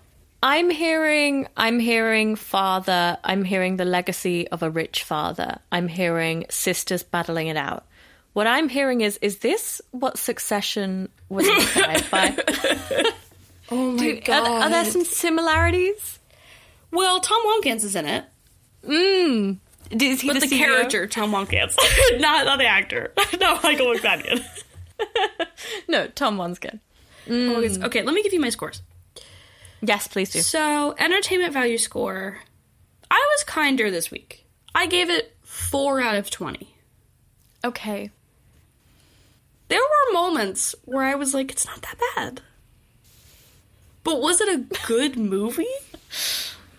I'm 0.46 0.70
hearing, 0.70 1.48
I'm 1.56 1.80
hearing 1.80 2.36
father. 2.36 3.18
I'm 3.24 3.46
hearing 3.46 3.78
the 3.78 3.86
legacy 3.86 4.46
of 4.50 4.62
a 4.62 4.70
rich 4.70 5.04
father. 5.04 5.60
I'm 5.72 5.88
hearing 5.88 6.46
sisters 6.50 7.02
battling 7.02 7.48
it 7.48 7.56
out. 7.56 7.86
What 8.34 8.48
I'm 8.48 8.68
hearing 8.70 9.02
is, 9.02 9.18
is 9.22 9.38
this 9.40 9.82
what 9.92 10.18
Succession 10.18 11.10
was 11.30 11.48
inspired 11.58 12.06
by? 12.12 12.36
oh 13.72 13.92
my 13.92 14.22
Are, 14.28 14.32
are 14.64 14.70
there 14.70 14.86
some 14.86 15.06
similarities? 15.06 16.20
well, 16.92 17.20
Tom 17.20 17.42
Watkins 17.46 17.84
is 17.84 17.96
in 17.96 18.06
it, 18.06 18.26
Mm. 18.84 19.58
Is 19.92 20.22
he 20.22 20.28
but 20.28 20.42
the, 20.42 20.48
CEO? 20.48 20.58
character 20.58 21.08
Tom 21.08 21.32
Watkins, 21.32 21.76
not 22.20 22.46
not 22.46 22.58
the 22.60 22.66
actor, 22.66 23.14
not 23.40 23.64
Michael 23.64 23.88
Macfadyen. 23.94 24.44
No, 25.88 26.08
Tom 26.08 26.38
Wanskin. 26.38 26.80
Okay, 27.30 28.02
let 28.04 28.14
me 28.14 28.22
give 28.24 28.34
you 28.34 28.40
my 28.42 28.50
scores. 28.50 28.82
Yes, 29.82 30.08
please 30.08 30.32
do. 30.32 30.40
So, 30.42 30.96
entertainment 30.98 31.54
value 31.54 31.78
score, 31.78 32.40
I 33.12 33.28
was 33.36 33.44
kinder 33.46 33.90
this 33.92 34.12
week. 34.12 34.46
I 34.76 34.88
gave 34.88 35.10
it 35.10 35.36
four 35.44 36.02
out 36.02 36.16
of 36.16 36.30
twenty. 36.30 36.76
Okay. 37.64 38.12
There 39.74 39.82
were 39.82 40.14
moments 40.14 40.76
where 40.86 41.04
I 41.04 41.16
was 41.16 41.34
like, 41.34 41.50
it's 41.50 41.66
not 41.66 41.82
that 41.82 41.96
bad. 42.16 42.42
But 44.04 44.22
was 44.22 44.40
it 44.40 44.48
a 44.48 44.86
good 44.86 45.18
movie? 45.18 45.66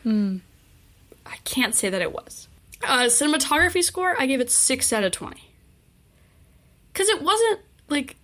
I 0.07 1.37
can't 1.43 1.75
say 1.75 1.91
that 1.91 2.01
it 2.01 2.13
was. 2.13 2.47
Uh, 2.87 3.07
cinematography 3.07 3.83
score, 3.83 4.15
I 4.17 4.27
gave 4.27 4.41
it 4.41 4.49
6 4.49 4.93
out 4.93 5.03
of 5.03 5.11
20. 5.11 5.43
Because 6.93 7.09
it 7.09 7.21
wasn't, 7.21 7.63
like, 7.89 8.15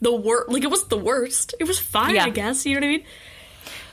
the 0.00 0.16
worst. 0.16 0.48
Like, 0.50 0.64
it 0.64 0.70
wasn't 0.70 0.88
the 0.88 0.96
worst. 0.96 1.54
It 1.60 1.64
was 1.64 1.78
fine, 1.78 2.14
Yeah. 2.14 2.24
I 2.24 2.30
guess. 2.30 2.64
You 2.64 2.76
know 2.76 2.80
what 2.80 2.86
I 2.86 2.96
mean? 2.96 3.04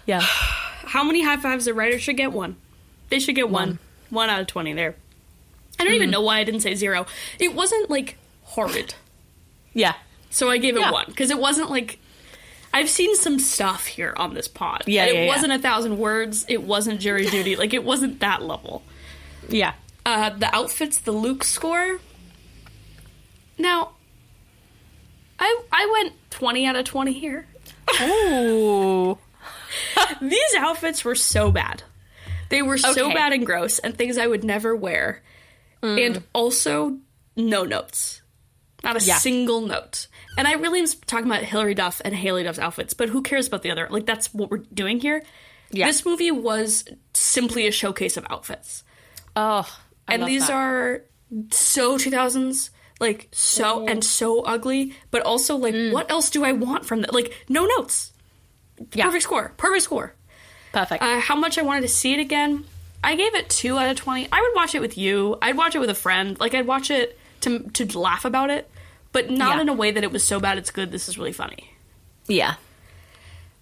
Yeah. 0.05 0.21
How 0.23 1.03
many 1.03 1.25
high 1.25 1.35
fives 1.35 1.67
a 1.67 1.73
writer 1.73 1.99
should 1.99 2.15
get? 2.15 2.31
One. 2.31 2.55
They 3.09 3.19
should 3.19 3.35
get 3.35 3.49
one. 3.49 3.79
One 4.11 4.29
out 4.29 4.39
of 4.39 4.47
20 4.47 4.71
there. 4.71 4.95
I 5.77 5.83
don't 5.83 5.93
even 5.93 6.09
know 6.09 6.21
why 6.21 6.37
I 6.39 6.45
didn't 6.45 6.61
say 6.61 6.73
zero. 6.73 7.05
It 7.37 7.53
wasn't, 7.53 7.89
like, 7.89 8.17
horrid. 8.57 8.95
Yeah. 9.73 9.93
So 10.31 10.49
I 10.49 10.57
gave 10.57 10.75
it 10.75 10.79
Yeah. 10.81 10.91
one 10.91 11.05
because 11.07 11.29
it 11.29 11.37
wasn't 11.37 11.69
like 11.69 11.99
I've 12.73 12.89
seen 12.89 13.15
some 13.15 13.39
stuff 13.39 13.85
here 13.85 14.13
on 14.17 14.33
this 14.33 14.47
pod. 14.47 14.83
Yeah, 14.87 15.05
it 15.05 15.13
yeah, 15.13 15.21
yeah. 15.21 15.27
wasn't 15.27 15.53
a 15.53 15.59
thousand 15.59 15.97
words. 15.99 16.45
It 16.49 16.63
wasn't 16.63 16.99
jury 16.99 17.27
duty. 17.27 17.55
Like 17.55 17.73
it 17.73 17.83
wasn't 17.83 18.19
that 18.19 18.41
level. 18.41 18.83
Yeah. 19.47 19.73
Uh, 20.05 20.31
the 20.31 20.53
outfits, 20.55 20.97
the 20.99 21.11
Luke 21.11 21.43
score. 21.43 21.99
Now, 23.57 23.91
I 25.39 25.61
I 25.71 25.89
went 26.01 26.13
twenty 26.29 26.65
out 26.65 26.75
of 26.75 26.85
twenty 26.85 27.13
here. 27.13 27.45
Oh. 27.99 29.17
These 30.21 30.55
outfits 30.57 31.05
were 31.05 31.15
so 31.15 31.51
bad. 31.51 31.83
They 32.49 32.61
were 32.61 32.77
so 32.77 33.13
bad 33.13 33.33
and 33.33 33.45
gross, 33.45 33.79
and 33.79 33.95
things 33.97 34.17
I 34.17 34.25
would 34.27 34.43
never 34.43 34.75
wear. 34.75 35.21
And 35.83 36.23
also, 36.33 36.97
no 37.35 37.63
notes. 37.63 38.21
Not 38.83 39.01
a 39.01 39.03
Yeah. 39.03 39.17
single 39.17 39.61
note. 39.61 40.07
And 40.37 40.47
I 40.47 40.53
really 40.53 40.79
am 40.79 40.87
talking 41.07 41.25
about 41.25 41.43
Hilary 41.43 41.73
Duff 41.73 42.01
and 42.05 42.13
Haylie 42.13 42.43
Duff's 42.43 42.59
outfits, 42.59 42.93
but 42.93 43.09
who 43.09 43.21
cares 43.21 43.47
about 43.47 43.63
the 43.63 43.71
other? 43.71 43.87
Like, 43.89 44.05
that's 44.05 44.33
what 44.33 44.51
we're 44.51 44.59
doing 44.73 44.99
here. 44.99 45.23
Yeah. 45.71 45.87
This 45.87 46.05
movie 46.05 46.31
was 46.31 46.85
simply 47.13 47.67
a 47.67 47.71
showcase 47.71 48.17
of 48.17 48.25
outfits. 48.29 48.83
Oh. 49.35 49.67
I 50.07 50.13
and 50.13 50.23
these 50.25 50.47
that. 50.47 50.53
are 50.53 51.03
so 51.51 51.97
2000s, 51.97 52.69
like, 52.99 53.27
so, 53.31 53.85
and 53.87 54.03
so 54.03 54.41
ugly, 54.43 54.93
but 55.11 55.21
also, 55.23 55.55
like, 55.57 55.73
Mm. 55.73 55.91
what 55.91 56.09
else 56.09 56.29
do 56.29 56.45
I 56.45 56.51
want 56.53 56.85
from 56.85 57.01
that? 57.01 57.13
Like, 57.13 57.33
no 57.49 57.65
notes. 57.77 58.11
Yeah. 58.93 59.05
Perfect 59.05 59.23
score. 59.23 59.53
Perfect 59.57 59.83
score. 59.83 60.13
perfect. 60.71 61.01
Uh, 61.03 61.19
how 61.19 61.35
much 61.35 61.57
I 61.57 61.63
wanted 61.63 61.81
to 61.81 61.87
see 61.87 62.13
it 62.13 62.19
again? 62.19 62.63
I 63.03 63.15
gave 63.15 63.33
it 63.33 63.49
two 63.49 63.77
out 63.79 63.89
of 63.89 63.95
twenty. 63.97 64.27
I 64.31 64.39
would 64.41 64.51
watch 64.55 64.75
it 64.75 64.81
with 64.81 64.97
you. 64.97 65.37
I'd 65.41 65.57
watch 65.57 65.73
it 65.75 65.79
with 65.79 65.89
a 65.89 65.95
friend. 65.95 66.39
Like 66.39 66.53
I'd 66.53 66.67
watch 66.67 66.91
it 66.91 67.17
to 67.41 67.59
to 67.59 67.99
laugh 67.99 68.25
about 68.25 68.49
it, 68.49 68.69
but 69.11 69.29
not 69.29 69.55
Yeah. 69.55 69.61
in 69.61 69.69
a 69.69 69.73
way 69.73 69.91
that 69.91 70.03
it 70.03 70.11
was 70.11 70.23
so 70.23 70.39
bad 70.39 70.57
it's 70.57 70.71
good. 70.71 70.91
This 70.91 71.07
is 71.09 71.17
really 71.17 71.33
funny. 71.33 71.71
yeah. 72.27 72.55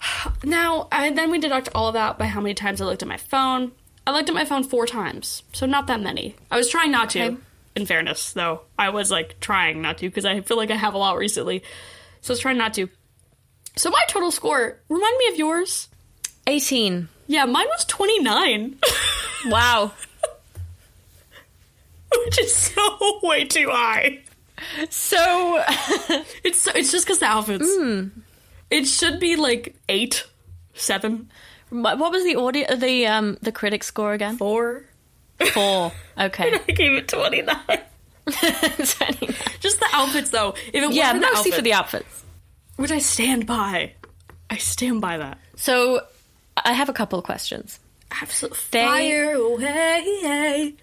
Now, 0.44 0.88
and 0.92 1.18
then 1.18 1.32
we 1.32 1.40
deduct 1.40 1.70
all 1.74 1.88
of 1.88 1.94
that 1.94 2.18
by 2.18 2.26
how 2.26 2.42
many 2.42 2.54
times 2.54 2.82
I 2.82 2.86
looked 2.86 3.02
at 3.02 3.08
my 3.08 3.18
phone. 3.18 3.72
I 4.06 4.12
looked 4.12 4.30
at 4.30 4.36
my 4.36 4.46
phone 4.46 4.64
four 4.64 4.86
times, 4.86 5.42
so 5.54 5.66
not 5.66 5.88
that 5.88 6.00
many. 6.02 6.36
I 6.52 6.58
was 6.58 6.70
trying 6.70 6.92
not 6.92 7.10
to. 7.12 7.24
Okay. 7.24 7.38
In 7.76 7.86
fairness, 7.86 8.32
though, 8.34 8.62
I 8.80 8.90
was 8.90 9.10
like 9.12 9.40
trying 9.40 9.82
not 9.82 9.98
to 9.98 10.08
because 10.08 10.24
I 10.26 10.40
feel 10.42 10.58
like 10.58 10.72
I 10.72 10.76
have 10.76 10.94
a 10.94 10.98
lot 10.98 11.18
recently, 11.18 11.64
so 12.22 12.32
I 12.32 12.34
was 12.34 12.40
trying 12.40 12.58
not 12.58 12.74
to. 12.76 12.88
So 13.76 13.90
my 13.90 14.02
total 14.08 14.32
score, 14.32 14.80
remind 14.88 15.18
me 15.18 15.28
of 15.34 15.38
yours. 15.38 15.90
18. 16.48 17.10
Yeah, 17.28 17.46
mine 17.46 17.66
was 17.68 17.84
twenty 17.86 18.20
nine. 18.20 18.78
Wow. 19.48 19.92
which 22.26 22.40
is 22.40 22.56
so 22.56 23.20
way 23.24 23.46
too 23.46 23.70
high. 23.70 24.20
So, 24.90 25.62
It's 26.44 26.68
it's 26.68 26.92
just 26.92 27.06
because 27.06 27.20
the 27.20 27.26
outfits. 27.26 27.70
It 28.70 28.86
should 28.86 29.20
be 29.20 29.36
like 29.36 29.76
eight, 29.90 30.26
seven, 30.74 31.30
what 31.70 32.12
was 32.12 32.24
the 32.24 32.36
audio, 32.36 32.76
the 32.76 33.08
um, 33.08 33.38
the 33.42 33.52
critic 33.52 33.84
score 33.84 34.14
again? 34.14 34.38
four. 34.38 34.86
Four. 35.54 35.92
Okay. 36.18 36.54
I 36.54 36.72
gave 36.72 36.94
it 36.94 37.10
twenty 37.10 37.42
nine. 37.42 37.60
Just 39.60 39.80
the 39.80 39.88
outfits, 39.92 40.30
though. 40.30 40.56
If 40.72 40.82
it 40.84 40.94
yeah, 40.94 41.12
mostly 41.12 41.52
the 41.52 41.58
for 41.58 41.62
the 41.62 41.74
outfits, 41.74 42.06
outfits. 42.06 42.26
which 42.78 42.92
I 42.92 43.00
stand 43.00 43.46
by. 43.46 43.94
I 44.50 44.58
stand 44.58 45.02
by 45.02 45.18
that. 45.18 45.38
So, 45.58 46.02
I 46.56 46.72
have 46.72 46.88
a 46.88 46.94
couple 46.94 47.20
of 47.20 47.26
questions. 47.26 47.80
Absolutely. 48.22 48.58
Fire 48.72 49.34
away. 49.34 50.76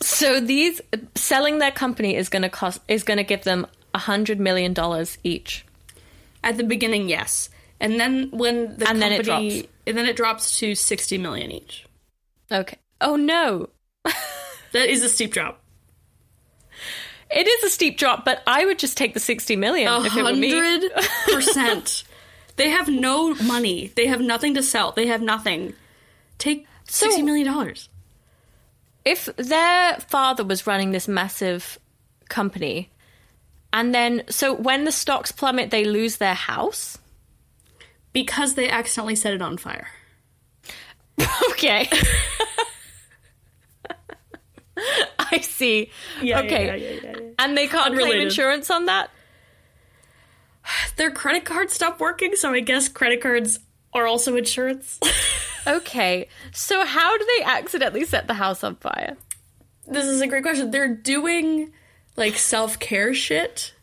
So 0.00 0.40
these 0.40 0.80
selling 1.14 1.58
their 1.58 1.70
company 1.70 2.16
is 2.16 2.28
going 2.28 2.42
to 2.42 2.48
cost 2.48 2.80
is 2.88 3.02
going 3.04 3.16
to 3.18 3.24
give 3.24 3.44
them 3.44 3.66
a 3.94 3.98
hundred 3.98 4.38
million 4.40 4.72
dollars 4.74 5.18
each. 5.24 5.64
At 6.42 6.56
the 6.56 6.64
beginning, 6.64 7.08
yes, 7.08 7.48
and 7.80 7.98
then 7.98 8.28
when 8.32 8.76
the 8.76 8.88
And 8.88 9.00
then 9.00 9.12
it 9.12 9.24
drops. 9.24 9.62
and 9.86 9.96
then 9.96 10.06
it 10.06 10.16
drops 10.16 10.58
to 10.58 10.74
sixty 10.74 11.16
million 11.18 11.50
each. 11.50 11.86
Okay. 12.52 12.78
Oh 13.00 13.16
no. 13.16 13.70
That 14.72 14.88
is 14.90 15.04
a 15.04 15.08
steep 15.08 15.32
drop. 15.32 15.62
It 17.30 17.46
is 17.46 17.62
a 17.62 17.70
steep 17.70 17.96
drop, 17.96 18.24
but 18.24 18.42
I 18.46 18.64
would 18.64 18.78
just 18.78 18.96
take 18.96 19.14
the 19.14 19.20
60 19.20 19.54
million 19.56 19.86
A 19.88 20.02
if 20.04 20.16
it 20.16 20.22
were 20.24 20.32
me. 20.34 20.50
hundred 20.50 20.90
percent. 21.32 22.04
They 22.56 22.70
have 22.70 22.88
no 22.88 23.34
money. 23.34 23.92
They 23.96 24.06
have 24.06 24.20
nothing 24.20 24.54
to 24.54 24.62
sell. 24.62 24.92
They 24.92 25.06
have 25.06 25.20
nothing. 25.22 25.74
Take 26.38 26.66
So- 26.88 27.06
sixty 27.06 27.22
million 27.22 27.46
dollars. 27.46 27.88
If 29.04 29.26
their 29.36 29.96
father 30.08 30.44
was 30.44 30.66
running 30.66 30.90
this 30.90 31.08
massive 31.08 31.78
company, 32.28 32.90
and 33.72 33.94
then, 33.94 34.22
so 34.28 34.54
when 34.54 34.84
the 34.84 34.92
stocks 34.92 35.32
plummet, 35.32 35.70
they 35.70 35.84
lose 35.84 36.16
their 36.16 36.34
house? 36.34 36.96
Because 38.12 38.54
they 38.54 38.68
accidentally 38.70 39.16
set 39.16 39.34
it 39.34 39.42
on 39.42 39.56
fire. 39.58 39.88
Okay. 41.50 41.88
I 45.18 45.38
see. 45.38 45.90
okay. 46.20 47.32
And 47.38 47.56
they 47.56 47.68
can't 47.68 47.96
claim 47.96 48.20
insurance 48.20 48.70
on 48.70 48.86
that? 48.86 49.10
Their 50.96 51.10
credit 51.10 51.44
cards 51.44 51.72
stopped 51.72 52.00
working, 52.00 52.34
so 52.36 52.52
I 52.52 52.60
guess 52.60 52.88
credit 52.88 53.20
cards 53.20 53.60
are 53.92 54.06
also 54.06 54.36
insurance. 54.36 54.98
Okay. 55.66 56.28
So 56.52 56.84
how 56.84 57.16
do 57.16 57.26
they 57.38 57.44
accidentally 57.44 58.04
set 58.04 58.26
the 58.26 58.34
house 58.34 58.62
on 58.64 58.76
fire? 58.76 59.16
this 59.86 60.06
is 60.06 60.20
a 60.22 60.26
great 60.26 60.42
question. 60.42 60.70
They're 60.70 60.94
doing 60.94 61.70
like 62.16 62.36
self 62.36 62.78
care 62.78 63.12
shit. 63.14 63.74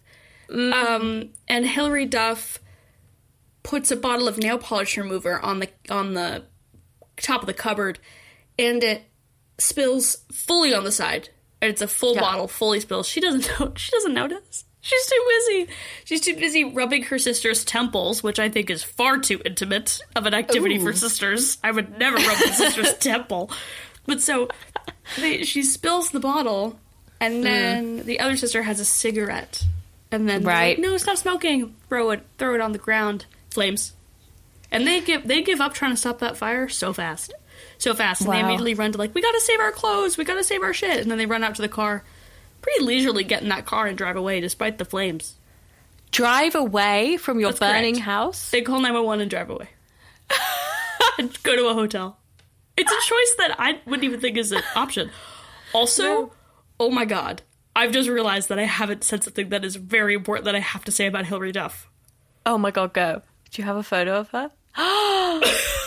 Um, 0.50 1.30
and 1.48 1.66
Hilary 1.66 2.06
Duff 2.06 2.60
puts 3.64 3.92
a 3.92 3.96
bottle 3.96 4.28
of 4.28 4.38
nail 4.38 4.58
polish 4.58 4.98
remover 4.98 5.40
on 5.40 5.60
the 5.60 5.70
on 5.90 6.14
the 6.14 6.44
top 7.18 7.42
of 7.42 7.48
the 7.48 7.54
cupboard, 7.54 8.00
and 8.60 8.84
it 8.84 9.04
spills 9.60 10.26
fully 10.34 10.74
on 10.74 10.84
the 10.84 10.92
side. 10.92 11.30
And 11.62 11.70
it's 11.70 11.82
a 11.82 11.88
full 11.88 12.16
Yeah. 12.16 12.22
bottle, 12.22 12.48
fully 12.48 12.80
spills. 12.80 13.08
She 13.08 13.22
doesn't 13.22 13.48
know. 13.60 13.74
She 13.78 13.92
doesn't 13.92 14.14
notice. 14.14 14.66
She's 14.82 15.06
too 15.06 15.24
busy. 15.28 15.68
She's 16.06 16.22
too 16.22 16.36
busy 16.36 16.64
rubbing 16.64 17.04
her 17.04 17.20
sister's 17.20 17.64
temples, 17.64 18.24
which 18.24 18.40
I 18.40 18.50
think 18.50 18.70
is 18.72 18.84
far 18.84 19.20
too 19.20 19.40
intimate 19.46 20.02
of 20.16 20.26
an 20.26 20.34
activity 20.34 20.80
for 20.80 20.92
sisters. 20.92 21.60
I 21.64 21.70
would 21.72 22.00
never 22.00 22.18
rub 22.18 22.26
my 22.26 22.52
sister's 22.52 22.94
temple. 23.00 23.52
But 24.08 24.22
so 24.22 24.50
they, 25.20 25.44
she 25.44 25.62
spills 25.62 26.10
the 26.10 26.20
bottle, 26.20 26.80
and 27.20 27.36
hmm. 27.36 27.42
then 27.44 28.06
the 28.06 28.20
other 28.20 28.36
sister 28.36 28.64
has 28.64 28.80
a 28.80 28.86
cigarette, 28.86 29.64
and 30.12 30.28
then 30.28 30.44
Right. 30.44 30.78
like, 30.78 30.80
no, 30.80 30.98
stop 30.98 31.18
smoking. 31.18 31.76
Throw 31.88 32.10
it, 32.10 32.26
throw 32.40 32.56
it 32.56 32.62
on 32.62 32.72
the 32.72 32.80
ground. 32.80 33.26
Flames, 33.52 33.94
and 34.72 34.88
they 34.88 35.02
give 35.02 35.28
they 35.28 35.44
give 35.44 35.62
up 35.62 35.74
trying 35.74 35.92
to 35.92 35.98
stop 35.98 36.20
that 36.20 36.38
fire 36.38 36.68
so 36.70 36.92
fast, 36.92 37.34
so 37.78 37.94
fast, 37.94 38.22
and 38.22 38.32
they 38.32 38.40
immediately 38.40 38.74
run 38.74 38.92
to 38.94 38.98
like, 38.98 39.14
we 39.14 39.22
gotta 39.22 39.42
save 39.42 39.60
our 39.60 39.72
clothes, 39.72 40.18
we 40.18 40.24
gotta 40.24 40.44
save 40.44 40.64
our 40.64 40.74
shit, 40.74 41.02
and 41.02 41.12
then 41.12 41.18
they 41.18 41.26
run 41.26 41.44
out 41.44 41.56
to 41.56 41.62
the 41.62 41.70
car, 41.70 42.04
pretty 42.62 42.84
leisurely 42.84 43.24
get 43.24 43.42
in 43.44 43.50
that 43.50 43.66
car 43.66 43.88
and 43.88 43.98
drive 43.98 44.16
away 44.16 44.40
despite 44.40 44.78
the 44.78 44.86
flames. 44.86 45.36
Drive 46.12 46.56
away 46.56 47.18
from 47.18 47.40
your 47.40 47.50
That's 47.52 47.60
burning 47.60 47.96
correct. 47.96 48.06
house? 48.06 48.52
They 48.52 48.62
call 48.62 48.78
911 48.82 49.22
and 49.22 49.30
drive 49.30 49.50
away. 49.50 49.70
and 51.18 51.42
go 51.44 51.56
to 51.56 51.68
a 51.68 51.74
hotel. 51.74 52.18
It's 52.78 52.92
a 52.92 52.96
choice 53.10 53.36
that 53.38 53.56
I 53.60 53.80
wouldn't 53.86 54.04
even 54.04 54.20
think 54.20 54.38
is 54.38 54.52
an 54.52 54.64
option. 54.76 55.12
Also, 55.74 56.32
oh 56.80 56.90
my 56.90 57.06
god, 57.06 57.42
I've 57.76 57.92
just 57.92 58.10
realized 58.10 58.50
that 58.50 58.60
I 58.60 58.64
haven't 58.66 59.04
said 59.04 59.24
something 59.24 59.50
that 59.50 59.64
is 59.64 59.76
very 59.76 60.14
important 60.14 60.46
that 60.46 60.56
I 60.56 60.60
have 60.60 60.84
to 60.86 60.92
say 60.92 61.06
about 61.06 61.26
Hilary 61.26 61.52
Duff. 61.52 61.90
Oh 62.46 62.58
my 62.58 62.72
god, 62.72 62.94
go. 62.94 63.22
Do 63.52 63.62
you 63.62 63.66
have 63.66 63.78
a 63.78 63.84
photo 63.84 64.20
of 64.20 64.30
her? 64.30 64.52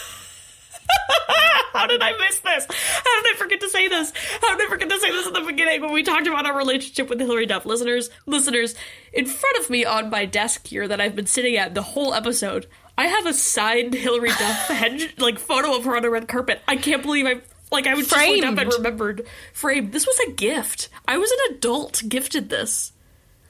How 1.84 1.88
did 1.88 2.00
I 2.00 2.16
miss 2.16 2.40
this? 2.40 2.64
How 2.66 3.22
did 3.22 3.34
I 3.34 3.36
forget 3.36 3.60
to 3.60 3.68
say 3.68 3.88
this? 3.88 4.10
How 4.40 4.56
did 4.56 4.66
I 4.66 4.70
forget 4.70 4.88
to 4.88 4.98
say 4.98 5.10
this 5.10 5.26
at 5.26 5.34
the 5.34 5.42
beginning 5.42 5.82
when 5.82 5.92
we 5.92 6.02
talked 6.02 6.26
about 6.26 6.46
our 6.46 6.56
relationship 6.56 7.10
with 7.10 7.20
Hilary 7.20 7.44
Duff? 7.44 7.66
Listeners, 7.66 8.08
listeners, 8.24 8.74
in 9.12 9.26
front 9.26 9.58
of 9.58 9.68
me 9.68 9.84
on 9.84 10.08
my 10.08 10.24
desk 10.24 10.66
here 10.66 10.88
that 10.88 10.98
I've 10.98 11.14
been 11.14 11.26
sitting 11.26 11.58
at 11.58 11.74
the 11.74 11.82
whole 11.82 12.14
episode, 12.14 12.68
I 12.96 13.08
have 13.08 13.26
a 13.26 13.34
signed 13.34 13.92
Hilary 13.94 14.30
Duff 14.30 14.68
head, 14.68 15.12
like 15.18 15.38
photo 15.38 15.76
of 15.76 15.84
her 15.84 15.94
on 15.94 16.06
a 16.06 16.10
red 16.10 16.26
carpet. 16.26 16.62
I 16.66 16.76
can't 16.76 17.02
believe 17.02 17.26
I 17.26 17.42
like 17.70 17.86
I 17.86 17.92
was 17.92 18.08
just 18.08 18.28
looked 18.28 18.44
up 18.44 18.56
and 18.56 18.72
remembered 18.72 19.26
framed. 19.52 19.92
This 19.92 20.06
was 20.06 20.18
a 20.20 20.32
gift. 20.32 20.88
I 21.06 21.18
was 21.18 21.30
an 21.30 21.56
adult 21.56 22.02
gifted 22.08 22.48
this. 22.48 22.92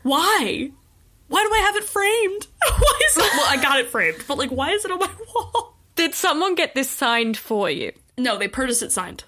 Why? 0.02 0.72
Why 1.28 1.44
do 1.44 1.54
I 1.54 1.58
have 1.58 1.76
it 1.76 1.84
framed? 1.84 2.48
Why 2.80 3.00
is 3.10 3.16
it? 3.16 3.32
Well, 3.32 3.46
I 3.46 3.62
got 3.62 3.78
it 3.78 3.86
framed, 3.90 4.24
but 4.26 4.38
like, 4.38 4.50
why 4.50 4.72
is 4.72 4.84
it 4.84 4.90
on 4.90 4.98
my 4.98 5.10
wall? 5.36 5.76
Did 5.94 6.14
someone 6.14 6.56
get 6.56 6.74
this 6.74 6.90
signed 6.90 7.36
for 7.36 7.70
you? 7.70 7.92
No, 8.16 8.38
they 8.38 8.48
purchased 8.48 8.82
it 8.82 8.92
signed. 8.92 9.24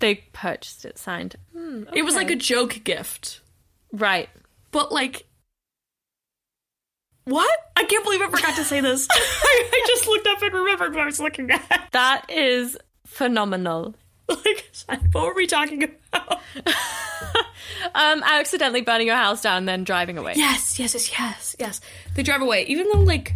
They 0.00 0.16
purchased 0.32 0.84
it 0.84 0.98
signed. 0.98 1.36
Hmm, 1.52 1.84
It 1.94 2.02
was 2.04 2.14
like 2.14 2.30
a 2.30 2.36
joke 2.36 2.80
gift. 2.84 3.40
Right. 3.92 4.28
But 4.70 4.92
like 4.92 5.26
What? 7.24 7.50
I 7.76 7.84
can't 7.84 8.04
believe 8.04 8.20
I 8.22 8.30
forgot 8.30 8.56
to 8.56 8.64
say 8.64 8.80
this. 8.80 9.06
I, 9.10 9.70
I 9.72 9.84
just 9.88 10.06
looked 10.06 10.26
up 10.26 10.42
and 10.42 10.52
remembered 10.54 10.92
what 10.94 11.02
I 11.02 11.06
was 11.06 11.20
looking 11.20 11.50
at. 11.50 11.88
That 11.92 12.30
is 12.30 12.76
phenomenal. 13.06 13.94
Like 14.28 14.64
what 15.12 15.24
were 15.26 15.34
we 15.34 15.46
talking 15.46 15.84
about? 15.84 16.40
Um, 17.94 18.22
accidentally 18.24 18.80
burning 18.82 19.06
your 19.06 19.16
house 19.16 19.42
down 19.42 19.58
and 19.58 19.68
then 19.68 19.84
driving 19.84 20.18
away. 20.18 20.34
Yes, 20.36 20.78
yes, 20.78 20.94
yes, 20.94 21.10
yes, 21.18 21.56
yes. 21.58 21.80
They 22.14 22.22
drive 22.22 22.42
away. 22.42 22.64
Even 22.66 22.88
though 22.92 23.00
like 23.00 23.34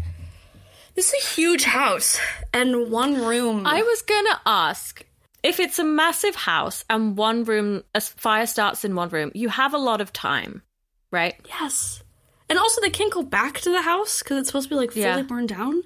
this 0.95 1.13
is 1.13 1.25
a 1.25 1.27
huge 1.35 1.65
house 1.65 2.19
and 2.53 2.91
one 2.91 3.15
room 3.25 3.67
I 3.67 3.83
was 3.83 4.03
gonna 4.03 4.41
ask 4.47 5.05
if 5.43 5.59
it's 5.59 5.79
a 5.79 5.85
massive 5.85 6.37
house 6.37 6.85
and 6.89 7.17
one 7.17 7.43
room, 7.45 7.83
a 7.95 8.01
fire 8.01 8.47
starts 8.47 8.85
in 8.85 8.95
one 8.95 9.09
room, 9.09 9.33
you 9.35 9.49
have 9.49 9.75
a 9.75 9.79
lot 9.79 10.01
of 10.01 10.13
time, 10.13 10.63
right? 11.11 11.35
Yes. 11.49 12.03
And 12.49 12.59
also 12.61 12.81
they 12.81 12.91
can't 12.91 13.13
go 13.13 13.23
back 13.25 13.59
to 13.63 13.71
the 13.71 13.83
house 13.83 14.23
because 14.23 14.39
it's 14.39 14.49
supposed 14.51 14.69
to 14.69 14.75
be 14.75 14.79
like 14.79 14.93
fully 14.93 15.03
Yeah. 15.05 15.23
burned 15.23 15.49
down. 15.49 15.83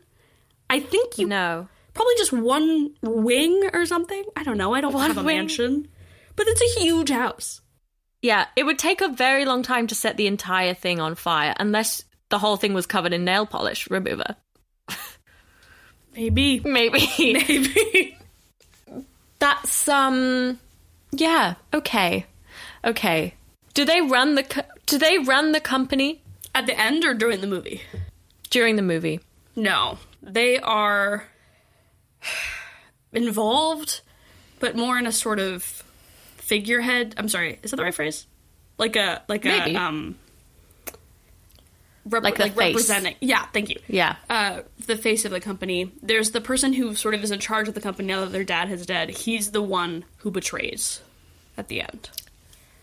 I 0.68 0.80
think 0.80 1.16
you 1.16 1.26
No. 1.26 1.68
probably 1.94 2.14
just 2.18 2.32
one 2.34 2.90
wing 3.02 3.70
or 3.72 3.86
something. 3.86 4.24
I 4.36 4.42
don't 4.42 4.58
know. 4.58 4.74
I 4.74 4.80
don't 4.82 4.92
One 4.92 5.06
have 5.08 5.16
a 5.16 5.22
wing? 5.22 5.36
mansion. 5.38 5.88
But 6.34 6.48
it's 6.48 6.60
a 6.60 6.80
huge 6.80 7.08
house. 7.10 7.62
Yeah, 8.20 8.46
it 8.56 8.64
would 8.64 8.78
take 8.78 9.00
a 9.00 9.08
very 9.08 9.44
long 9.46 9.62
time 9.62 9.86
to 9.86 9.94
set 9.94 10.18
the 10.18 10.26
entire 10.26 10.74
thing 10.74 11.00
on 11.00 11.14
fire 11.14 11.54
unless 11.58 12.02
the 12.28 12.38
whole 12.40 12.56
thing 12.58 12.74
was 12.74 12.84
covered 12.86 13.14
in 13.14 13.24
nail 13.24 13.46
polish 13.46 13.88
remover. 13.88 14.36
Maybe. 16.16 16.60
Maybe. 16.64 17.08
Maybe. 17.18 18.18
That's 19.38 19.88
um 19.88 20.58
yeah, 21.12 21.54
okay. 21.74 22.26
Okay. 22.84 23.34
Do 23.74 23.84
they 23.84 24.00
run 24.00 24.34
the 24.34 24.42
co- 24.42 24.62
do 24.86 24.98
they 24.98 25.18
run 25.18 25.52
the 25.52 25.60
company 25.60 26.22
At 26.54 26.66
the 26.66 26.78
end 26.78 27.04
or 27.04 27.14
during 27.14 27.40
the 27.40 27.46
movie? 27.46 27.82
during 28.50 28.76
the 28.76 28.82
movie? 28.82 29.20
No. 29.54 29.98
They 30.22 30.58
are 30.58 31.24
involved, 33.12 34.00
but 34.60 34.76
more 34.76 34.98
in 34.98 35.06
a 35.06 35.12
sort 35.12 35.38
of 35.38 35.62
figurehead. 36.36 37.14
I'm 37.18 37.28
sorry, 37.28 37.58
is 37.62 37.70
that 37.70 37.76
the 37.76 37.82
right 37.82 37.94
phrase? 37.94 38.26
Like 38.78 38.96
a 38.96 39.22
like 39.28 39.44
Maybe. 39.44 39.74
a 39.74 39.78
um 39.80 40.16
rep- 42.06 42.22
Like 42.22 42.36
face. 42.36 42.54
representing. 42.56 43.14
Yeah, 43.20 43.44
thank 43.52 43.68
you. 43.68 43.78
Yeah. 43.88 44.16
uh, 44.30 44.62
the 44.86 44.96
face 44.96 45.24
of 45.24 45.30
the 45.32 45.40
company. 45.40 45.92
There's 46.02 46.30
the 46.30 46.40
person 46.40 46.72
who 46.72 46.94
sort 46.94 47.14
of 47.14 47.22
is 47.22 47.30
in 47.30 47.38
charge 47.40 47.68
of 47.68 47.74
the 47.74 47.80
company 47.80 48.08
now 48.08 48.20
that 48.20 48.32
their 48.32 48.44
dad 48.44 48.68
has 48.68 48.86
dead. 48.86 49.10
He's 49.10 49.50
the 49.50 49.62
one 49.62 50.04
who 50.18 50.30
betrays 50.30 51.00
at 51.58 51.68
the 51.68 51.80
end. 51.82 52.08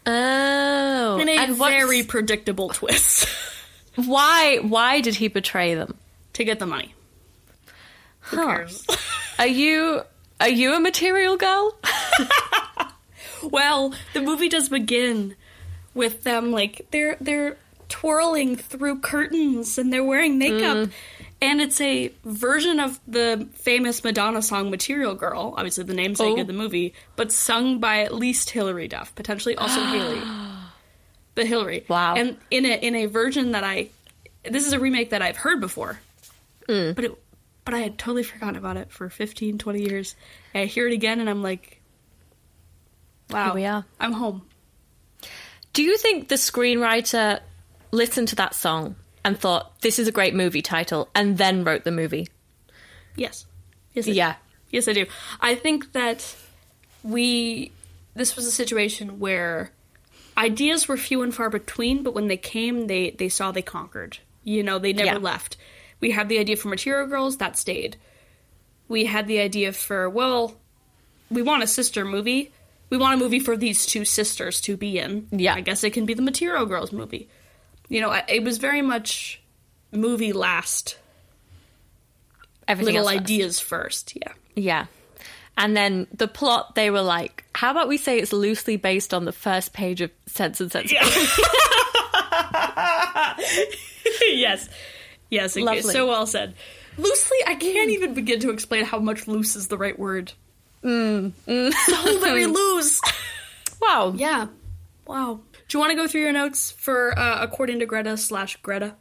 Oh. 0.06 1.18
In 1.20 1.30
a 1.30 1.38
and 1.38 1.56
very 1.56 2.04
predictable 2.04 2.70
twist 2.70 3.26
why 3.96 4.58
why 4.58 5.00
did 5.00 5.16
he 5.16 5.30
betray 5.30 5.76
them? 5.76 5.96
to 6.34 6.44
get 6.44 6.60
the 6.60 6.66
money. 6.66 6.94
Who 8.22 8.38
Huh. 8.38 8.48
cares? 8.48 8.86
Are 9.40 9.48
you 9.48 10.02
are 10.42 10.50
you 10.50 10.74
a 10.76 10.80
material 10.80 11.38
girl? 11.38 11.78
well, 13.44 13.94
the 14.14 14.22
movie 14.22 14.50
does 14.50 14.68
begin 14.70 15.36
with 15.94 16.24
them 16.24 16.52
like 16.52 16.88
they're 16.92 17.18
they're 17.22 17.58
twirling 17.94 18.56
through 18.56 19.00
curtains 19.00 19.78
and 19.78 19.94
they're 19.94 20.04
wearing 20.04 20.40
makeup. 20.40 20.90
And 21.40 21.62
it's 21.62 21.80
a 21.80 22.12
version 22.26 22.80
of 22.80 23.00
the 23.08 23.48
famous 23.54 24.04
Madonna 24.04 24.42
song 24.42 24.72
Material 24.72 25.14
Girl, 25.14 25.54
obviously 25.56 25.84
the 25.84 25.94
namesake 25.94 26.38
Oh. 26.38 26.42
of 26.42 26.48
the 26.48 26.54
movie, 26.54 26.96
but 27.16 27.32
sung 27.32 27.80
by 27.80 28.00
at 28.00 28.12
least 28.16 28.50
Hilary 28.50 28.88
Duff, 28.88 29.14
potentially 29.14 29.56
also 29.56 29.80
Haylie. 29.94 30.24
But 31.36 31.46
Hilary. 31.46 31.86
Wow. 31.88 32.16
And 32.16 32.38
in 32.50 32.66
a 32.66 32.74
in 32.74 32.96
a 32.96 33.06
version 33.06 33.52
that 33.52 33.64
I 33.64 33.90
this 34.44 34.66
is 34.66 34.74
a 34.74 34.80
remake 34.80 35.12
that 35.12 35.22
I've 35.22 35.38
heard 35.38 35.60
before. 35.62 36.00
Mm. 36.68 36.96
But 36.96 37.06
it 37.06 37.12
but 37.66 37.76
I 37.76 37.80
had 37.80 37.98
totally 38.00 38.24
forgotten 38.24 38.56
about 38.56 38.76
it 38.78 38.92
for 38.92 39.08
15, 39.10 39.58
20 39.60 39.82
years. 39.82 40.16
And 40.54 40.64
I 40.64 40.66
hear 40.66 40.88
it 40.88 40.94
again 40.94 41.20
and 41.20 41.30
I'm 41.30 41.44
like 41.44 41.80
Wow. 43.30 43.46
Here 43.46 43.54
we 43.54 43.66
are. 43.66 43.86
I'm 44.00 44.14
home. 44.14 44.42
Do 45.74 45.84
you 45.84 45.98
think 45.98 46.28
the 46.30 46.36
screenwriter 46.36 47.40
listened 47.94 48.28
to 48.30 48.36
that 48.36 48.56
song 48.56 48.96
and 49.24 49.40
thought 49.40 49.80
this 49.82 50.00
is 50.00 50.08
a 50.08 50.12
great 50.12 50.34
movie 50.34 50.62
title 50.62 51.08
and 51.16 51.38
then 51.38 51.64
wrote 51.64 51.84
the 51.86 51.92
movie? 51.92 52.28
Yes. 53.16 53.46
Yes. 53.94 54.08
I 54.08 54.12
Yeah. 54.12 54.36
Yes, 54.72 54.88
I 54.88 54.94
do. 54.94 55.06
I 55.40 55.56
think 55.56 55.94
that 55.94 56.36
we 57.04 57.72
this 58.16 58.36
was 58.36 58.46
a 58.46 58.52
situation 58.52 59.20
where 59.20 59.72
ideas 60.38 60.88
were 60.88 60.98
few 60.98 61.22
and 61.22 61.34
far 61.34 61.50
between, 61.50 62.04
but 62.04 62.14
when 62.14 62.28
they 62.28 62.38
came, 62.38 62.88
they 62.88 63.12
they 63.12 63.30
saw 63.30 63.52
they 63.52 63.62
conquered. 63.62 64.18
You 64.44 64.64
know, 64.64 64.80
they 64.80 64.94
never 64.94 65.20
Yeah. 65.20 65.32
left. 65.32 65.58
We 66.00 66.12
had 66.12 66.28
the 66.28 66.40
idea 66.40 66.58
for 66.58 66.68
Material 66.68 67.08
Girls 67.08 67.38
that 67.38 67.58
stayed. 67.58 67.96
We 68.90 69.06
had 69.06 69.28
the 69.28 69.40
idea 69.40 69.72
for 69.74 70.10
well, 70.10 70.56
we 71.30 71.42
want 71.42 71.64
a 71.64 71.68
sister 71.68 72.04
movie. 72.04 72.52
We 72.90 72.98
want 72.98 73.14
a 73.16 73.24
movie 73.24 73.40
for 73.40 73.56
these 73.58 73.86
two 73.86 74.06
sisters 74.06 74.60
to 74.62 74.76
be 74.78 74.98
in. 75.00 75.28
Yeah. 75.32 75.56
I 75.56 75.62
guess 75.62 75.84
it 75.84 75.92
can 75.94 76.06
be 76.06 76.14
the 76.14 76.22
Material 76.22 76.66
Girls 76.66 76.92
movie. 76.92 77.28
You 77.90 78.02
know, 78.02 78.20
it 78.28 78.44
was 78.44 78.58
very 78.58 78.82
much 78.82 79.42
movie 79.92 80.34
last, 80.34 80.98
Everything 82.68 82.96
little 82.96 83.10
ideas 83.10 83.60
first. 83.60 84.16
Yeah. 84.16 84.34
Yeah. 84.56 84.86
And 85.58 85.78
then 85.78 86.08
the 86.12 86.28
plot, 86.28 86.76
they 86.76 86.90
were 86.90 87.02
like, 87.02 87.44
how 87.54 87.72
about 87.72 87.88
we 87.88 87.98
say 87.98 88.18
it's 88.18 88.34
loosely 88.34 88.78
based 88.78 89.14
on 89.14 89.26
the 89.26 89.32
first 89.32 89.74
page 89.74 90.02
of 90.02 90.12
Sense 90.26 90.60
and 90.60 90.72
Sensibility? 90.72 90.96
yes. 94.32 94.70
Yes, 95.30 95.56
Lovely. 95.56 95.82
so 95.82 96.08
well 96.08 96.26
said. 96.26 96.56
Loosely, 96.98 97.38
I 97.48 97.56
can't 97.56 97.90
even 97.90 98.14
begin 98.14 98.40
to 98.42 98.52
explain 98.52 98.86
how 98.86 99.00
much 99.00 99.28
loose 99.28 99.56
is 99.56 99.68
the 99.68 99.78
right 99.78 99.98
word. 99.98 100.32
Mm, 100.84 101.32
so 101.74 102.20
very 102.20 102.46
loose. 102.46 103.02
Wow. 103.82 104.14
Yeah. 104.16 104.48
Wow. 105.06 105.42
Do 105.68 105.78
you 105.78 105.80
want 105.80 105.92
to 105.92 105.96
go 105.96 106.08
through 106.08 106.22
your 106.22 106.34
notes 106.34 106.72
for 106.72 107.18
uh, 107.18 107.42
according 107.42 107.80
to 107.80 107.86
Greta 107.86 108.18
slash 108.18 108.58
Greta? 108.58 108.96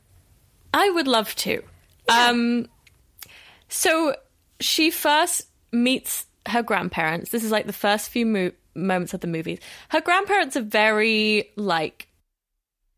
I 0.72 0.90
would 0.90 1.06
love 1.06 1.34
to. 1.36 1.62
Um, 2.08 2.66
so 3.68 4.16
she 4.60 4.90
first 4.90 5.42
meets 5.70 6.26
her 6.46 6.62
grandparents. 6.62 7.30
This 7.30 7.44
is 7.44 7.50
like 7.50 7.66
the 7.66 7.72
first 7.72 8.10
few 8.10 8.26
mo- 8.26 8.52
moments 8.74 9.14
of 9.14 9.20
the 9.20 9.26
movies. 9.26 9.58
Her 9.90 10.00
grandparents 10.00 10.56
are 10.56 10.62
very 10.62 11.50
like 11.56 12.08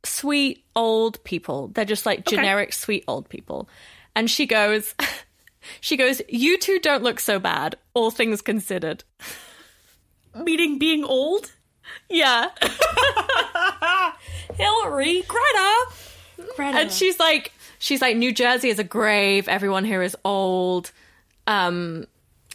sweet 0.04 0.64
old 0.76 1.22
people. 1.24 1.68
They're 1.68 1.84
just 1.84 2.06
like 2.06 2.26
generic 2.26 2.72
sweet 2.72 3.04
old 3.08 3.28
people. 3.28 3.68
And 4.14 4.30
she 4.30 4.46
goes, 4.46 4.94
she 5.80 5.96
goes, 5.96 6.22
"You 6.28 6.58
two 6.58 6.78
don't 6.80 7.02
look 7.02 7.20
so 7.20 7.38
bad, 7.38 7.76
all 7.94 8.10
things 8.10 8.40
considered." 8.42 9.04
Meaning 10.34 10.78
being 10.78 11.04
old? 11.04 11.52
Yeah. 12.08 12.48
Hilary, 14.54 15.22
Greta. 15.22 15.84
Greta. 16.56 16.78
and 16.78 16.92
she's 16.92 17.18
like 17.20 17.52
she's 17.78 18.00
like 18.02 18.16
new 18.16 18.32
jersey 18.32 18.68
is 18.68 18.78
a 18.78 18.84
grave 18.84 19.48
everyone 19.48 19.84
here 19.84 20.02
is 20.02 20.16
old 20.24 20.90
um 21.46 22.06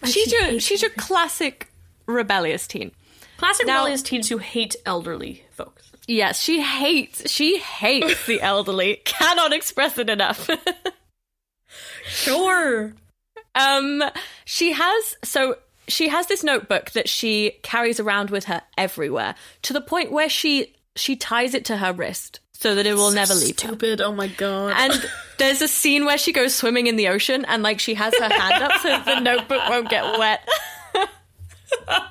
she's 0.04 0.26
she 0.26 0.36
your 0.36 0.60
she's 0.60 0.82
your 0.82 0.92
classic 0.92 1.72
rebellious 2.06 2.68
teen 2.68 2.92
classic 3.38 3.66
now- 3.68 3.76
rebellious 3.78 4.02
teens 4.02 4.28
who 4.28 4.38
hate 4.38 4.76
elderly 4.86 5.44
folks. 5.52 5.92
yes 6.08 6.42
she 6.42 6.62
hates 6.62 7.30
she 7.32 7.58
hates 7.60 8.26
the 8.26 8.42
elderly 8.42 8.98
cannot 9.06 9.54
express 9.54 9.98
it 9.98 10.10
enough 10.10 10.50
Sure. 12.08 12.94
um 13.56 14.04
she 14.46 14.72
has 14.74 15.16
so 15.24 15.56
she 15.88 16.10
has 16.10 16.28
this 16.28 16.44
notebook 16.44 16.92
that 16.92 17.08
she 17.10 17.52
carries 17.64 18.00
around 18.00 18.30
with 18.30 18.46
her 18.46 18.62
everywhere 18.78 19.36
to 19.64 19.74
the 19.74 19.82
point 19.82 20.12
where 20.12 20.30
she 20.30 20.74
she 21.00 21.16
ties 21.16 21.54
it 21.54 21.66
to 21.66 21.78
her 21.78 21.94
wrist 21.94 22.40
so 22.54 22.76
that 22.76 22.86
it 22.86 22.94
will 22.94 23.12
never 23.12 23.34
leave 23.34 23.60
her 23.60 23.68
Stupid. 23.70 24.02
Oh 24.02 24.12
my 24.12 24.28
god. 24.28 24.74
And 24.76 25.10
there's 25.38 25.62
a 25.62 25.68
scene 25.68 26.06
where 26.06 26.18
she 26.18 26.34
goes 26.34 26.54
swimming 26.54 26.88
in 26.88 26.98
the 26.98 27.08
ocean 27.08 27.46
and 27.46 27.64
like 27.64 27.80
she 27.80 27.94
has 27.94 28.14
her 28.20 28.30
hand 28.30 28.64
up 28.64 28.82
so 28.82 29.00
the 29.06 29.20
notebook 29.22 29.62
won't 29.70 29.90
get 29.90 30.04
wet. 30.20 30.48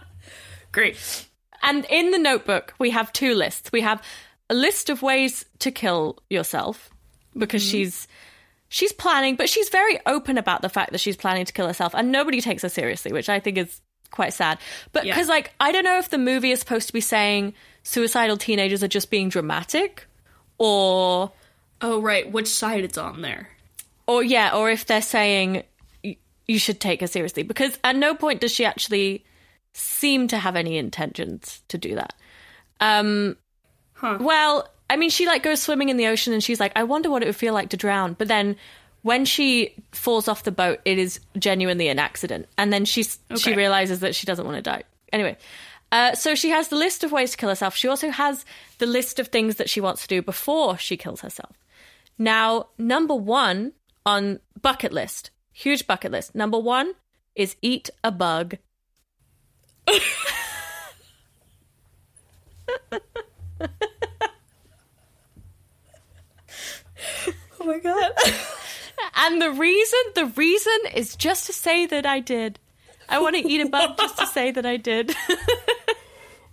Great. 0.72 1.26
And 1.62 1.84
in 1.91 2.12
the 2.12 2.18
notebook, 2.18 2.72
we 2.78 2.91
have 2.91 3.12
two 3.12 3.34
lists. 3.34 3.70
We 3.72 3.82
have 3.82 4.03
a 4.49 4.55
list 4.55 4.89
of 4.89 5.03
ways 5.03 5.45
to 5.59 5.70
kill 5.70 6.18
yourself 6.30 6.89
because 7.36 7.62
mm-hmm. 7.62 7.70
she's 7.70 8.09
she's 8.68 8.93
planning, 8.93 9.36
but 9.36 9.51
she's 9.51 9.68
very 9.68 9.99
open 10.07 10.39
about 10.39 10.62
the 10.62 10.68
fact 10.70 10.93
that 10.93 10.99
she's 10.99 11.16
planning 11.16 11.45
to 11.45 11.53
kill 11.53 11.66
herself 11.66 11.95
and 11.95 12.11
nobody 12.11 12.41
takes 12.41 12.62
her 12.62 12.68
seriously, 12.70 13.12
which 13.12 13.28
I 13.28 13.39
think 13.39 13.59
is 13.59 13.82
quite 14.11 14.32
sad. 14.32 14.59
But 14.93 15.05
Yeah. 15.05 15.14
cuz 15.14 15.28
like 15.28 15.53
I 15.61 15.72
don't 15.72 15.84
know 15.84 15.99
if 15.99 16.09
the 16.09 16.16
movie 16.16 16.53
is 16.53 16.61
supposed 16.61 16.86
to 16.86 16.95
be 16.95 17.03
saying 17.03 17.53
suicidal 17.83 18.37
teenagers 18.37 18.83
are 18.83 18.89
just 18.89 19.11
being 19.11 19.29
dramatic 19.29 20.07
or 20.59 21.33
Oh 21.81 22.01
right, 22.03 22.31
which 22.31 22.49
side 22.49 22.85
it's 22.85 22.99
on 22.99 23.22
there? 23.22 23.49
or 24.07 24.22
yeah, 24.24 24.55
or 24.55 24.70
if 24.70 24.87
they're 24.87 25.03
saying 25.03 25.62
you 26.47 26.59
should 26.59 26.81
take 26.81 27.01
her 27.03 27.07
seriously, 27.07 27.43
because 27.43 27.79
at 27.85 27.95
no 27.95 28.14
point 28.14 28.41
does 28.41 28.51
she 28.53 28.64
actually 28.64 29.24
seem 29.74 30.26
to 30.29 30.39
have 30.39 30.57
any 30.57 30.79
intentions 30.79 31.62
to 31.68 31.76
do 31.79 31.95
that. 31.95 32.14
Um, 32.81 33.37
Huh. 33.95 34.16
Well, 34.20 34.68
I 34.89 34.97
mean, 34.97 35.11
she 35.11 35.26
like 35.26 35.43
goes 35.43 35.61
swimming 35.61 35.89
in 35.89 35.97
the 35.97 36.07
ocean, 36.07 36.33
and 36.33 36.43
she's 36.43 36.61
like, 36.61 36.72
I 36.76 36.85
wonder 36.85 37.11
what 37.11 37.22
it 37.22 37.26
would 37.26 37.37
feel 37.37 37.53
like 37.53 37.70
to 37.70 37.76
drown. 37.76 38.14
But 38.14 38.29
then 38.29 38.57
when 39.03 39.24
she 39.24 39.74
falls 39.93 40.29
off 40.29 40.45
the 40.45 40.53
boat, 40.53 40.79
it 40.85 40.99
is 40.99 41.18
genuinely 41.37 41.89
an 41.89 41.99
accident, 41.99 42.47
and 42.57 42.72
then 42.72 42.85
she 42.85 43.05
Okay. 43.31 43.55
realizes 43.57 44.01
that 44.01 44.14
she 44.14 44.24
doesn't 44.26 44.45
want 44.47 44.57
to 44.57 44.62
die. 44.62 44.85
Anyway. 45.12 45.37
Uh, 45.91 46.14
so 46.14 46.34
she 46.34 46.51
has 46.51 46.68
the 46.68 46.76
list 46.76 47.03
of 47.03 47.12
ways 47.12 47.30
to 47.30 47.36
kill 47.36 47.49
herself. 47.49 47.74
She 47.74 47.89
also 47.89 48.11
has 48.11 48.45
the 48.78 48.86
list 48.86 49.18
of 49.18 49.28
things 49.28 49.57
that 49.57 49.70
she 49.70 49.80
wants 49.80 50.03
to 50.03 50.09
do 50.09 50.20
before 50.22 50.76
she 50.76 50.97
kills 50.97 51.22
herself. 51.22 51.57
Now, 52.18 52.68
number 52.76 53.14
one 53.14 53.72
on 54.05 54.41
bucket 54.61 54.93
list, 54.93 55.30
huge 55.53 55.86
bucket 55.86 56.12
list. 56.12 56.34
Number 56.34 56.59
one 56.59 56.93
is 57.34 57.57
eat 57.62 57.91
a 58.05 58.11
bug. 58.11 58.57
Oh 67.61 67.64
my 67.64 67.78
god. 67.78 68.12
And 69.16 69.43
the 69.43 69.51
reason, 69.51 69.99
the 70.14 70.26
reason 70.26 70.78
is 70.95 71.16
just 71.16 71.47
to 71.47 71.53
say 71.53 71.86
that 71.86 72.07
I 72.07 72.20
did. 72.20 72.59
I 73.09 73.18
want 73.20 73.36
to 73.36 73.47
eat 73.47 73.61
a 73.61 73.68
bug 73.68 73.97
just 73.99 74.18
to 74.18 74.26
say 74.26 74.51
that 74.53 74.64
I 74.64 74.76
did. 74.76 75.14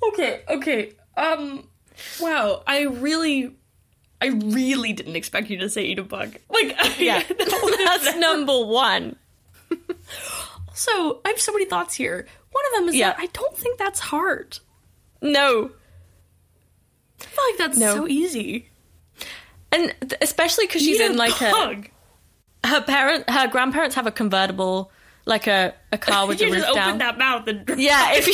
okay, 0.09 0.43
okay. 0.49 0.93
Um 1.17 1.67
wow, 2.21 2.63
I 2.67 2.83
really 2.83 3.55
I 4.21 4.27
really 4.27 4.93
didn't 4.93 5.15
expect 5.15 5.49
you 5.49 5.57
to 5.59 5.69
say 5.69 5.83
eat 5.85 5.99
a 5.99 6.03
bug. 6.03 6.35
Like 6.49 6.75
yeah, 6.99 7.23
that's 7.29 8.15
number 8.17 8.65
one. 8.65 9.15
So 10.73 11.21
I 11.23 11.29
have 11.29 11.39
so 11.39 11.53
many 11.53 11.65
thoughts 11.65 11.95
here. 11.95 12.27
One 12.51 12.63
of 12.67 12.79
them 12.79 12.89
is 12.89 12.95
Yeah. 12.95 13.11
that 13.11 13.19
I 13.19 13.27
don't 13.27 13.55
think 13.57 13.77
that's 13.79 13.99
hard. 13.99 14.59
No, 15.21 15.71
I 17.21 17.23
feel 17.23 17.43
like 17.49 17.57
that's 17.57 17.77
No. 17.77 17.95
so 17.95 18.07
easy. 18.07 18.69
and 19.71 19.93
th- 20.01 20.13
especially 20.21 20.67
because 20.67 20.81
she's 20.81 20.99
in 20.99 21.15
like 21.17 21.39
a 21.41 21.51
bug. 21.51 21.89
her 22.65 22.81
parent, 22.81 23.29
her 23.29 23.47
grandparents 23.47 23.95
have 23.95 24.05
a 24.07 24.11
convertible, 24.11 24.91
like 25.25 25.47
a 25.47 25.73
a 25.91 25.97
car 25.97 26.27
with 26.27 26.41
you 26.41 26.49
the 26.49 26.57
just 26.57 26.67
roof 26.67 26.77
open 26.77 26.89
down. 26.89 26.97
that 26.99 27.17
mouth 27.17 27.47
and 27.47 27.67
Yeah, 27.79 28.11
if 28.13 28.27
you 28.27 28.33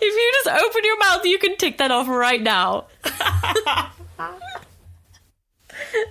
if 0.00 0.14
you 0.14 0.32
just 0.44 0.64
open 0.64 0.82
your 0.84 0.98
mouth, 0.98 1.24
you 1.24 1.38
can 1.38 1.56
tick 1.56 1.78
that 1.78 1.90
off 1.90 2.08
right 2.08 2.42
now. 2.42 2.86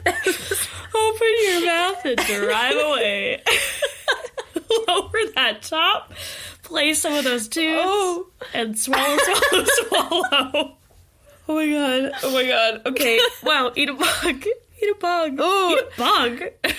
open 0.06 1.28
your 1.44 1.66
mouth 1.66 2.06
and 2.06 2.18
drive 2.18 2.76
away. 2.76 3.42
Lower 4.88 5.12
that 5.36 5.62
top. 5.62 6.14
Play 6.64 6.94
some 6.94 7.14
of 7.14 7.24
those 7.24 7.48
tunes 7.48 7.80
Oh. 7.84 8.28
and 8.54 8.78
swallow, 8.78 9.18
swallow, 9.18 9.66
swallow. 9.88 10.78
Oh 11.48 11.56
my 11.56 11.68
god! 11.68 12.12
Oh 12.24 12.32
my 12.34 12.44
god! 12.48 12.82
Okay, 12.88 13.20
wow! 13.44 13.72
Eat 13.76 13.90
a 13.90 13.94
bug. 13.94 14.46
Eat 14.82 14.90
a 14.90 14.96
bug. 15.00 15.40
Ooh. 15.40 15.70
Eat 15.74 15.80
a 15.80 15.98
bug. 15.98 16.76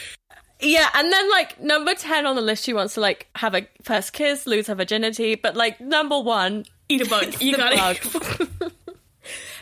Yeah, 0.61 0.89
and 0.95 1.13
then 1.13 1.31
like 1.31 1.61
number 1.61 1.95
ten 1.95 2.25
on 2.27 2.35
the 2.37 2.43
list, 2.43 2.65
she 2.65 2.73
wants 2.73 2.95
to 2.95 3.01
like 3.01 3.29
have 3.37 3.55
a 3.55 3.67
first 3.83 4.13
kiss, 4.13 4.47
lose 4.47 4.69
her 4.69 4.75
virginity, 4.75 5.35
but 5.35 5.55
like 5.57 5.81
number 5.81 6.19
one, 6.21 6.65
Eat 6.89 7.03
a 7.03 7.11
bug. 7.11 7.35
You 7.41 7.57
got 7.57 7.73
it. 7.75 7.99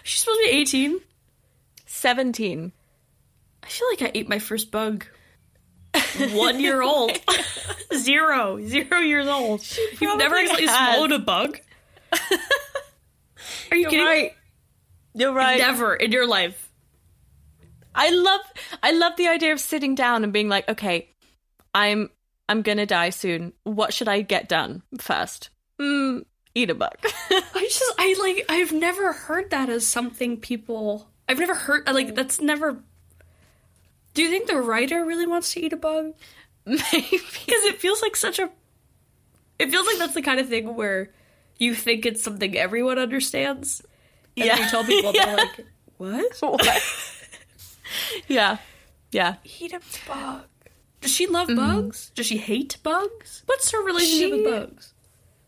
She's 0.02 0.20
supposed 0.20 0.40
to 0.40 0.44
be 0.44 0.50
eighteen. 0.50 1.00
seventeen. 1.86 2.72
I 3.62 3.66
feel 3.68 3.88
like 3.90 4.02
I 4.02 4.10
ate 4.14 4.28
my 4.28 4.38
first 4.38 4.70
bug. 4.70 5.06
One 6.32 6.60
year 6.60 6.82
old. 6.82 7.12
Zero. 7.94 8.60
Zero 8.60 8.98
years 8.98 9.26
old. 9.26 9.64
You've 10.00 10.18
never 10.18 10.34
actually 10.36 10.66
has. 10.66 10.94
swallowed 10.96 11.12
a 11.12 11.18
bug? 11.18 11.58
Are 12.12 13.76
you 13.76 13.82
You're 13.82 13.90
kidding? 13.90 14.06
right. 14.06 14.32
You're 15.14 15.32
right. 15.32 15.58
Never 15.58 15.94
in 15.94 16.12
your 16.12 16.26
life. 16.26 16.68
I 17.94 18.10
love 18.10 18.40
I 18.82 18.92
love 18.92 19.16
the 19.16 19.28
idea 19.28 19.52
of 19.52 19.60
sitting 19.60 19.94
down 19.94 20.24
and 20.24 20.32
being 20.32 20.48
like, 20.48 20.68
okay, 20.68 21.10
I'm 21.74 22.10
I'm 22.48 22.62
gonna 22.62 22.86
die 22.86 23.10
soon. 23.10 23.52
What 23.64 23.94
should 23.94 24.08
I 24.08 24.22
get 24.22 24.48
done 24.48 24.82
first? 24.98 25.50
Mm, 25.80 26.24
eat 26.54 26.70
a 26.70 26.74
bug. 26.74 26.96
I 27.30 27.68
just 27.70 27.94
I 27.98 28.14
like 28.20 28.44
I've 28.48 28.72
never 28.72 29.12
heard 29.12 29.50
that 29.50 29.68
as 29.68 29.86
something 29.86 30.38
people 30.40 31.08
I've 31.28 31.38
never 31.38 31.54
heard 31.54 31.86
like 31.88 32.14
that's 32.14 32.40
never 32.40 32.82
Do 34.14 34.22
you 34.22 34.28
think 34.30 34.46
the 34.46 34.56
writer 34.60 35.04
really 35.04 35.26
wants 35.26 35.52
to 35.54 35.60
eat 35.64 35.72
a 35.72 35.76
bug? 35.76 36.12
Maybe. 36.66 36.80
Because 37.10 37.64
it 37.64 37.80
feels 37.80 38.02
like 38.02 38.16
such 38.16 38.38
a 38.38 38.50
it 39.58 39.70
feels 39.70 39.86
like 39.86 39.98
that's 39.98 40.14
the 40.14 40.22
kind 40.22 40.40
of 40.40 40.48
thing 40.48 40.74
where 40.74 41.10
you 41.58 41.74
think 41.74 42.04
it's 42.06 42.22
something 42.22 42.56
everyone 42.56 42.98
understands. 42.98 43.82
And 44.36 44.46
Yeah. 44.46 44.58
you 44.58 44.68
tell 44.68 44.82
people, 44.84 45.12
Yeah. 45.14 45.26
they're 45.26 45.36
like, 45.36 45.66
what? 45.96 46.42
Yeah. 48.28 48.58
Yeah. 49.12 49.36
Eat 49.60 49.72
a 49.72 49.80
bug. 50.08 50.42
Does 51.00 51.12
she 51.12 51.26
love 51.26 51.48
bugs? 51.54 52.10
Does 52.14 52.26
she 52.26 52.38
hate 52.38 52.78
bugs? 52.82 53.42
What's 53.46 53.70
her 53.72 53.82
relationship 53.82 54.28
She- 54.30 54.42
with 54.42 54.44
bugs? 54.50 54.90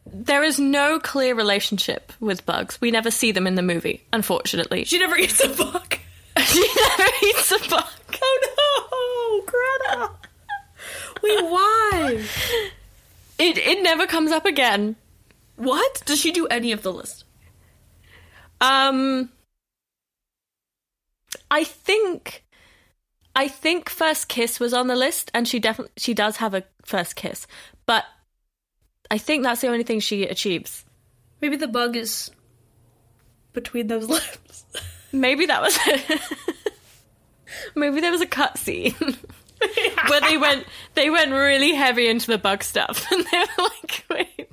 There 0.09 0.45
is 0.45 0.61
no 0.61 1.01
clear 1.01 1.35
relationship 1.35 2.13
with 2.21 2.47
bugs. 2.47 2.81
We 2.81 2.93
never 2.93 3.11
see 3.11 3.33
them 3.33 3.45
in 3.47 3.57
the 3.57 3.63
movie, 3.63 4.05
unfortunately. 4.13 4.85
She 4.85 4.99
never 5.01 5.17
eats 5.17 5.43
a 5.43 5.49
bug. 5.49 5.97
She 6.45 6.61
never 6.77 7.11
eats 7.25 7.51
a 7.51 7.59
bug. 7.69 7.85
Oh 8.23 9.41
no, 9.43 9.53
Greta. 9.97 10.11
Wait, 11.23 11.43
why? 11.51 12.25
It 13.39 13.59
it 13.59 13.83
never 13.83 14.07
comes 14.07 14.31
up 14.31 14.45
again. 14.47 14.95
What? 15.57 16.03
Does 16.07 16.21
she 16.21 16.31
do 16.31 16.47
any 16.47 16.71
of 16.73 16.83
the 16.83 16.93
list? 16.93 17.25
Um 18.61 19.31
I 21.51 21.65
think 21.65 22.45
I 23.37 23.49
think 23.49 23.91
first 23.91 24.29
kiss 24.29 24.59
was 24.59 24.73
on 24.73 24.87
the 24.87 24.97
list 24.97 25.31
and 25.35 25.47
she 25.47 25.59
definitely 25.59 25.93
she 25.99 26.15
does 26.15 26.39
have 26.39 26.55
a 26.55 26.65
first 26.87 27.17
kiss. 27.17 27.47
But 27.85 28.05
I 29.11 29.19
think 29.19 29.43
that's 29.43 29.61
the 29.61 29.69
only 29.69 29.83
thing 29.83 30.01
she 30.01 30.25
achieves. 30.25 30.87
Maybe 31.43 31.57
the 31.57 31.69
bug 31.69 31.97
is 31.97 32.31
between 33.53 33.89
those 33.89 34.09
lips. 34.09 34.65
Maybe 35.13 35.45
that 35.47 35.61
was 35.61 35.79
it. 35.87 36.21
Maybe 37.75 38.01
there 38.01 38.11
was 38.11 38.23
a 38.23 38.27
cut 38.27 38.57
scene 38.57 38.95
where 40.09 40.21
they 40.23 40.39
went 40.39 40.67
they 40.95 41.11
went 41.11 41.33
really 41.33 41.75
heavy 41.75 42.09
into 42.09 42.29
the 42.29 42.39
bug 42.39 42.63
stuff 42.63 43.05
and 43.13 43.23
they 43.23 43.39
were 43.39 43.65
like, 43.65 44.05
wait, 44.09 44.51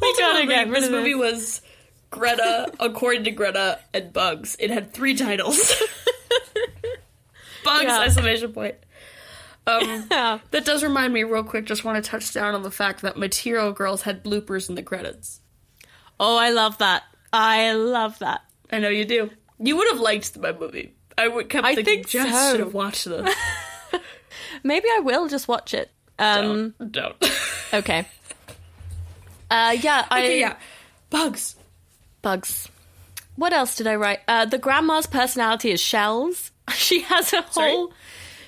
we 0.00 0.18
gotta 0.18 0.46
get 0.46 0.68
rid 0.68 0.82
this 0.82 0.86
of 0.86 0.92
movie 0.92 1.14
was 1.14 1.62
Greta, 2.10 2.70
according 2.80 3.24
to 3.24 3.30
Greta, 3.30 3.78
and 3.94 4.12
Bugs. 4.12 4.56
It 4.58 4.70
had 4.70 4.92
three 4.92 5.14
titles. 5.14 5.72
Bugs! 7.64 7.84
Yeah. 7.84 8.02
Exclamation 8.02 8.52
point. 8.52 8.74
Um, 9.66 10.06
Yeah. 10.10 10.38
that 10.50 10.64
does 10.64 10.82
remind 10.82 11.12
me, 11.12 11.24
real 11.24 11.44
quick. 11.44 11.64
Just 11.66 11.84
want 11.84 12.02
to 12.02 12.10
touch 12.10 12.32
down 12.32 12.54
on 12.54 12.62
the 12.62 12.70
fact 12.70 13.02
that 13.02 13.16
Material 13.16 13.72
Girls 13.72 14.02
had 14.02 14.24
bloopers 14.24 14.68
in 14.68 14.74
the 14.74 14.82
credits. 14.82 15.40
Oh, 16.18 16.36
I 16.36 16.50
love 16.50 16.78
that. 16.78 17.02
I 17.32 17.72
love 17.74 18.18
that. 18.20 18.40
I 18.72 18.78
know 18.78 18.88
you 18.88 19.04
do. 19.04 19.30
You 19.58 19.76
would 19.76 19.88
have 19.90 20.00
liked 20.00 20.36
my 20.38 20.52
movie. 20.52 20.94
I 21.18 21.28
would 21.28 21.48
kept 21.48 21.66
I 21.66 21.74
thinking, 21.74 21.94
think 21.96 22.08
just 22.08 22.32
so. 22.32 22.50
should 22.52 22.60
have 22.60 22.74
watched 22.74 23.04
this. 23.04 23.34
Maybe 24.62 24.88
I 24.90 25.00
will 25.00 25.28
just 25.28 25.48
watch 25.48 25.74
it. 25.74 25.90
Um 26.18 26.74
Don't. 26.80 26.92
Don't. 26.92 27.30
okay. 27.74 28.06
Uh 29.50 29.76
yeah, 29.80 30.06
I 30.10 30.22
okay, 30.22 30.40
yeah. 30.40 30.56
Bugs. 31.10 31.56
bugs. 32.22 32.68
What 33.36 33.52
else 33.52 33.76
did 33.76 33.86
I 33.86 33.96
write? 33.96 34.20
Uh, 34.28 34.44
the 34.44 34.58
grandma's 34.58 35.06
personality 35.06 35.70
is 35.70 35.80
shells. 35.80 36.50
She 36.74 37.00
has 37.02 37.32
a 37.32 37.44
Sorry? 37.50 37.70
whole 37.72 37.92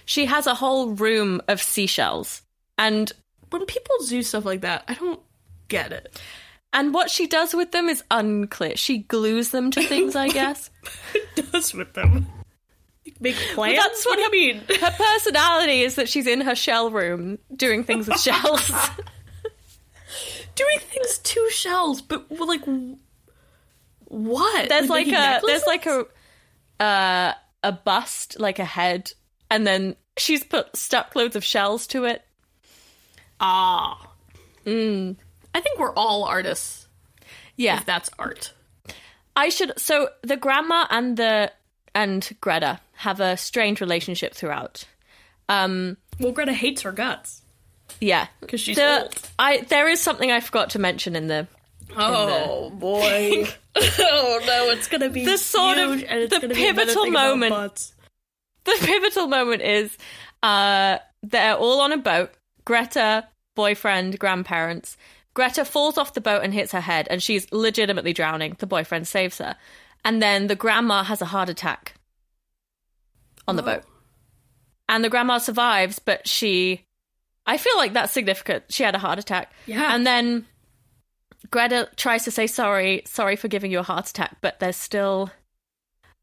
she 0.05 0.27
has 0.27 0.47
a 0.47 0.55
whole 0.55 0.91
room 0.91 1.41
of 1.49 1.63
seashells. 1.63 2.43
And 2.79 3.13
When 3.51 3.65
people 3.67 3.95
do 4.09 4.23
stuff 4.23 4.45
like 4.45 4.63
that, 4.63 4.85
I 4.89 4.95
don't 4.95 5.21
get 5.69 5.93
it. 5.93 6.21
and 6.73 6.93
what 6.95 7.11
she 7.11 7.27
does 7.27 7.55
with 7.55 7.71
them 7.73 7.89
is 7.89 8.03
unclear. 8.11 8.77
She 8.77 8.99
glues 8.99 9.51
them 9.51 9.71
to 9.73 9.83
things, 9.83 10.17
I 10.17 10.29
guess. 10.41 10.71
does 11.37 11.73
with 11.75 11.93
them? 11.95 12.27
Make 13.21 13.37
plans? 13.55 13.79
that's 13.79 14.05
what 14.05 14.17
do 14.17 14.23
you 14.23 14.31
mean? 14.31 14.63
Her 14.81 14.91
personality 14.91 15.83
is 15.83 15.95
that 15.95 16.09
she's 16.09 16.27
in 16.27 16.41
her 16.41 16.55
shell 16.57 16.91
room 16.91 17.39
doing 17.55 17.85
things 17.85 18.09
with 18.09 18.21
shells. 18.21 18.71
Doing 20.55 20.79
things 20.81 21.19
to 21.19 21.49
shells, 21.51 22.03
but 22.03 22.31
like 22.31 22.61
what? 24.09 24.69
there's 24.69 24.91
like 24.91 25.07
making 25.07 25.19
a 25.19 25.41
there's 25.47 25.65
like 25.67 25.87
a 25.87 26.05
uh, 26.79 27.33
a 27.63 27.73
bust, 27.73 28.39
like 28.41 28.59
a 28.59 28.65
head, 28.65 29.13
and 29.51 29.67
then 29.67 29.97
she's 30.17 30.45
put 30.45 30.77
stuck 30.77 31.15
loads 31.17 31.37
of 31.37 31.45
shells 31.45 31.87
to 31.89 32.05
it. 32.05 32.23
ah. 33.41 34.09
Mm. 34.65 35.17
I 35.55 35.61
think 35.61 35.79
we're 35.79 35.95
all 35.95 36.25
artists. 36.25 36.87
Yeah, 37.57 37.79
If 37.79 37.85
that's 37.85 38.09
art. 38.19 38.53
I 39.37 39.49
should. 39.49 39.79
So 39.79 40.09
the 40.23 40.37
grandma 40.37 40.87
and 40.91 41.17
the 41.17 41.53
and 41.95 42.31
Greta 42.41 42.81
have 42.95 43.21
a 43.21 43.37
strange 43.37 43.81
relationship 43.81 44.35
throughout. 44.35 44.85
Um, 45.49 45.97
Well, 46.21 46.33
Greta 46.33 46.53
hates 46.53 46.83
her 46.83 46.93
guts 46.93 47.43
yeah, 48.01 48.27
because 48.41 48.61
she's 48.61 48.77
the, 48.77 49.03
old. 49.03 49.15
I 49.39 49.61
there 49.69 49.89
is 49.89 50.01
something 50.01 50.31
I 50.31 50.41
forgot 50.41 50.71
to 50.71 50.79
mention 50.79 51.15
in 51.17 51.29
the 51.29 51.47
Oh 51.97 52.71
boy! 52.71 53.47
oh 53.77 54.41
no, 54.47 54.71
it's 54.71 54.89
gonna 54.89 55.11
be 55.11 55.25
The 55.25 55.37
sort 55.39 55.79
of- 55.79 56.01
the 56.01 56.51
pivotal 56.55 57.07
moment. 57.11 57.93
the 58.65 58.77
pivotal 58.81 59.27
moment 59.27 59.63
is 59.63 59.97
uh 60.43 60.99
they're 61.23 61.57
all 61.57 61.81
on 61.81 61.93
a 61.93 61.97
boat. 61.99 62.31
Greta 62.65 63.27
boyfriend 63.55 64.19
grandparents. 64.19 64.97
Greta 65.35 65.65
falls 65.65 65.97
off 65.99 66.15
the 66.15 66.21
boat 66.21 66.43
and 66.45 66.53
hits 66.53 66.73
her 66.73 66.81
head 66.81 67.07
and 67.11 67.23
she's 67.23 67.51
legitimately 67.53 68.13
drowning. 68.13 68.57
The 68.59 68.67
boyfriend 68.67 69.09
saves 69.09 69.39
her. 69.39 69.57
And 70.05 70.21
then 70.23 70.47
the 70.49 70.57
grandma 70.57 71.03
has 71.05 71.23
a 71.23 71.27
heart 71.27 71.49
attack 71.49 71.95
on 73.49 73.57
the 73.57 73.63
Whoa. 73.63 73.77
boat. 73.77 73.85
And 74.89 75.05
the 75.05 75.09
grandma 75.11 75.39
survives 75.39 75.99
but 75.99 76.27
she 76.29 76.85
i 77.47 77.57
feel 77.57 77.77
like 77.77 77.93
that's 77.93 78.13
significant. 78.13 78.65
She 78.69 78.83
had 78.83 78.95
a 78.95 78.99
heart 78.99 79.19
attack. 79.19 79.53
Yeah. 79.67 79.95
and 79.95 80.07
then 80.07 80.47
greta 81.53 81.89
tries 81.95 82.25
to 82.25 82.33
say 82.33 82.49
sorry 82.49 83.03
sorry 83.07 83.37
for 83.37 83.47
giving 83.47 83.71
you 83.71 83.79
a 83.79 83.85
heart 83.85 84.09
attack 84.09 84.37
but 84.41 84.59
there's 84.59 84.77
still 84.77 85.31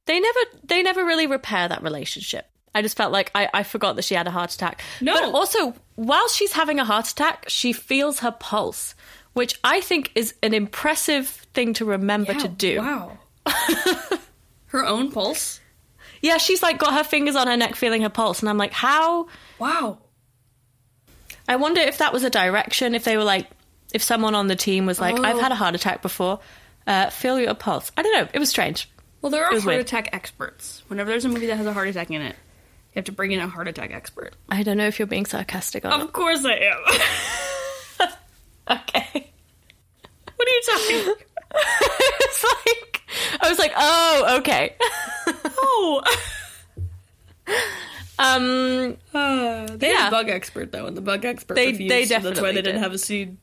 they 0.09 0.19
never 0.19 0.39
they 0.63 0.82
never 0.82 1.05
really 1.05 1.27
repair 1.27 1.67
that 1.67 1.84
relationship. 1.84 2.47
I 2.73 2.82
just 2.82 2.97
felt 2.97 3.11
like 3.11 3.30
I, 3.36 3.47
I 3.53 3.63
forgot 3.63 3.95
that 3.95 4.05
she 4.05 4.15
had 4.15 4.25
a 4.25 4.32
heart 4.32 4.51
attack. 4.51 4.82
No. 5.01 5.13
But 5.13 5.36
also, 5.36 5.75
while 5.95 6.27
she's 6.30 6.53
having 6.53 6.80
a 6.80 6.84
heart 6.86 7.07
attack, 7.07 7.45
she 7.47 7.73
feels 7.73 8.19
her 8.19 8.32
pulse, 8.32 8.95
which 9.34 9.59
I 9.63 9.82
think 9.82 10.11
is 10.15 10.34
an 10.41 10.55
impressive 10.55 11.27
thing 11.27 11.75
to 11.75 11.86
remember 11.86 12.34
to 12.34 12.47
do. 12.47 12.80
Wow. 12.80 13.19
her 14.67 14.84
own 14.84 15.11
pulse. 15.11 15.59
Yeah, 16.23 16.38
she's 16.38 16.63
like 16.63 16.80
got 16.80 16.95
her 16.95 17.03
fingers 17.03 17.36
on 17.36 17.45
her 17.45 17.57
neck 17.57 17.75
feeling 17.75 18.01
her 18.01 18.09
pulse, 18.09 18.39
and 18.39 18.49
I'm 18.49 18.57
like, 18.57 18.73
how? 18.73 19.27
Wow. 19.59 19.99
I 21.47 21.57
wonder 21.57 21.82
if 21.82 21.99
that 21.99 22.13
was 22.13 22.23
a 22.23 22.32
direction, 22.32 22.95
if 22.95 23.03
they 23.03 23.15
were 23.15 23.23
like, 23.23 23.47
if 23.94 24.02
someone 24.04 24.36
on 24.36 24.48
the 24.48 24.56
team 24.56 24.86
was 24.86 25.00
like, 25.00 25.18
Oh. 25.20 25.24
I've 25.24 25.40
had 25.40 25.52
a 25.52 25.56
heart 25.56 25.76
attack 25.76 26.02
before, 26.02 26.40
uh, 26.88 27.10
feel 27.10 27.40
your 27.40 27.54
pulse. 27.56 27.92
I 27.98 28.02
don't 28.04 28.14
know. 28.14 28.28
It 28.34 28.40
was 28.40 28.50
strange. 28.50 28.90
Well, 29.22 29.30
there 29.32 29.44
are 29.46 29.52
heart 29.52 29.66
weird. 29.66 29.82
attack 29.82 30.10
experts. 30.14 30.82
Whenever 30.88 31.10
there's 31.10 31.26
a 31.26 31.30
movie 31.30 31.48
that 31.48 31.58
has 31.58 31.66
a 31.66 31.74
heart 31.74 31.88
attack 31.90 32.10
in 32.10 32.22
it, 32.22 32.36
you 32.36 32.96
have 32.96 33.06
to 33.06 33.12
bring 33.12 33.32
in 33.32 33.40
a 33.40 33.48
heart 33.48 33.68
attack 33.68 33.92
expert. 33.94 34.34
I 34.50 34.64
don't 34.64 34.78
know 34.78 34.88
if 34.88 34.98
you're 34.98 35.08
being 35.08 35.26
sarcastic 35.26 35.84
on 35.86 36.00
Of 36.02 36.14
course 36.14 36.46
I 36.46 36.54
am. 36.54 36.78
Okay. 38.72 39.32
what 40.36 40.48
are 40.48 40.52
you 40.52 40.62
talking? 40.66 41.16
it's 41.56 42.44
like 42.44 43.02
I 43.42 43.50
was 43.50 43.58
like, 43.58 43.74
oh, 43.76 44.38
okay. 44.40 44.76
Oh. 45.58 46.02
um, 48.20 48.98
Uh, 49.14 49.66
they 49.76 49.90
Yeah. 49.90 49.98
had 49.98 50.08
a 50.10 50.12
bug 50.12 50.30
expert 50.30 50.72
though, 50.72 50.86
and 50.86 50.96
the 50.96 51.02
bug 51.02 51.26
expert 51.26 51.56
They- 51.56 51.72
refused, 51.72 51.92
they 51.92 52.06
so 52.06 52.20
that's 52.20 52.40
why 52.42 52.52
they 52.52 52.62
didn't 52.62 52.82
have 52.84 52.94
a 52.94 52.98
scene. 53.00 53.40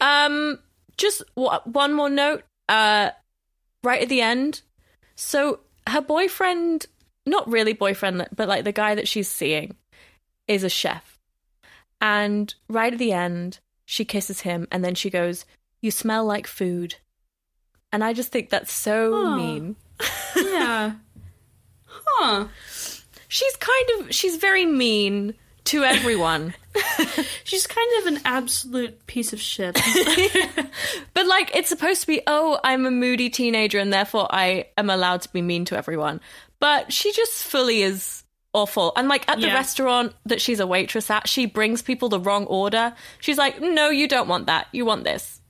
Um, 0.00 0.58
just 0.96 1.22
w- 1.36 1.60
one 1.64 1.92
more 1.94 2.10
note. 2.10 2.44
Uh, 2.68 3.10
right 3.82 4.02
at 4.02 4.08
the 4.08 4.20
end. 4.20 4.62
So 5.14 5.60
her 5.86 6.00
boyfriend, 6.00 6.86
not 7.26 7.50
really 7.50 7.72
boyfriend, 7.72 8.26
but 8.34 8.48
like 8.48 8.64
the 8.64 8.72
guy 8.72 8.94
that 8.94 9.08
she's 9.08 9.28
seeing, 9.28 9.76
is 10.46 10.64
a 10.64 10.68
chef. 10.68 11.18
And 12.00 12.54
right 12.68 12.92
at 12.92 12.98
the 12.98 13.12
end, 13.12 13.58
she 13.84 14.04
kisses 14.04 14.42
him, 14.42 14.68
and 14.70 14.84
then 14.84 14.94
she 14.94 15.10
goes, 15.10 15.44
"You 15.80 15.90
smell 15.90 16.24
like 16.24 16.46
food." 16.46 16.96
And 17.92 18.04
I 18.04 18.12
just 18.12 18.30
think 18.30 18.50
that's 18.50 18.72
so 18.72 19.14
Aw. 19.14 19.36
mean. 19.36 19.76
Yeah. 20.36 20.92
Huh. 22.20 22.48
She's 23.28 23.56
kind 23.56 23.88
of 24.00 24.14
she's 24.14 24.36
very 24.36 24.64
mean 24.64 25.34
to 25.68 25.84
everyone. 25.84 26.54
She's 27.44 27.66
kind 27.66 27.90
of 28.00 28.06
an 28.12 28.20
absolute 28.24 29.06
piece 29.06 29.32
of 29.32 29.40
shit. 29.40 29.78
But 31.14 31.26
like 31.26 31.54
it's 31.56 31.68
supposed 31.68 32.00
to 32.02 32.06
be, 32.06 32.20
oh, 32.26 32.58
I'm 32.62 32.86
a 32.86 32.90
moody 32.90 33.28
teenager 33.30 33.78
and 33.78 33.92
therefore 33.92 34.28
I 34.30 34.66
am 34.76 34.88
allowed 34.90 35.22
to 35.22 35.28
be 35.32 35.42
mean 35.42 35.64
to 35.66 35.76
everyone. 35.76 36.20
But 36.60 36.92
she 36.92 37.12
just 37.12 37.42
fully 37.44 37.82
is 37.82 38.22
awful. 38.52 38.92
And 38.96 39.08
like 39.08 39.28
at 39.28 39.40
the 39.40 39.48
Yeah. 39.48 39.54
restaurant 39.54 40.14
that 40.26 40.40
she's 40.40 40.60
a 40.60 40.66
waitress 40.66 41.10
at, 41.10 41.28
she 41.28 41.46
brings 41.46 41.82
people 41.82 42.08
the 42.08 42.20
wrong 42.20 42.46
order. 42.46 42.94
She's 43.20 43.38
like, 43.38 43.60
"No, 43.60 43.90
you 43.90 44.06
don't 44.08 44.28
want 44.28 44.46
that. 44.46 44.68
You 44.72 44.84
want 44.84 45.04
this." 45.04 45.40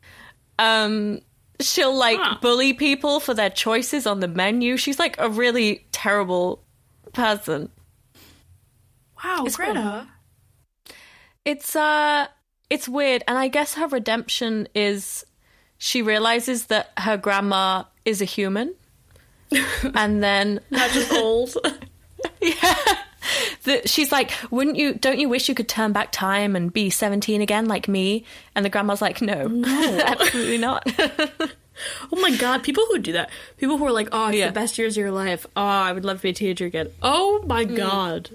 Um 0.58 1.20
she'll 1.60 1.94
like 1.94 2.18
Huh. 2.20 2.38
bully 2.40 2.72
people 2.72 3.20
for 3.20 3.34
their 3.34 3.50
choices 3.50 4.06
on 4.06 4.20
the 4.20 4.28
menu. 4.28 4.76
She's 4.76 4.98
like 4.98 5.16
a 5.18 5.28
really 5.28 5.86
terrible 5.92 6.64
person. 7.12 7.70
Wow, 9.24 9.44
It's 9.46 9.56
Greta. 9.56 10.06
It's 11.44 11.74
uh 11.76 12.26
it's 12.70 12.88
weird 12.88 13.22
and 13.26 13.38
I 13.38 13.48
guess 13.48 13.74
her 13.74 13.86
redemption 13.86 14.68
is 14.74 15.24
she 15.78 16.02
realizes 16.02 16.66
that 16.66 16.90
her 16.98 17.16
grandma 17.16 17.84
is 18.04 18.20
a 18.20 18.24
human. 18.26 18.74
and 19.94 20.22
then 20.22 20.60
Not 20.70 20.90
just 20.90 21.12
old. 21.12 21.56
yeah. 22.42 22.74
the, 23.64 23.82
she's 23.86 24.12
like, 24.12 24.32
"Wouldn't 24.50 24.76
you? 24.76 24.94
Don't 24.94 25.18
you 25.18 25.28
wish 25.28 25.48
you 25.48 25.54
could 25.54 25.68
turn 25.68 25.92
back 25.92 26.12
time 26.12 26.54
and 26.56 26.70
be 26.72 26.90
seventeen 26.90 27.40
again, 27.40 27.66
like 27.66 27.88
me?" 27.88 28.24
And 28.54 28.64
the 28.64 28.68
grandma's 28.68 29.00
like, 29.00 29.22
"No, 29.22 29.46
no, 29.46 29.98
absolutely 30.06 30.58
not." 30.58 30.82
oh 32.12 32.20
my 32.20 32.34
god, 32.36 32.62
people 32.62 32.84
who 32.90 32.98
do 32.98 33.12
that. 33.12 33.30
People 33.56 33.78
who 33.78 33.86
are 33.86 33.92
like, 33.92 34.08
oh, 34.12 34.28
it's 34.28 34.36
Yeah. 34.38 34.46
the 34.48 34.52
best 34.52 34.76
years 34.78 34.96
of 34.96 35.00
your 35.00 35.12
life. 35.12 35.46
Oh, 35.56 35.62
I 35.62 35.92
would 35.92 36.04
love 36.04 36.18
to 36.18 36.22
be 36.24 36.30
a 36.30 36.32
teenager 36.34 36.66
again. 36.66 36.90
Oh 37.02 37.42
my 37.46 37.64
god. 37.64 38.30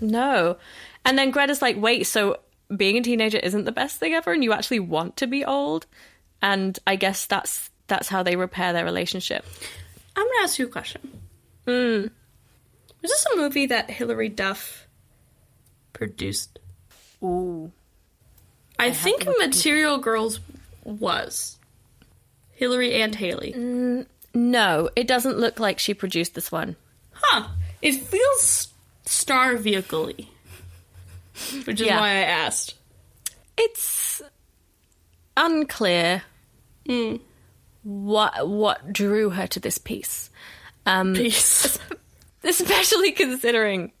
No. 0.00 0.56
And 1.04 1.18
then 1.18 1.30
Greta's 1.30 1.62
like, 1.62 1.76
"Wait, 1.76 2.04
so 2.04 2.40
being 2.74 2.96
a 2.98 3.02
teenager 3.02 3.38
isn't 3.38 3.64
the 3.64 3.72
best 3.72 3.98
thing 3.98 4.14
ever, 4.14 4.32
and 4.32 4.44
you 4.44 4.52
actually 4.52 4.80
want 4.80 5.16
to 5.18 5.26
be 5.26 5.44
old?" 5.44 5.86
And 6.42 6.78
I 6.86 6.96
guess 6.96 7.26
that's 7.26 7.70
that's 7.86 8.08
how 8.08 8.22
they 8.22 8.36
repair 8.36 8.72
their 8.72 8.84
relationship. 8.84 9.44
I'm 10.16 10.26
gonna 10.26 10.42
ask 10.42 10.58
you 10.58 10.66
a 10.66 10.70
question. 10.70 11.20
Hmm. 11.66 12.06
Was 13.02 13.10
this 13.10 13.26
a 13.32 13.36
movie 13.36 13.66
that 13.66 13.90
Hilary 13.90 14.28
Duff 14.28 14.86
produced? 15.92 16.58
Ooh, 17.22 17.72
I, 18.78 18.92
think 18.92 19.26
Material 19.38 19.98
Girls 19.98 20.40
was. 20.84 21.58
Hilary 22.52 23.00
and 23.00 23.16
Haylie. 23.16 23.54
Mm, 23.54 24.06
no, 24.34 24.90
it 24.96 25.06
doesn't 25.06 25.38
look 25.38 25.60
like 25.60 25.78
she 25.78 25.94
produced 25.94 26.34
this 26.34 26.50
one. 26.50 26.76
Huh. 27.12 27.48
It 27.82 27.92
feels 27.92 28.72
star 29.08 29.56
vehicle 29.56 30.06
Which 31.64 31.80
is 31.80 31.86
Yeah. 31.86 32.00
why 32.00 32.08
I 32.10 32.24
asked. 32.44 32.74
It's 33.56 34.22
unclear 35.36 36.22
what 37.82 38.48
what 38.48 38.92
drew 38.92 39.30
her 39.30 39.46
to 39.46 39.60
this 39.60 39.78
piece. 39.78 40.30
Um, 40.86 41.14
Peace. 41.14 41.78
especially 42.44 43.12
considering 43.12 43.92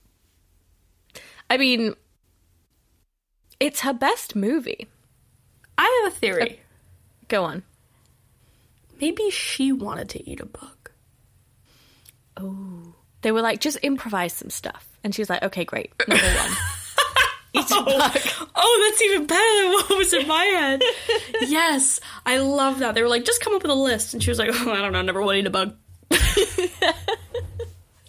I 1.50 1.56
mean 1.58 1.94
it's 3.60 3.80
her 3.80 3.92
best 3.92 4.36
movie. 4.36 4.86
I 5.76 6.02
have 6.04 6.12
a 6.12 6.16
theory. 6.16 6.60
Go 7.28 7.44
on. 7.44 7.62
Maybe 9.00 9.30
she 9.30 9.70
wanted 9.72 10.08
to 10.10 10.28
eat 10.30 10.40
a 10.40 10.46
bug. 10.46 10.90
Oh, 12.36 12.94
they 13.22 13.32
were 13.32 13.42
like, 13.42 13.60
just 13.60 13.76
improvise 13.78 14.32
some 14.32 14.50
stuff. 14.50 14.87
And 15.04 15.14
she 15.14 15.22
was 15.22 15.30
like, 15.30 15.42
okay, 15.42 15.64
great. 15.64 15.92
Number 16.06 16.24
one. 16.24 16.50
Eat 17.54 17.64
oh. 17.70 17.80
a 17.80 17.84
bug. 17.84 18.18
Oh, 18.54 18.90
that's 18.90 19.02
even 19.02 19.26
better 19.26 19.62
than 19.62 19.72
what 19.72 19.98
was 19.98 20.12
in 20.12 20.26
my 20.28 20.44
head. 20.44 20.82
yes, 21.48 22.00
I 22.26 22.38
love 22.38 22.80
that. 22.80 22.94
They 22.94 23.02
were 23.02 23.08
like, 23.08 23.24
just 23.24 23.40
come 23.40 23.54
up 23.54 23.62
with 23.62 23.70
a 23.70 23.74
list. 23.74 24.12
And 24.12 24.22
she 24.22 24.30
was 24.30 24.38
like, 24.38 24.50
oh, 24.52 24.70
I 24.72 24.80
don't 24.80 24.92
know, 24.92 25.02
number 25.02 25.22
one, 25.22 25.36
eat 25.36 25.46
a 25.46 25.50
bug. 25.50 25.74
they 26.10 26.18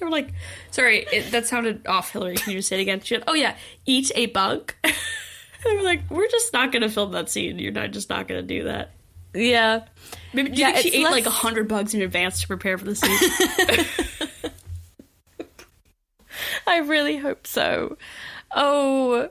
were 0.01 0.09
like, 0.09 0.33
sorry, 0.71 1.05
it, 1.11 1.31
that 1.31 1.47
sounded 1.47 1.87
off, 1.87 2.11
Hilary. 2.11 2.35
Can 2.35 2.51
you 2.53 2.59
just 2.59 2.69
say 2.69 2.79
it 2.79 2.81
again? 2.81 3.01
She 3.01 3.15
went, 3.15 3.23
oh, 3.27 3.33
yeah, 3.33 3.55
eat 3.85 4.11
a 4.15 4.25
bug. 4.27 4.73
they 4.83 5.75
were 5.75 5.83
like, 5.83 6.09
we're 6.09 6.27
just 6.27 6.51
not 6.51 6.71
going 6.71 6.81
to 6.81 6.89
film 6.89 7.11
that 7.13 7.29
scene. 7.29 7.59
You're 7.59 7.71
not 7.71 7.91
just 7.91 8.09
not 8.09 8.27
going 8.27 8.45
to 8.45 8.47
do 8.47 8.65
that. 8.65 8.91
Yeah. 9.33 9.85
Maybe, 10.33 10.49
do 10.49 10.55
you 10.55 10.67
Yeah, 10.67 10.73
think 10.73 10.83
she 10.93 10.99
ate 10.99 11.03
less- 11.03 11.11
like 11.13 11.25
a 11.25 11.31
hundred 11.31 11.67
bugs 11.67 11.93
in 11.93 12.01
advance 12.01 12.41
to 12.41 12.47
prepare 12.47 12.77
for 12.77 12.85
the 12.85 12.95
scene? 12.95 14.25
I 16.67 16.77
really 16.79 17.17
hope 17.17 17.45
so. 17.47 17.97
Oh, 18.55 19.29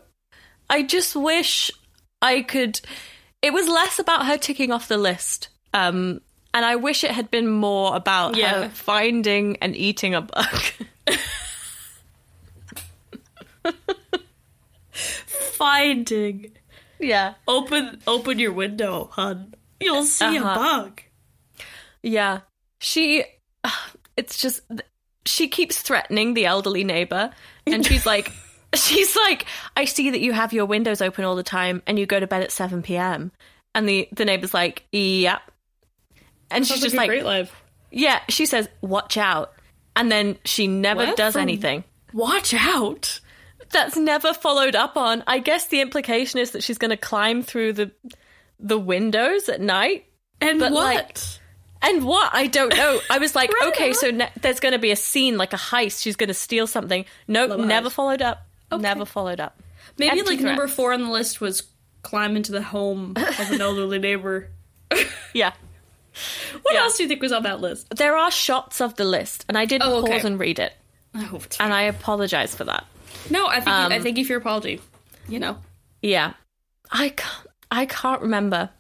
I 0.71 0.83
just 0.83 1.15
wish 1.17 1.71
I 2.23 2.43
could. 2.43 2.81
It 3.43 3.53
was 3.53 3.69
less 3.69 3.99
about 3.99 4.27
her 4.27 4.37
ticking 4.39 4.71
off 4.73 4.89
the 4.89 4.97
list. 4.99 5.49
Um, 5.75 6.21
and 6.55 6.65
I 6.65 6.77
wish 6.77 7.05
it 7.05 7.11
had 7.13 7.31
been 7.31 7.47
more 7.49 7.95
about 7.95 8.37
Yeah. 8.37 8.63
her 8.65 8.69
finding 8.71 9.57
and 9.61 9.77
eating 9.77 10.15
a 10.15 10.23
bug. 10.23 10.63
Finding. 14.93 16.53
yeah. 16.99 17.35
Open, 17.47 18.01
open 18.07 18.39
your 18.39 18.53
window, 18.53 19.09
hun. 19.13 19.55
You'll 19.81 20.05
see 20.05 20.37
a 20.37 20.43
Uh-huh. 20.43 20.55
bug. 20.55 21.03
Yeah. 22.03 22.41
She 22.81 23.25
it's 24.17 24.41
just 24.41 24.63
she 25.29 25.49
keeps 25.49 25.81
threatening 25.81 26.35
the 26.35 26.47
elderly 26.47 26.85
neighbor 26.85 27.31
and 27.67 27.85
she's 27.85 28.07
like 28.15 28.33
she's 28.75 29.15
like 29.17 29.47
I 29.77 29.85
see 29.85 30.11
that 30.11 30.21
you 30.21 30.33
have 30.33 30.53
your 30.53 30.67
windows 30.67 31.01
open 31.03 31.25
all 31.25 31.37
the 31.37 31.43
time 31.43 31.83
and 31.87 31.99
you 31.99 32.07
go 32.07 32.19
to 32.19 32.27
bed 32.27 32.43
at 32.43 32.53
7 32.53 32.83
p.m. 32.83 33.33
and 33.75 33.89
the 33.89 34.09
the 34.13 34.25
neighbor's 34.25 34.55
like, 34.55 34.85
"Yep." 34.93 35.41
And 36.51 36.67
she's 36.67 36.81
just 36.81 36.95
like 36.97 37.09
like, 37.09 37.23
life. 37.23 37.63
"Yeah." 37.91 38.21
She 38.29 38.47
says, 38.47 38.69
"Watch 38.81 39.17
out." 39.17 39.53
And 39.97 40.11
then 40.11 40.39
she 40.45 40.67
never 40.67 41.07
What? 41.07 41.17
does 41.17 41.33
From- 41.35 41.43
anything. 41.43 41.85
Watch 42.13 42.55
out. 42.55 43.21
That's 43.71 43.97
never 43.97 44.33
followed 44.33 44.75
up 44.75 44.97
on. 44.97 45.23
I 45.27 45.41
guess 45.41 45.67
the 45.67 45.81
implication 45.83 46.41
is 46.41 46.53
that 46.53 46.63
she's 46.63 46.79
going 46.79 46.91
to 46.91 46.97
climb 46.97 47.43
through 47.43 47.75
the 47.75 47.91
the 48.59 48.79
windows 48.79 49.49
at 49.49 49.61
night 49.61 50.07
And 50.41 50.59
But, 50.61 50.73
what? 50.73 50.85
like, 50.85 51.19
And 51.83 52.05
what? 52.05 52.31
I 52.33 52.47
don't 52.49 52.75
know. 52.77 53.01
I 53.09 53.19
was 53.19 53.35
like, 53.37 53.53
Right 53.53 53.69
okay, 53.69 53.93
so 53.93 54.11
ne- 54.11 54.31
there's 54.41 54.59
going 54.61 54.73
to 54.73 54.79
be 54.79 54.91
a 54.91 54.97
scene, 54.97 55.37
like 55.39 55.53
a 55.53 55.57
heist. 55.57 56.03
She's 56.03 56.17
going 56.17 56.29
to 56.29 56.35
steal 56.35 56.67
something. 56.67 57.05
Nope, 57.29 57.51
Love 57.51 57.61
never 57.61 57.89
heist. 57.89 57.93
followed 57.93 58.23
up. 58.23 58.47
Never 58.73 59.05
followed 59.05 59.41
up. 59.41 59.61
Maybe 59.97 60.19
Empty 60.19 60.37
like 60.37 60.41
number 60.45 60.67
four 60.69 60.93
on 60.93 61.03
the 61.03 61.11
list 61.11 61.41
was 61.41 61.63
climb 62.03 62.37
into 62.37 62.53
the 62.53 62.63
home 62.63 63.15
of 63.17 63.51
an 63.53 63.61
elderly 63.61 63.99
neighbor. 63.99 64.51
Yeah. 65.35 65.53
What 66.63 66.75
Yeah. 66.75 66.81
else 66.83 66.97
do 66.97 67.03
you 67.05 67.09
think 67.09 67.23
was 67.23 67.33
on 67.33 67.43
that 67.45 67.61
list? 67.61 67.95
There 67.95 68.17
are 68.17 68.31
shots 68.31 68.81
of 68.81 68.97
the 68.97 69.05
list, 69.05 69.45
and 69.49 69.57
I 69.59 69.67
did 69.67 69.83
Oh, 69.85 69.99
okay. 70.03 70.13
pause 70.15 70.25
and 70.25 70.39
read 70.41 70.59
it, 70.59 70.73
Oh, 71.15 71.41
and 71.61 71.73
I 71.73 71.83
apologize 71.83 72.55
for 72.55 72.65
that. 72.65 72.85
no, 73.31 73.47
I 73.47 73.57
think 73.61 73.69
Um, 73.69 73.93
I 73.93 74.01
thank 74.01 74.17
you 74.19 74.25
for 74.25 74.33
your 74.33 74.41
apology. 74.41 74.81
You 75.29 75.39
know, 75.39 75.59
Yeah. 76.03 76.33
I 76.91 77.11
can't, 77.11 77.47
I 77.71 77.87
can't 77.87 78.23
remember. 78.23 78.71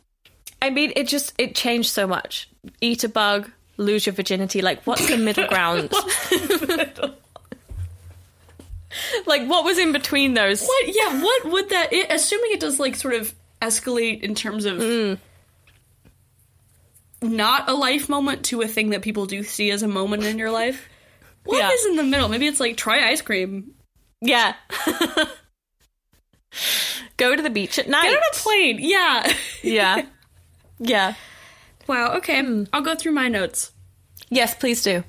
I 0.63 0.71
mean, 0.71 0.93
it 0.97 1.07
just, 1.07 1.33
it 1.39 1.55
changed 1.55 1.91
so 1.91 2.07
much. 2.07 2.49
Eat 2.81 3.05
a 3.05 3.09
bug, 3.09 3.51
lose 3.77 4.07
your 4.07 4.15
virginity. 4.15 4.63
Like, 4.63 4.83
what's 4.85 5.09
the 5.09 5.17
middle 5.17 5.47
ground? 5.49 5.93
like, 9.27 9.47
what 9.47 9.65
was 9.65 9.79
in 9.79 9.93
between 9.93 10.35
those? 10.35 10.65
what? 10.65 10.85
Yeah, 10.87 11.23
what 11.23 11.45
would 11.47 11.71
that? 11.71 11.93
It, 11.93 12.11
assuming 12.11 12.53
it 12.53 12.61
does 12.61 12.79
like 12.79 12.97
sort 12.97 13.15
of 13.15 13.35
escalate 13.61 14.23
in 14.23 14.35
terms 14.35 14.65
of 14.65 14.79
mm. 14.79 15.19
not 17.23 17.69
a 17.69 17.75
life 17.75 18.09
moment 18.09 18.45
to 18.47 18.63
a 18.63 18.69
thing 18.69 18.91
that 18.91 19.03
people 19.03 19.27
do 19.27 19.43
see 19.43 19.71
as 19.71 19.83
a 19.83 19.89
moment 19.89 20.25
in 20.25 20.39
your 20.39 20.51
life. 20.51 20.89
What 21.45 21.73
is 21.73 21.85
Yeah. 21.85 21.91
in 21.91 21.97
the 21.97 22.05
middle? 22.05 22.29
Maybe 22.29 22.47
it's 22.47 22.61
like 22.61 22.77
try 22.77 23.09
ice 23.09 23.23
cream. 23.23 23.73
Yeah. 24.21 24.55
Go 27.17 27.35
to 27.35 27.43
the 27.43 27.51
beach 27.51 27.79
at 27.79 27.89
night. 27.89 28.05
Get 28.05 28.17
on 28.17 28.23
a 28.33 28.37
plane. 28.37 28.79
Yeah. 28.81 29.33
Yeah. 29.63 30.03
Yeah. 30.79 31.15
Wow. 31.89 32.13
Okay. 32.19 32.41
Hmm. 32.43 32.65
I'll 32.73 32.83
go 32.83 32.95
through 32.95 33.13
my 33.13 33.29
notes. 33.29 33.73
Yes, 34.31 34.55
please 34.55 34.83
do. 34.83 35.05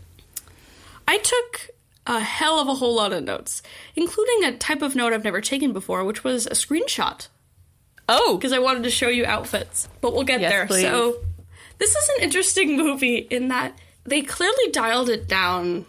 I 1.08 1.18
took 1.18 1.70
a 2.08 2.20
hell 2.20 2.60
of 2.60 2.68
a 2.68 2.76
whole 2.76 2.96
lot 2.96 3.14
of 3.14 3.24
notes, 3.24 3.62
including 3.96 4.44
a 4.46 4.58
type 4.58 4.82
of 4.82 4.96
note 4.96 5.14
I've 5.14 5.24
never 5.24 5.42
taken 5.42 5.74
before, 5.74 6.04
which 6.04 6.24
was 6.24 6.48
a 6.48 6.52
screenshot, 6.52 7.28
Oh, 8.08 8.38
because 8.38 8.54
I 8.54 8.60
wanted 8.60 8.84
to 8.84 8.90
show 8.90 9.10
you 9.10 9.26
outfits. 9.26 9.88
But 10.02 10.14
we'll 10.14 10.24
get 10.24 10.42
Yes, 10.42 10.52
there. 10.52 10.66
please. 10.68 10.82
So, 10.84 11.18
this 11.78 11.96
is 11.96 12.10
an 12.18 12.24
interesting 12.24 12.76
movie 12.78 13.18
in 13.18 13.50
that 13.50 13.78
they 14.06 14.22
clearly 14.22 14.72
dialed 14.72 15.10
it 15.10 15.28
down. 15.28 15.86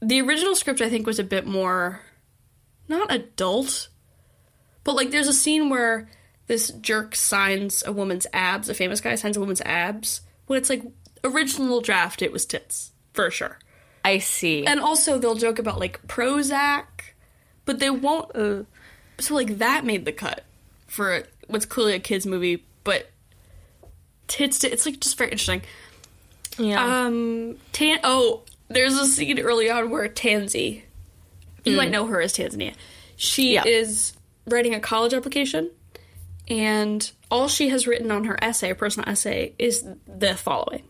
The 0.00 0.20
original 0.22 0.54
script, 0.54 0.80
I 0.80 0.88
think, 0.88 1.06
was 1.06 1.18
a 1.18 1.24
bit 1.24 1.46
more 1.46 2.00
not 2.88 3.12
adult, 3.12 3.88
but 4.84 4.94
like 4.94 5.10
there's 5.10 5.26
a 5.28 5.32
scene 5.32 5.68
where 5.70 6.08
this 6.46 6.70
jerk 6.70 7.14
signs 7.14 7.82
a 7.86 7.92
woman's 7.92 8.26
abs, 8.32 8.68
a 8.68 8.74
famous 8.74 9.00
guy 9.00 9.14
signs 9.14 9.36
a 9.36 9.40
woman's 9.40 9.60
abs, 9.62 10.20
when 10.46 10.58
it's 10.58 10.68
like 10.70 10.82
original 11.24 11.80
draft, 11.80 12.20
it 12.22 12.32
was 12.32 12.44
tits, 12.46 12.92
for 13.12 13.30
sure. 13.30 13.58
I 14.04 14.18
see. 14.18 14.66
And 14.66 14.78
also, 14.80 15.18
they'll 15.18 15.34
joke 15.34 15.58
about 15.58 15.78
like 15.80 16.06
Prozac, 16.06 16.84
but 17.64 17.78
they 17.78 17.88
won't. 17.90 18.34
Uh, 18.36 18.64
so, 19.18 19.34
like, 19.34 19.58
that 19.58 19.84
made 19.86 20.04
the 20.04 20.12
cut 20.12 20.44
for 20.86 21.22
what's 21.46 21.64
clearly 21.64 21.94
a 21.94 21.98
kids' 22.00 22.26
movie, 22.26 22.64
but 22.84 23.10
tits. 24.28 24.58
To, 24.60 24.70
it's 24.70 24.84
like 24.86 25.00
just 25.00 25.16
very 25.16 25.30
interesting. 25.30 25.62
yeah. 26.58 27.04
Um, 27.06 27.56
Tan. 27.72 28.00
Oh, 28.04 28.42
there's 28.68 28.94
a 28.98 29.06
scene 29.06 29.38
early 29.38 29.70
on 29.70 29.90
where 29.90 30.06
Tanzie, 30.08 30.84
you 31.64 31.76
might 31.76 31.90
know 31.90 32.06
her 32.06 32.20
as 32.20 32.34
Tanzania. 32.34 32.74
She 33.16 33.54
Yeah. 33.54 33.64
is 33.66 34.12
writing 34.46 34.74
a 34.74 34.80
college 34.80 35.14
application, 35.14 35.70
and 36.48 37.10
all 37.30 37.48
she 37.48 37.68
has 37.70 37.86
written 37.86 38.10
on 38.10 38.24
her 38.24 38.36
essay, 38.42 38.68
her 38.68 38.74
personal 38.74 39.08
essay, 39.08 39.54
is 39.58 39.84
the 40.06 40.34
following: 40.34 40.82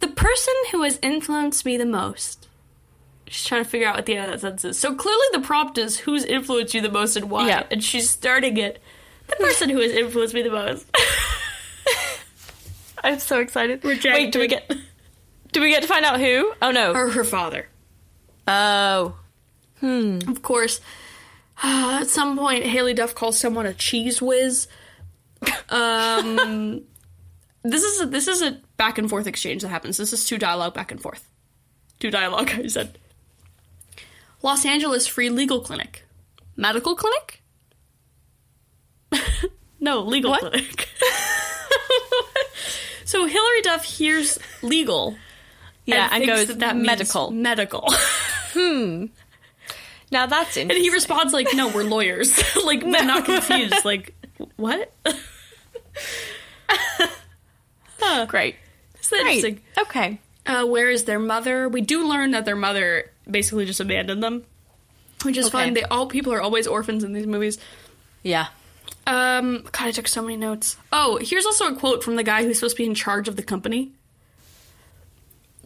The 0.00 0.08
person 0.08 0.54
who 0.72 0.82
has 0.82 0.98
influenced 1.02 1.64
me 1.64 1.76
the 1.76 1.86
most. 1.86 2.48
She's 3.28 3.46
trying 3.46 3.62
to 3.62 3.70
figure 3.70 3.86
out 3.86 3.94
what 3.94 4.06
the 4.06 4.16
end 4.16 4.24
of 4.26 4.32
that 4.32 4.40
sentence 4.40 4.64
is. 4.64 4.78
So 4.78 4.94
clearly, 4.96 5.24
the 5.32 5.40
prompt 5.40 5.78
is 5.78 5.98
who's 5.98 6.24
influenced 6.24 6.74
you 6.74 6.80
the 6.80 6.90
most 6.90 7.14
and 7.16 7.30
why, 7.30 7.46
Yeah. 7.46 7.62
and 7.70 7.82
she's 7.84 8.10
starting 8.10 8.56
it. 8.56 8.82
The 9.28 9.36
person 9.36 9.70
who 9.70 9.78
has 9.80 9.92
influenced 9.92 10.34
me 10.34 10.42
the 10.42 10.50
most. 10.50 10.86
I'm 13.04 13.18
so 13.18 13.40
excited. 13.40 13.84
Rejected. 13.84 14.12
Wait, 14.12 14.32
do 14.32 14.38
we 14.40 14.48
get 14.48 14.70
do 15.52 15.60
we 15.60 15.70
get 15.70 15.82
to 15.82 15.88
find 15.88 16.04
out 16.04 16.20
who? 16.20 16.52
Oh 16.60 16.70
no. 16.70 16.92
Or 16.92 17.08
her 17.10 17.24
father. 17.24 17.68
Oh. 18.48 19.16
Hmm. 19.80 20.18
Of 20.28 20.42
course, 20.42 20.80
at 22.00 22.08
some 22.08 22.36
point, 22.38 22.64
Haylie 22.64 22.94
Duff 22.94 23.14
calls 23.14 23.38
someone 23.38 23.66
a 23.66 23.74
cheese 23.74 24.22
whiz. 24.22 24.66
Um, 25.68 26.82
this 27.62 27.82
is 27.82 28.00
a, 28.00 28.06
this 28.06 28.28
is 28.28 28.42
a 28.42 28.60
back 28.76 28.98
and 28.98 29.08
forth 29.08 29.26
exchange 29.26 29.62
that 29.62 29.68
happens. 29.68 29.96
This 29.96 30.12
is 30.12 30.24
two 30.24 30.38
dialogue 30.38 30.74
back 30.74 30.90
and 30.90 31.00
forth. 31.00 31.28
Two 31.98 32.10
dialogue. 32.10 32.50
I 32.54 32.66
said. 32.68 32.98
Los 34.42 34.64
Angeles 34.64 35.06
Free 35.06 35.28
Legal 35.28 35.60
Clinic, 35.60 36.04
medical 36.56 36.96
clinic. 36.96 37.42
no, 39.80 40.00
legal 40.00 40.30
What? 40.30 40.40
clinic. 40.40 40.88
so 43.04 43.26
Hilary 43.26 43.62
Duff 43.62 43.84
hears 43.84 44.38
legal. 44.62 45.14
Yeah, 45.84 46.08
and, 46.10 46.24
thinks 46.24 46.26
goes 46.26 46.46
that 46.48 46.60
that 46.60 46.76
means 46.76 46.86
medical. 46.86 47.30
Medical. 47.30 47.92
Now 50.10 50.26
that's 50.26 50.56
interesting. 50.56 50.70
And 50.70 50.78
he 50.78 50.90
responds 50.90 51.32
like, 51.32 51.48
"No, 51.54 51.68
we're 51.68 51.84
lawyers." 51.84 52.42
like, 52.64 52.80
but 52.80 53.02
not 53.04 53.24
confused. 53.24 53.84
Like, 53.84 54.14
what? 54.56 54.92
Great. 58.28 58.56
It's 58.96 59.12
interesting. 59.12 59.54
Great. 59.74 59.86
Okay. 59.86 60.20
Uh, 60.46 60.64
where 60.66 60.90
is 60.90 61.04
their 61.04 61.18
mother? 61.18 61.68
We 61.68 61.80
do 61.80 62.06
learn 62.08 62.32
that 62.32 62.44
their 62.44 62.56
mother 62.56 63.10
basically 63.30 63.66
just 63.66 63.78
abandoned 63.80 64.22
them, 64.22 64.44
which 65.22 65.36
is 65.36 65.46
Okay. 65.46 65.52
fun. 65.66 65.74
They 65.74 65.82
all 65.84 66.06
people 66.06 66.32
are 66.32 66.40
always 66.40 66.66
orphans 66.66 67.04
in 67.04 67.12
these 67.12 67.26
movies. 67.26 67.58
Yeah. 68.22 68.46
Um, 69.06 69.62
God, 69.72 69.86
I 69.86 69.90
took 69.92 70.08
so 70.08 70.22
many 70.22 70.36
notes. 70.36 70.76
Oh, 70.92 71.18
here's 71.22 71.46
also 71.46 71.72
a 71.72 71.76
quote 71.76 72.02
from 72.02 72.16
the 72.16 72.22
guy 72.22 72.42
who's 72.44 72.58
supposed 72.58 72.76
to 72.76 72.82
be 72.82 72.86
in 72.86 72.94
charge 72.94 73.28
of 73.28 73.36
the 73.36 73.42
company. 73.42 73.92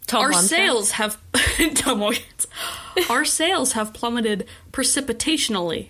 Tom 0.06 0.22
Our 0.24 0.30
Wanster. 0.32 0.48
sales 0.48 0.90
have 0.92 1.18
Tom 1.74 2.00
Wilkins. 2.00 2.46
Our 3.10 3.24
sales 3.24 3.72
have 3.72 3.92
plummeted 3.94 4.46
precipitationally. 4.72 5.88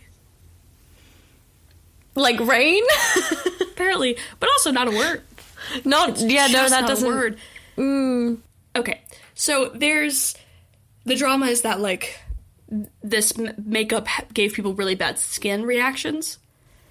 like 2.14 2.38
rain. 2.40 2.82
Apparently, 3.60 4.16
but 4.40 4.48
also 4.50 4.70
not 4.70 4.88
a 4.88 4.92
word. 4.92 5.22
Not 5.84 6.18
yeah. 6.20 6.46
No, 6.46 6.68
that 6.68 6.82
not 6.82 6.88
doesn't. 6.88 7.06
A 7.08 7.10
word. 7.14 7.38
Mm, 7.76 8.38
Okay, 8.76 9.00
so 9.34 9.70
there's 9.74 10.34
the 11.04 11.14
drama 11.16 11.46
is 11.46 11.62
that 11.62 11.80
like 11.80 12.18
this 13.02 13.36
m- 13.38 13.54
makeup 13.64 14.06
gave 14.32 14.52
people 14.52 14.74
really 14.74 14.94
bad 14.96 15.18
skin 15.18 15.62
reactions, 15.64 16.38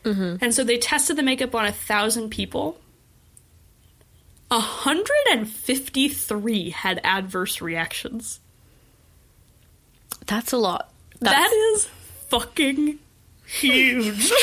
mm-hmm. 0.04 0.38
and 0.42 0.54
so 0.54 0.64
they 0.64 0.78
tested 0.78 1.18
the 1.18 1.24
makeup 1.24 1.56
on 1.56 1.66
a 1.66 1.72
thousand 1.74 2.30
people. 2.30 2.78
A 4.54 4.60
hundred 4.60 5.10
and 5.32 5.50
fifty-three 5.50 6.70
had 6.70 7.02
adverse 7.04 7.60
reactions. 7.60 8.40
that's 10.28 10.54
a 10.54 10.58
lot. 10.58 10.92
That's, 11.20 11.36
that 11.36 11.72
is 11.74 11.86
fucking 12.28 13.00
huge. 13.48 14.32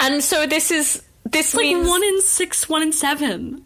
and 0.00 0.22
so 0.22 0.46
this 0.46 0.70
is 0.70 1.02
this 1.24 1.52
like 1.54 1.64
means 1.64 1.88
one 1.88 2.04
in 2.04 2.22
six, 2.22 2.68
one 2.68 2.82
in 2.82 2.92
seven. 2.92 3.64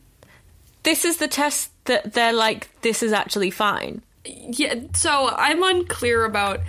this 0.84 1.04
is 1.04 1.18
the 1.18 1.28
test 1.28 1.70
that 1.84 2.14
they're 2.14 2.32
like 2.32 2.70
this 2.80 3.02
is 3.02 3.12
actually 3.12 3.50
fine. 3.50 4.00
Yeah, 4.24 4.74
so 4.94 5.28
I'm 5.36 5.62
unclear 5.62 6.24
about. 6.24 6.60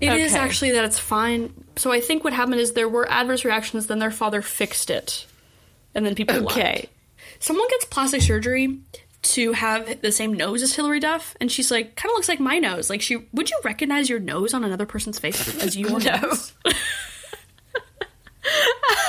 It 0.00 0.12
is 0.12 0.34
Okay. 0.34 0.42
actually 0.44 0.70
that 0.72 0.84
it's 0.84 0.98
fine. 0.98 1.52
So 1.76 1.92
I 1.92 2.00
think 2.00 2.24
what 2.24 2.32
happened 2.32 2.58
is 2.60 2.72
there 2.72 2.88
were 2.88 3.08
adverse 3.10 3.44
reactions, 3.44 3.86
then 3.86 4.00
their 4.00 4.10
father 4.10 4.42
fixed 4.42 4.90
it, 4.90 5.26
and 5.98 6.06
then 6.06 6.14
people 6.14 6.36
left. 6.36 6.56
Okay. 6.56 6.88
Someone 7.40 7.68
gets 7.68 7.84
plastic 7.84 8.22
surgery 8.22 8.78
to 9.20 9.52
have 9.52 10.00
the 10.00 10.10
same 10.12 10.32
nose 10.32 10.62
as 10.62 10.74
Hilary 10.74 11.00
Duff, 11.00 11.36
and 11.40 11.50
she's 11.52 11.70
like, 11.70 11.94
kind 11.96 12.10
of 12.10 12.14
looks 12.16 12.28
like 12.28 12.40
my 12.40 12.58
nose. 12.58 12.88
Like, 12.88 13.02
she 13.02 13.16
would 13.32 13.50
you 13.50 13.60
recognize 13.64 14.08
your 14.08 14.20
nose 14.20 14.54
on 14.54 14.64
another 14.64 14.86
person's 14.86 15.18
face 15.18 15.62
as 15.62 15.76
your 15.76 15.90
No. 16.00 16.16
nose? 16.20 16.52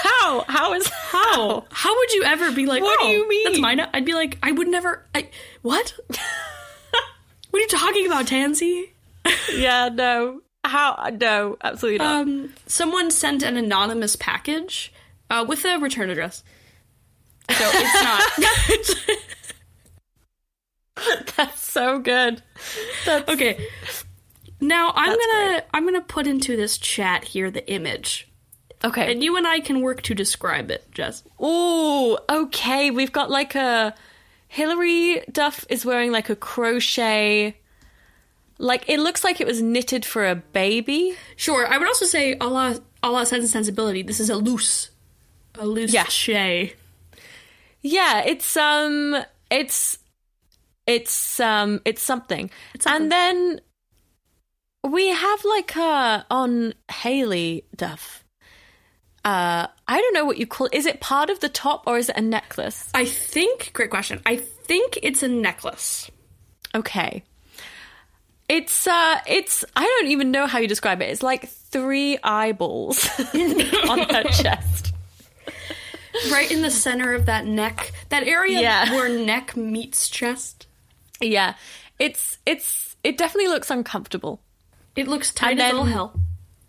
How? 0.04 0.42
How 0.48 0.74
is 0.74 0.88
how? 0.94 1.66
How 1.72 1.96
would 1.98 2.14
you 2.14 2.24
ever 2.24 2.52
be 2.52 2.66
like? 2.66 2.82
What 2.84 3.00
do 3.00 3.06
"Oh, 3.08 3.12
you 3.12 3.30
mean?" 3.30 3.44
That's 3.46 3.60
my 3.60 3.74
nose. 3.76 3.88
I'd 3.94 4.06
be 4.06 4.14
like, 4.14 4.38
I 4.44 4.52
would 4.52 4.68
never. 4.68 5.06
I, 5.16 5.30
what? 5.62 5.94
what 6.08 7.60
are 7.60 7.60
you 7.60 7.68
talking 7.68 8.06
about, 8.06 8.28
Tanzie? 8.28 8.92
Yeah. 9.54 9.90
No. 9.90 10.42
How? 10.66 11.10
No. 11.20 11.58
Absolutely 11.64 12.00
not. 12.00 12.22
Um, 12.22 12.54
someone 12.68 13.12
sent 13.12 13.44
an 13.44 13.56
anonymous 13.58 14.16
package 14.16 14.92
uh, 15.30 15.46
with 15.48 15.64
a 15.66 15.78
return 15.80 16.10
address. 16.10 16.44
So 17.52 17.70
it's 17.74 18.04
not. 18.04 18.22
that's 21.38 21.62
so 21.62 22.00
good. 22.00 22.42
That's 23.06 23.30
okay. 23.32 23.66
Now 24.62 24.92
I'm 24.96 25.10
That's 25.10 25.26
gonna 25.26 25.48
great. 25.52 25.64
I'm 25.74 25.86
gonna 25.86 26.02
put 26.02 26.28
into 26.28 26.56
this 26.58 26.78
chat 26.78 27.24
here 27.24 27.50
the 27.50 27.68
image, 27.72 28.28
okay. 28.84 29.10
and 29.12 29.24
you 29.24 29.38
and 29.38 29.48
I 29.48 29.62
can 29.62 29.82
work 29.82 30.02
to 30.04 30.14
describe 30.14 30.70
it. 30.70 30.86
Jess. 30.92 31.24
Ooh, 31.42 32.18
okay. 32.30 32.92
We've 32.92 33.12
got 33.14 33.32
like 33.32 33.56
a 33.56 33.96
Hilary 34.50 35.24
Duff 35.32 35.66
is 35.70 35.86
wearing 35.86 36.12
like 36.12 36.30
a 36.30 36.36
crochet. 36.36 37.56
Like 38.58 38.84
it 38.90 39.00
looks 39.00 39.24
like 39.24 39.40
it 39.40 39.48
was 39.48 39.62
knitted 39.62 40.04
for 40.04 40.28
a 40.28 40.36
baby. 40.36 41.16
Sure. 41.38 41.66
I 41.66 41.78
would 41.78 41.88
also 41.88 42.06
say 42.06 42.36
a 42.42 42.48
la 42.48 42.76
a 43.02 43.10
la 43.12 43.24
Sense 43.24 43.44
and 43.44 43.50
Sensibility. 43.50 44.02
This 44.02 44.20
is 44.20 44.30
a 44.30 44.36
loose, 44.36 44.90
a 45.58 45.66
loose 45.66 45.94
Yeah. 45.94 46.04
shay. 46.04 46.74
Yeah, 47.82 48.24
it's 48.26 48.58
um, 48.58 49.16
it's 49.50 50.00
it's 50.86 51.40
um, 51.40 51.82
it's 51.86 52.02
something. 52.02 52.50
something. 52.80 53.02
And 53.04 53.12
then 53.12 53.62
we 54.84 55.08
have 55.10 55.46
like 55.46 55.76
uh 55.78 56.24
on 56.30 56.74
Haylie 56.90 57.64
Duff. 57.76 58.24
Uh, 59.26 59.68
I 59.88 60.00
don't 60.02 60.14
know 60.14 60.26
what 60.26 60.38
you 60.38 60.48
call. 60.48 60.70
Is 60.72 60.86
it 60.86 61.02
part 61.02 61.30
of 61.30 61.42
the 61.42 61.50
top 61.50 61.84
or 61.86 61.98
is 61.98 62.10
it 62.10 62.18
a 62.18 62.22
necklace? 62.22 62.90
I 62.94 63.06
think. 63.06 63.72
Great 63.74 63.90
question. 63.90 64.22
I 64.26 64.38
think 64.38 64.98
it's 65.04 65.24
a 65.24 65.28
necklace. 65.28 66.10
Okay. 66.74 67.24
It's 68.48 68.88
uh 68.88 69.20
it's 69.28 69.64
I 69.76 69.84
don't 69.86 70.12
even 70.12 70.32
know 70.32 70.48
how 70.48 70.60
you 70.60 70.68
describe 70.68 71.02
it. 71.02 71.10
It's 71.10 71.22
like 71.22 71.48
three 71.48 72.18
eyeballs 72.24 73.08
on 73.90 74.00
her 74.00 74.24
chest. 74.32 74.89
Right 76.32 76.50
in 76.52 76.62
the 76.62 76.72
center 76.72 77.14
of 77.14 77.26
that 77.28 77.46
neck, 77.46 77.92
that 78.10 78.24
area 78.24 78.60
Yeah. 78.62 78.92
where 78.94 79.10
neck 79.10 79.56
meets 79.56 80.10
chest. 80.10 80.68
Yeah. 81.22 81.56
It's 82.00 82.38
it's 82.46 82.96
it 83.04 83.18
definitely 83.18 83.50
looks 83.50 83.70
uncomfortable. 83.70 84.42
It 84.96 85.08
looks 85.08 85.34
tight 85.34 85.52
And 85.52 85.62
as 85.62 85.72
then- 85.72 85.76
all 85.80 85.86
hell. 85.86 86.20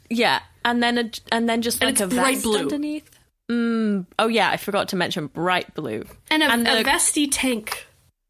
Yeah. 0.09 0.41
And 0.65 0.83
then 0.83 0.99
a, 0.99 1.11
and 1.33 1.49
then 1.49 1.63
just 1.63 1.83
And 1.83 1.99
like 1.99 2.01
a 2.01 2.07
vest 2.07 2.43
blue. 2.43 2.59
underneath. 2.59 3.11
Mm, 3.51 4.07
oh 4.19 4.29
yeah, 4.29 4.51
I 4.51 4.57
forgot 4.59 4.89
to 4.89 4.97
mention 4.97 5.27
bright 5.29 5.75
blue. 5.75 6.05
And 6.31 6.43
a, 6.43 6.47
And 6.51 6.69
a 6.69 6.77
the- 6.79 6.85
vesty 6.85 7.27
tank. 7.27 7.87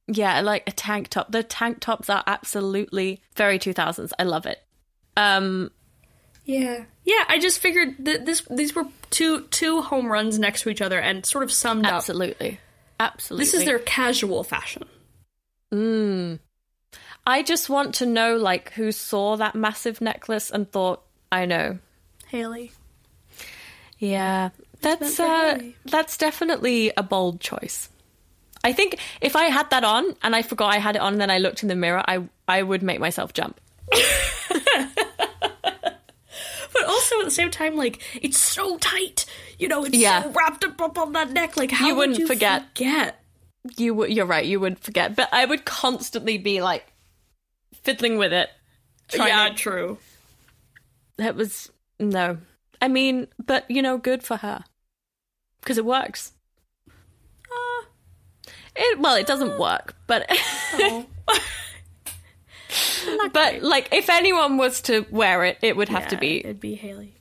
Yeah, 0.06 0.40
like 0.40 0.62
a 0.66 0.72
tank 0.72 1.08
top. 1.08 1.30
The 1.32 1.42
tank 1.42 1.80
tops 1.80 2.08
are 2.10 2.22
absolutely 2.26 3.20
very 3.36 3.58
2000s. 3.58 4.12
I 4.18 4.22
love 4.24 4.46
it. 4.46 4.62
Um 5.16 5.70
Yeah. 6.44 6.84
Yeah, 7.04 7.24
I 7.28 7.38
just 7.38 7.58
figured 7.58 7.96
that 8.00 8.26
this 8.26 8.42
these 8.50 8.74
were 8.74 8.84
two 9.10 9.42
two 9.50 9.82
home 9.82 10.06
runs 10.10 10.38
next 10.38 10.62
to 10.62 10.70
each 10.70 10.80
other 10.80 10.98
and 10.98 11.26
sort 11.26 11.44
of 11.44 11.52
summed 11.52 11.86
up. 11.86 11.94
absolutely. 11.94 12.60
Absolutely. 12.98 13.44
This 13.44 13.54
is 13.54 13.64
their 13.64 13.78
casual 13.78 14.44
fashion. 14.44 14.84
Mm. 15.72 16.38
I 17.26 17.42
just 17.42 17.70
want 17.70 17.94
to 17.96 18.06
know, 18.06 18.36
like, 18.36 18.72
who 18.72 18.92
saw 18.92 19.36
that 19.36 19.54
massive 19.54 20.00
necklace 20.00 20.50
and 20.50 20.70
thought, 20.70 21.02
I 21.30 21.46
know. 21.46 21.78
Haylie. 22.32 22.72
Yeah, 23.98 24.50
that's 24.80 25.20
uh, 25.20 25.54
Haylie. 25.54 25.74
that's 25.84 26.16
definitely 26.16 26.92
a 26.96 27.02
bold 27.02 27.40
choice. 27.40 27.88
I 28.62 28.72
think 28.72 28.98
if 29.20 29.36
I 29.36 29.44
had 29.44 29.70
that 29.70 29.84
on 29.84 30.16
and 30.22 30.34
I 30.36 30.42
forgot 30.42 30.72
I 30.74 30.78
had 30.78 30.96
it 30.96 31.02
on, 31.02 31.12
and 31.14 31.20
then 31.20 31.30
I 31.30 31.38
looked 31.38 31.62
in 31.62 31.68
the 31.68 31.76
mirror, 31.76 32.02
I 32.06 32.22
I 32.48 32.62
would 32.62 32.82
make 32.82 33.00
myself 33.00 33.32
jump. 33.32 33.60
But 36.80 36.88
also 36.88 37.18
at 37.18 37.24
the 37.26 37.30
same 37.30 37.50
time, 37.50 37.76
like, 37.76 38.00
it's 38.22 38.38
so 38.38 38.78
tight. 38.78 39.26
You 39.58 39.68
know, 39.68 39.84
it's 39.84 39.96
Yeah. 39.96 40.22
so 40.22 40.30
wrapped 40.30 40.64
up, 40.64 40.80
up 40.80 40.96
on 40.98 41.12
that 41.12 41.30
neck. 41.30 41.56
Like, 41.56 41.70
how 41.70 41.86
You 41.88 41.94
would 41.94 41.98
wouldn't 42.10 42.18
you 42.20 42.26
forget. 42.26 42.68
forget? 42.68 43.22
You 43.76 43.92
would, 43.94 44.10
you're 44.10 44.24
right. 44.26 44.46
You 44.46 44.60
would 44.60 44.78
forget, 44.78 45.14
but 45.14 45.28
I 45.32 45.44
would 45.44 45.66
constantly 45.66 46.38
be 46.38 46.62
like 46.62 46.86
fiddling 47.82 48.16
with 48.16 48.32
it. 48.32 48.48
trying 49.08 49.28
yeah, 49.28 49.48
to- 49.50 49.54
true. 49.54 49.98
That 51.18 51.36
was 51.36 51.70
no. 51.98 52.38
I 52.80 52.88
mean, 52.88 53.26
but 53.44 53.70
you 53.70 53.82
know, 53.82 53.98
good 53.98 54.22
for 54.22 54.38
her 54.38 54.64
because 55.60 55.76
it 55.76 55.84
works. 55.84 56.32
Uh, 56.88 57.84
It 58.74 58.98
well, 58.98 59.16
it 59.16 59.26
doesn't 59.26 59.58
work, 59.58 59.96
but 60.06 60.24
oh. 60.30 61.04
but 63.32 63.62
like 63.62 63.88
if 63.92 64.08
anyone 64.10 64.56
was 64.56 64.80
to 64.82 65.06
wear 65.10 65.44
it, 65.44 65.58
it 65.62 65.76
would 65.76 65.88
have 65.88 66.08
to 66.08 66.16
be 66.16 66.38
It'd 66.38 66.60
be 66.60 66.76
Haylie. 66.76 67.12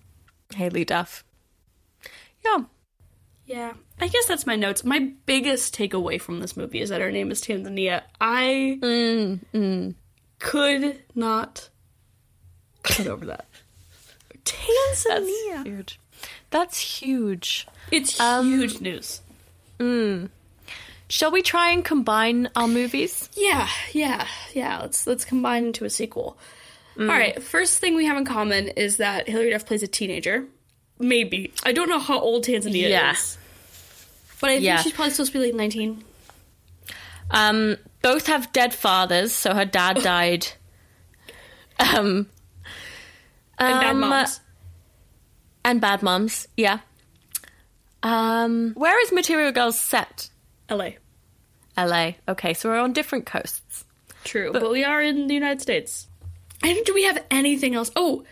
Haylie 0.52 0.86
Duff. 0.86 1.24
Yeah, 2.44 2.64
Yeah. 3.46 3.74
I 4.02 4.08
guess 4.08 4.26
that's 4.28 4.48
my 4.48 4.56
notes. 4.56 4.84
My 4.86 5.12
biggest 5.26 5.76
takeaway 5.76 6.22
from 6.22 6.40
this 6.40 6.56
movie 6.56 6.80
is 6.80 6.90
that 6.90 7.02
her 7.02 7.12
name 7.12 7.32
is 7.32 7.42
Tanzania. 7.42 8.04
I 8.22 8.80
mm, 8.82 9.40
mm. 9.54 9.96
could 10.40 11.04
not 11.16 11.70
get 12.84 13.08
over 13.08 13.26
that. 13.26 13.46
Tanzania. 14.46 15.64
That's 15.64 15.66
Huge. 15.66 16.00
That's 16.50 16.80
huge. 16.80 17.68
It's 17.92 18.20
Um, 18.20 18.48
huge 18.50 18.80
news. 18.82 19.22
Mm. 19.80 20.30
Shall 21.10 21.32
we 21.32 21.42
try 21.42 21.72
and 21.72 21.84
combine 21.84 22.50
our 22.56 22.68
movies? 22.68 23.30
Yeah, 23.36 23.68
yeah, 23.94 24.28
yeah. 24.54 24.80
Let's 24.82 25.08
let's 25.08 25.26
combine 25.26 25.66
into 25.66 25.84
a 25.86 25.90
sequel. 25.90 26.38
All 27.00 27.06
right. 27.06 27.42
First 27.42 27.80
thing 27.80 27.96
we 27.96 28.06
have 28.06 28.18
in 28.18 28.26
common 28.26 28.68
is 28.70 28.98
that 28.98 29.28
Hilary 29.30 29.52
Duff 29.52 29.66
plays 29.66 29.82
a 29.84 29.88
teenager. 29.88 30.46
Maybe 31.00 31.54
I 31.64 31.72
don't 31.72 31.88
know 31.90 32.00
how 32.00 32.20
old 32.20 32.44
Tanzania 32.46 32.90
Yeah. 32.90 33.14
is, 33.14 33.38
but 34.42 34.50
I 34.50 34.54
think 34.56 34.66
Yeah. 34.66 34.82
she's 34.82 34.92
probably 34.94 35.12
supposed 35.12 35.32
to 35.32 35.40
be 35.40 35.46
like 35.46 35.56
nineteen. 35.56 36.04
Um, 37.32 37.78
both 38.02 38.28
have 38.28 38.52
dead 38.52 38.74
fathers, 38.74 39.32
so 39.32 39.54
her 39.54 39.66
dad 39.66 39.98
died. 40.04 40.48
Um, 41.80 42.28
And 43.58 43.80
bad 43.80 43.92
um, 43.92 44.00
moms. 44.02 44.42
and 45.64 45.80
bad 45.82 46.04
mums, 46.04 46.48
yeah. 46.58 46.80
Um, 48.04 48.74
where 48.76 49.02
is 49.02 49.12
Material 49.12 49.52
Girls 49.52 49.80
set? 49.80 50.30
L.A. 50.70 50.98
LA. 51.78 52.12
Okay, 52.28 52.54
so 52.54 52.70
we're 52.70 52.80
on 52.80 52.94
different 52.94 53.26
coasts. 53.26 53.86
True, 54.24 54.52
but, 54.52 54.70
we 54.70 54.84
are 54.84 55.02
in 55.02 55.28
the 55.28 55.34
United 55.34 55.62
States. 55.62 56.08
And 56.62 56.78
do 56.86 56.94
we 56.94 57.04
have 57.04 57.24
anything 57.32 57.76
else? 57.76 57.90
Oh, 57.96 58.24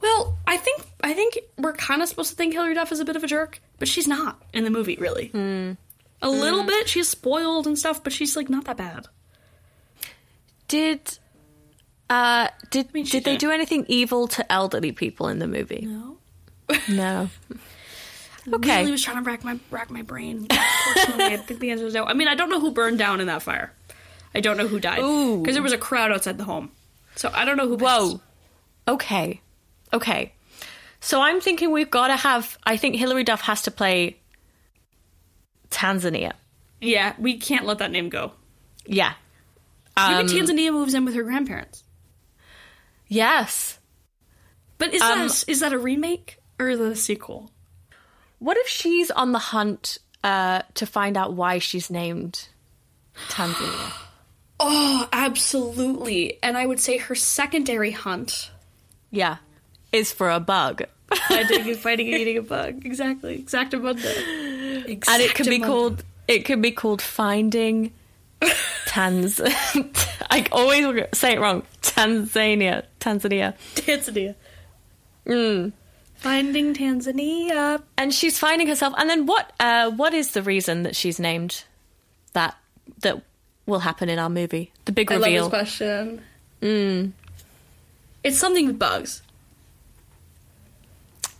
well, 0.00 0.38
I 0.46 0.56
think 0.56 0.82
I 1.02 1.12
think 1.12 1.38
we're 1.58 1.74
kind 1.74 2.00
of 2.00 2.08
supposed 2.08 2.30
to 2.30 2.36
think 2.36 2.54
Hilary 2.54 2.74
Duff 2.74 2.90
is 2.90 3.00
a 3.00 3.04
bit 3.04 3.16
of 3.16 3.24
a 3.24 3.26
jerk, 3.26 3.60
but 3.78 3.86
she's 3.86 4.08
not 4.08 4.42
in 4.54 4.64
the 4.64 4.70
movie, 4.70 4.96
really. 4.96 5.30
A 6.22 6.30
little 6.30 6.64
bit. 6.64 6.88
She's 6.88 7.08
spoiled 7.08 7.66
and 7.66 7.78
stuff, 7.78 8.02
but 8.02 8.12
she's 8.12 8.34
like 8.34 8.48
not 8.48 8.64
that 8.64 8.78
bad. 8.78 9.08
Did 10.68 11.18
uh 12.08 12.48
did 12.70 12.94
mean, 12.94 13.04
she 13.04 13.18
did 13.18 13.24
they 13.24 13.36
do 13.36 13.50
anything 13.50 13.84
evil 13.88 14.26
to 14.28 14.52
elderly 14.52 14.92
people 14.92 15.28
in 15.28 15.38
the 15.38 15.46
movie? 15.46 15.86
No. 15.86 16.16
No. 16.88 17.30
Really 18.50 18.64
Okay. 18.70 18.90
was 18.90 19.02
trying 19.02 19.16
to 19.16 19.22
rack 19.22 19.44
my 19.44 19.58
rack 19.70 19.90
my 19.90 20.02
brain. 20.02 20.46
Unfortunately, 20.50 21.24
I 21.34 21.36
think 21.38 21.60
the 21.60 21.70
answer 21.70 21.86
is 21.86 21.94
no. 21.94 22.04
I 22.04 22.14
mean, 22.14 22.28
I 22.28 22.34
don't 22.34 22.50
know 22.50 22.60
who 22.60 22.70
burned 22.72 22.98
down 22.98 23.20
in 23.20 23.26
that 23.28 23.42
fire. 23.42 23.72
I 24.34 24.40
don't 24.40 24.56
know 24.56 24.66
who 24.66 24.78
died 24.80 25.00
Ooh. 25.00 25.40
because 25.40 25.54
there 25.54 25.62
was 25.62 25.72
a 25.72 25.78
crowd 25.78 26.12
outside 26.12 26.38
the 26.38 26.44
home. 26.44 26.70
So 27.16 27.30
I 27.34 27.44
don't 27.44 27.56
know 27.56 27.66
who. 27.68 27.76
Whoa. 27.76 28.10
passed. 28.12 28.16
Okay. 28.88 29.40
Okay. 29.92 30.32
So 31.00 31.20
I'm 31.20 31.40
thinking 31.40 31.70
we've 31.72 31.90
got 31.90 32.08
to 32.08 32.16
have 32.16 32.58
I 32.64 32.76
think 32.76 32.96
Hilary 32.96 33.24
Duff 33.24 33.40
has 33.42 33.62
to 33.62 33.70
play 33.70 34.18
Tanzania. 35.70 36.32
Yeah, 36.80 37.14
we 37.18 37.36
can't 37.38 37.66
let 37.66 37.78
that 37.78 37.90
name 37.90 38.08
go. 38.08 38.32
Yeah. 38.86 39.12
Um, 39.96 40.26
Maybe 40.26 40.40
Tanzania 40.40 40.72
moves 40.72 40.94
in 40.94 41.04
with 41.04 41.14
her 41.14 41.22
grandparents. 41.22 41.84
Yes. 43.08 43.78
But 44.78 44.94
is 44.94 45.02
Um, 45.02 45.18
that 45.28 45.44
a, 45.46 45.50
is 45.50 45.60
that 45.60 45.72
a 45.72 45.78
remake 45.78 46.38
or 46.58 46.76
the 46.76 46.96
sequel? 46.96 47.50
What 48.40 48.56
if 48.56 48.66
she's 48.66 49.10
on 49.12 49.30
the 49.32 49.38
hunt 49.38 49.98
uh, 50.24 50.62
to 50.74 50.86
find 50.86 51.16
out 51.16 51.34
why 51.34 51.58
she's 51.60 51.88
named 51.90 52.48
Tanzania? 53.28 53.92
Oh, 54.62 55.08
absolutely. 55.10 56.36
And 56.42 56.54
I 56.58 56.66
would 56.66 56.80
say 56.80 56.98
her 56.98 57.14
secondary 57.14 57.92
hunt. 57.92 58.50
yeah. 59.10 59.36
Is 59.90 60.12
for 60.12 60.28
a 60.28 60.38
bug. 60.38 60.82
Fighting, 61.28 61.74
fighting 61.76 62.08
and 62.12 62.16
eating 62.20 62.36
a 62.36 62.42
bug. 62.42 62.84
Exactly. 62.84 63.38
Exactamundo. 63.42 64.04
and 64.86 65.22
it 65.22 65.34
could 65.34 65.46
be 65.46 65.60
called 65.60 66.04
it 66.28 66.44
could 66.44 66.60
be 66.60 66.72
called 66.72 67.00
finding 67.00 67.90
Tanz 68.86 69.40
I 70.30 70.46
always 70.52 70.84
say 71.14 71.32
it 71.32 71.40
wrong. 71.40 71.62
Tanzania. 71.80 72.84
Tanzania. 73.00 73.54
Tanzania. 73.74 74.34
Mm. 75.26 75.72
Finding 76.20 76.74
Tanzania. 76.74 77.82
And 77.96 78.12
she's 78.12 78.38
finding 78.38 78.66
herself 78.68 78.92
and 78.98 79.08
then 79.08 79.24
what 79.24 79.52
uh 79.58 79.90
what 79.90 80.12
is 80.12 80.32
the 80.32 80.42
reason 80.42 80.82
that 80.82 80.94
she's 80.94 81.18
named 81.18 81.64
that 82.34 82.56
that 83.00 83.22
will 83.64 83.78
happen 83.78 84.08
in 84.10 84.18
our 84.18 84.28
movie? 84.28 84.70
The 84.84 84.92
big 84.92 85.10
I 85.10 85.14
love 85.14 85.22
this 85.22 85.28
reveal. 85.28 85.48
question. 85.48 86.22
Mm. 86.60 87.12
It's 88.22 88.38
something 88.38 88.66
with 88.66 88.78
bugs. 88.78 89.22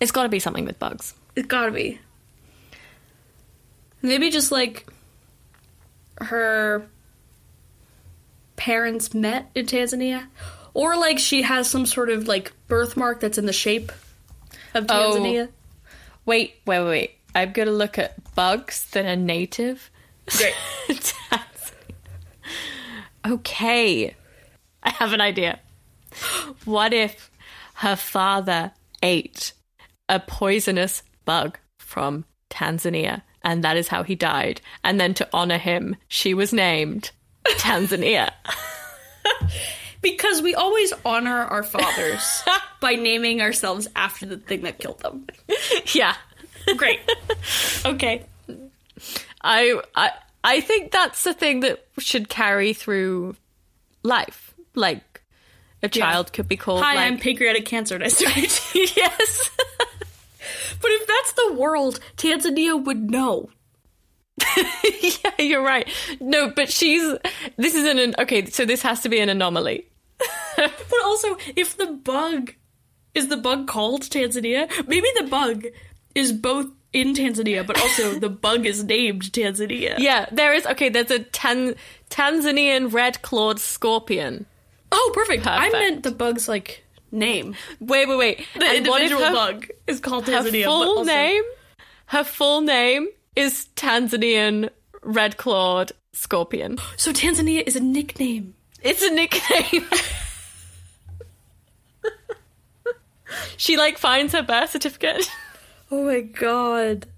It's 0.00 0.12
gotta 0.12 0.30
be 0.30 0.38
something 0.38 0.64
with 0.64 0.78
bugs. 0.78 1.12
It's 1.36 1.46
gotta 1.46 1.72
be. 1.72 2.00
Maybe 4.00 4.30
just 4.30 4.50
like 4.50 4.86
her 6.22 6.86
parents 8.56 9.12
met 9.12 9.50
in 9.54 9.66
Tanzania. 9.66 10.26
Or 10.72 10.96
like 10.96 11.18
she 11.18 11.42
has 11.42 11.68
some 11.68 11.84
sort 11.84 12.08
of 12.08 12.26
like 12.28 12.52
birthmark 12.66 13.20
that's 13.20 13.36
in 13.36 13.44
the 13.44 13.52
shape 13.52 13.92
of 14.74 14.86
Oh. 14.88 15.16
Tanzania. 15.16 15.48
Wait, 16.26 16.54
wait, 16.66 16.78
wait, 16.80 16.88
wait. 16.88 17.10
I'm 17.34 17.52
gonna 17.52 17.70
look 17.70 17.98
at 17.98 18.34
bugs 18.34 18.86
that 18.92 19.04
are 19.06 19.16
native. 19.16 19.90
Great. 20.26 20.54
okay. 23.26 24.14
I 24.82 24.90
have 24.90 25.12
an 25.12 25.20
idea. 25.20 25.60
What 26.64 26.92
if 26.92 27.30
her 27.74 27.96
father 27.96 28.72
ate 29.02 29.52
a 30.08 30.18
poisonous 30.20 31.02
bug 31.24 31.58
from 31.78 32.24
Tanzania 32.50 33.22
and 33.42 33.62
that 33.64 33.76
is 33.76 33.88
how 33.88 34.02
he 34.02 34.14
died? 34.14 34.60
And 34.82 35.00
then 35.00 35.14
to 35.14 35.28
honor 35.32 35.58
him, 35.58 35.96
she 36.08 36.34
was 36.34 36.52
named 36.52 37.10
Tanzania. 37.46 38.30
Because 40.02 40.40
we 40.40 40.54
always 40.54 40.92
honor 41.04 41.44
our 41.44 41.62
fathers 41.62 42.42
by 42.80 42.94
naming 42.94 43.42
ourselves 43.42 43.88
after 43.94 44.26
the 44.26 44.38
thing 44.38 44.62
that 44.62 44.78
killed 44.78 45.00
them. 45.00 45.26
yeah. 45.94 46.14
Great. 46.76 47.00
Okay. 47.84 48.24
I 49.42 49.80
I 49.94 50.10
I 50.42 50.60
think 50.60 50.90
that's 50.90 51.24
the 51.24 51.34
thing 51.34 51.60
that 51.60 51.86
should 51.98 52.28
carry 52.28 52.72
through 52.72 53.36
life. 54.02 54.54
Like 54.74 55.22
a 55.82 55.88
child 55.88 56.32
could 56.32 56.48
be 56.48 56.56
called 56.56 56.82
Hi, 56.82 56.94
like, 56.94 57.06
I'm 57.06 57.18
pancreatic 57.18 57.64
cancer. 57.64 57.98
To 58.10 58.26
meet 58.36 58.96
yes. 58.96 59.50
But 60.80 60.90
if 60.92 61.06
that's 61.06 61.32
the 61.32 61.54
world, 61.54 62.00
Tanzania 62.16 62.82
would 62.82 63.10
know. 63.10 63.50
yeah, 64.56 65.30
you're 65.38 65.62
right. 65.62 65.88
No, 66.20 66.50
but 66.50 66.70
she's 66.70 67.02
this 67.56 67.74
is 67.74 67.84
an 67.84 68.14
okay, 68.18 68.46
so 68.46 68.64
this 68.64 68.82
has 68.82 69.02
to 69.02 69.08
be 69.08 69.20
an 69.20 69.28
anomaly. 69.28 69.86
But 70.90 71.02
also, 71.04 71.36
if 71.56 71.76
the 71.76 71.86
bug 71.86 72.54
is 73.14 73.28
the 73.28 73.36
bug 73.36 73.66
called 73.66 74.02
Tanzania, 74.02 74.68
maybe 74.86 75.08
the 75.18 75.26
bug 75.26 75.66
is 76.14 76.32
both 76.32 76.66
in 76.92 77.14
Tanzania, 77.14 77.66
but 77.66 77.80
also 77.80 78.18
the 78.18 78.28
bug 78.46 78.66
is 78.66 78.82
named 78.84 79.22
Tanzania. 79.32 79.96
Yeah, 79.98 80.26
there 80.32 80.52
is 80.54 80.66
okay, 80.66 80.88
there's 80.88 81.10
a 81.10 81.20
Tan- 81.20 81.74
Tanzanian 82.10 82.92
red-clawed 82.92 83.58
scorpion. 83.60 84.46
Oh, 84.92 85.10
perfect. 85.14 85.46
I 85.46 85.70
meant 85.70 86.02
the 86.02 86.10
bug's 86.10 86.48
like 86.48 86.84
name. 87.12 87.54
Wait, 87.80 88.08
wait, 88.08 88.18
wait. 88.18 88.46
The 88.56 88.64
And 88.66 88.76
individual 88.86 89.22
her, 89.24 89.32
bug 89.32 89.68
is 89.86 90.00
called 90.00 90.26
her 90.26 90.32
Tanzania. 90.32 90.64
but 90.64 90.70
full 90.70 90.98
also- 90.98 91.04
name 91.04 91.42
her 92.06 92.24
full 92.24 92.60
name 92.60 93.08
is 93.36 93.68
Tanzanian 93.76 94.68
red-clawed 95.02 95.92
scorpion. 96.12 96.78
So 96.96 97.12
Tanzania 97.12 97.62
is 97.66 97.76
a 97.76 97.80
nickname. 97.80 98.54
It's 98.82 99.02
a 99.02 99.10
nickname. 99.10 99.86
she 103.56 103.76
like 103.76 103.98
finds 103.98 104.32
her 104.32 104.42
birth 104.42 104.70
certificate. 104.70 105.28
Oh 105.92 106.04
my 106.04 106.20
god. 106.20 107.08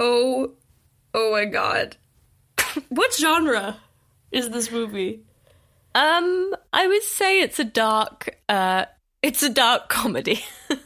Oh, 0.00 0.52
oh 1.12 1.30
my 1.30 1.44
god. 1.44 1.98
what 2.88 3.12
genre 3.12 3.76
is 4.30 4.48
this 4.48 4.72
movie? 4.72 5.24
Um, 5.94 6.54
I 6.72 6.86
would 6.86 7.02
say 7.02 7.42
it's 7.42 7.58
a 7.58 7.64
dark 7.64 8.38
uh 8.48 8.86
it's 9.22 9.42
a 9.42 9.50
dark 9.50 9.88
comedy. 9.88 10.42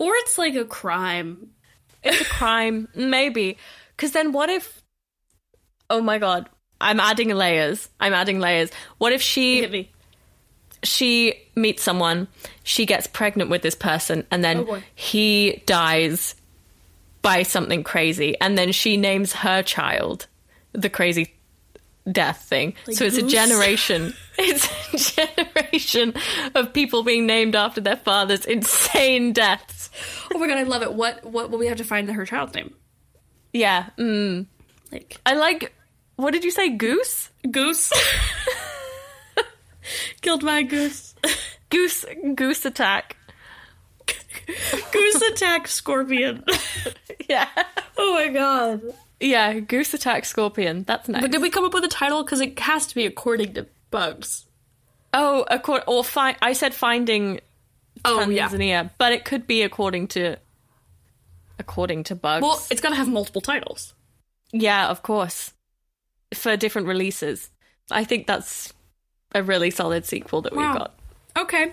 Or 0.00 0.12
it's 0.16 0.38
like 0.38 0.54
a 0.54 0.64
crime. 0.64 1.48
it's 2.04 2.20
a 2.20 2.24
crime, 2.24 2.88
maybe. 2.94 3.56
Cuz 3.96 4.12
then 4.12 4.32
what 4.32 4.50
if 4.50 4.82
Oh 5.90 6.02
my 6.02 6.18
god, 6.18 6.48
I'm 6.80 7.00
adding 7.00 7.30
layers. 7.30 7.88
I'm 7.98 8.12
adding 8.12 8.38
layers. 8.38 8.70
What 8.98 9.12
if 9.12 9.22
she. 9.22 9.90
She 10.82 11.34
meets 11.54 11.82
someone, 11.82 12.28
she 12.62 12.86
gets 12.86 13.06
pregnant 13.06 13.50
with 13.50 13.62
this 13.62 13.74
person, 13.74 14.26
and 14.30 14.42
then 14.44 14.66
Oh, 14.68 14.82
he 14.94 15.62
dies 15.66 16.34
by 17.22 17.42
something 17.42 17.82
crazy, 17.84 18.36
and 18.40 18.56
then 18.56 18.72
she 18.72 18.96
names 18.96 19.32
her 19.32 19.62
child 19.62 20.26
the 20.72 20.88
crazy 20.90 21.34
death 22.10 22.44
thing. 22.44 22.74
so 22.90 23.04
it's 23.04 23.16
a 23.16 23.22
generation. 23.26 24.14
It's 24.40 25.16
a 25.18 25.22
generation 25.24 26.14
of 26.54 26.72
people 26.72 27.02
being 27.02 27.26
named 27.26 27.56
after 27.56 27.80
their 27.80 27.96
father's 27.96 28.44
insane 28.44 29.32
deaths. 29.32 29.90
Oh 30.32 30.38
my 30.38 30.46
god, 30.46 30.58
I 30.58 30.62
love 30.62 30.82
it. 30.82 30.92
What 30.94 31.24
what 31.24 31.50
will 31.50 31.58
we 31.58 31.66
have 31.66 31.78
to 31.78 31.84
find 31.84 32.08
her 32.08 32.24
child's 32.24 32.54
name? 32.54 32.72
Yeah. 33.52 33.86
Mm. 33.98 34.46
Like 34.92 35.18
I 35.26 35.34
like. 35.34 35.74
What 36.14 36.30
did 36.32 36.44
you 36.44 36.52
say? 36.52 36.68
Goose. 36.70 37.30
goose. 37.50 37.92
Killed 40.20 40.42
my 40.42 40.62
goose. 40.62 41.14
Goose. 41.70 42.04
Goose 42.34 42.64
attack. 42.64 43.16
Goose 44.92 45.22
attack 45.22 45.68
scorpion. 45.68 46.44
Yeah. 47.28 47.46
oh 47.98 48.14
my 48.14 48.28
god. 48.28 48.80
Yeah. 49.20 49.60
Goose 49.60 49.92
attack 49.92 50.24
scorpion. 50.24 50.84
That's 50.84 51.06
nice. 51.10 51.20
But 51.20 51.30
did 51.30 51.42
we 51.42 51.50
come 51.50 51.64
up 51.66 51.74
with 51.74 51.84
a 51.84 51.88
title? 51.88 52.22
Because 52.22 52.40
it 52.40 52.58
has 52.60 52.86
to 52.86 52.94
be 52.94 53.04
according 53.04 53.52
to 53.54 53.66
bugs. 53.90 54.46
oh, 55.12 55.44
accord- 55.50 55.82
or 55.86 56.02
fi- 56.02 56.36
I 56.40 56.54
said 56.54 56.72
finding 56.72 57.40
Oh 58.06 58.26
yeah. 58.30 58.48
Tanzania, 58.48 58.90
but 58.96 59.12
it 59.12 59.26
could 59.26 59.46
be 59.46 59.60
according 59.62 60.08
to 60.08 60.36
according 61.58 62.04
to 62.04 62.14
bugs. 62.14 62.42
Well, 62.42 62.62
it's 62.70 62.80
got 62.80 62.90
to 62.90 62.94
have 62.94 63.08
multiple 63.08 63.42
titles. 63.42 63.92
yeah, 64.52 64.88
of 64.88 65.02
course, 65.02 65.52
for 66.32 66.56
different 66.56 66.88
releases. 66.88 67.50
I 67.90 68.04
think 68.04 68.26
that's 68.26 68.72
a 69.32 69.42
really 69.42 69.70
solid 69.70 70.04
sequel 70.06 70.42
that 70.42 70.54
Wow. 70.54 70.72
we've 70.72 70.78
got. 70.78 70.94
Okay. 71.38 71.72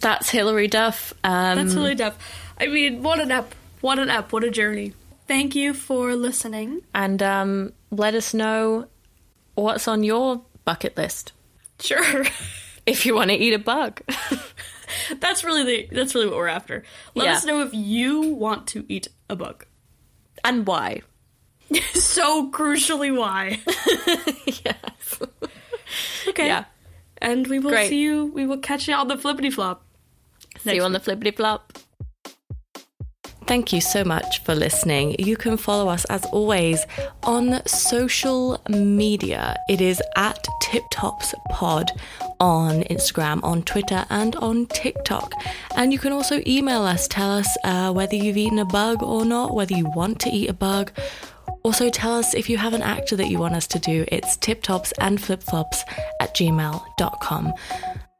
That's 0.00 0.30
Hilary 0.30 0.68
Duff. 0.68 1.12
Um, 1.24 1.56
That's 1.58 1.74
really 1.74 1.94
Duff. 1.94 2.16
I 2.58 2.66
mean, 2.66 3.02
what 3.02 3.20
an 3.20 3.30
ep. 3.30 3.54
What 3.80 3.98
an 3.98 4.10
ep. 4.10 4.32
What 4.32 4.44
a 4.44 4.50
journey. 4.50 4.94
Thank 5.26 5.54
you 5.54 5.74
for 5.74 6.14
listening. 6.14 6.82
and 6.94 7.22
um, 7.22 7.72
let 7.90 8.14
us 8.14 8.32
know 8.34 8.86
what's 9.54 9.88
on 9.88 10.04
your 10.04 10.42
bucket 10.64 10.96
list 10.96 11.32
Sure. 11.80 12.24
if 12.86 13.04
you 13.06 13.14
want 13.14 13.30
to 13.30 13.36
eat 13.36 13.52
a 13.54 13.58
bug. 13.58 14.00
that's 15.20 15.42
really 15.44 15.64
the 15.64 15.88
that's 15.94 16.14
really 16.14 16.26
what 16.28 16.36
we're 16.36 16.46
after. 16.48 16.84
Let 17.14 17.24
Yeah. 17.26 17.32
us 17.36 17.44
know 17.44 17.60
if 17.62 17.70
you 17.74 18.20
want 18.20 18.66
to 18.68 18.84
eat 18.88 19.08
a 19.28 19.36
bug. 19.36 19.64
and 20.44 20.66
why. 20.66 21.02
so 21.94 22.50
crucially 22.50 23.16
why. 23.16 23.60
yes. 24.46 25.20
Okay. 26.28 26.46
Yeah. 26.46 26.64
And 27.18 27.46
we 27.46 27.58
will 27.58 27.70
Great. 27.70 27.88
see 27.88 28.00
you 28.00 28.26
we 28.26 28.46
will 28.46 28.58
catch 28.58 28.88
you 28.88 28.94
on 28.94 29.08
the 29.08 29.16
flippity 29.16 29.50
flop. 29.50 29.84
See 30.58 30.74
you 30.74 30.82
on 30.82 30.92
the 30.92 31.00
flippity 31.00 31.30
flop. 31.30 31.72
Thank 33.46 33.72
you 33.72 33.80
so 33.80 34.02
much 34.02 34.42
for 34.42 34.56
listening. 34.56 35.14
You 35.20 35.36
can 35.36 35.56
follow 35.56 35.88
us 35.88 36.04
as 36.06 36.24
always 36.26 36.84
on 37.22 37.64
social 37.64 38.60
media. 38.68 39.56
It 39.68 39.80
is 39.80 40.02
at 40.16 40.44
TipTops 40.64 41.32
Pod 41.50 41.92
on 42.40 42.82
Instagram, 42.84 43.44
on 43.44 43.62
Twitter, 43.62 44.04
and 44.10 44.34
on 44.36 44.66
TikTok. 44.66 45.32
And 45.76 45.92
you 45.92 46.00
can 46.00 46.12
also 46.12 46.42
email 46.44 46.82
us, 46.82 47.06
tell 47.06 47.30
us 47.30 47.56
uh, 47.62 47.92
whether 47.92 48.16
you've 48.16 48.36
eaten 48.36 48.58
a 48.58 48.64
bug 48.64 49.00
or 49.04 49.24
not, 49.24 49.54
whether 49.54 49.76
you 49.76 49.86
want 49.94 50.18
to 50.22 50.30
eat 50.30 50.50
a 50.50 50.52
bug. 50.52 50.90
Also, 51.66 51.90
tell 51.90 52.16
us 52.16 52.32
if 52.32 52.48
you 52.48 52.58
have 52.58 52.74
an 52.74 52.82
actor 52.82 53.16
that 53.16 53.26
you 53.26 53.40
want 53.40 53.56
us 53.56 53.66
to 53.66 53.80
do. 53.80 54.04
It's 54.06 54.36
tiptops 54.36 54.92
and 55.00 55.18
flipflops 55.18 55.78
at 56.20 56.32
gmail.com. 56.32 57.54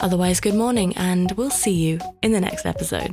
Otherwise, 0.00 0.40
good 0.40 0.56
morning, 0.56 0.92
and 0.96 1.30
we'll 1.36 1.50
see 1.50 1.70
you 1.70 2.00
in 2.24 2.32
the 2.32 2.40
next 2.40 2.66
episode. 2.66 3.12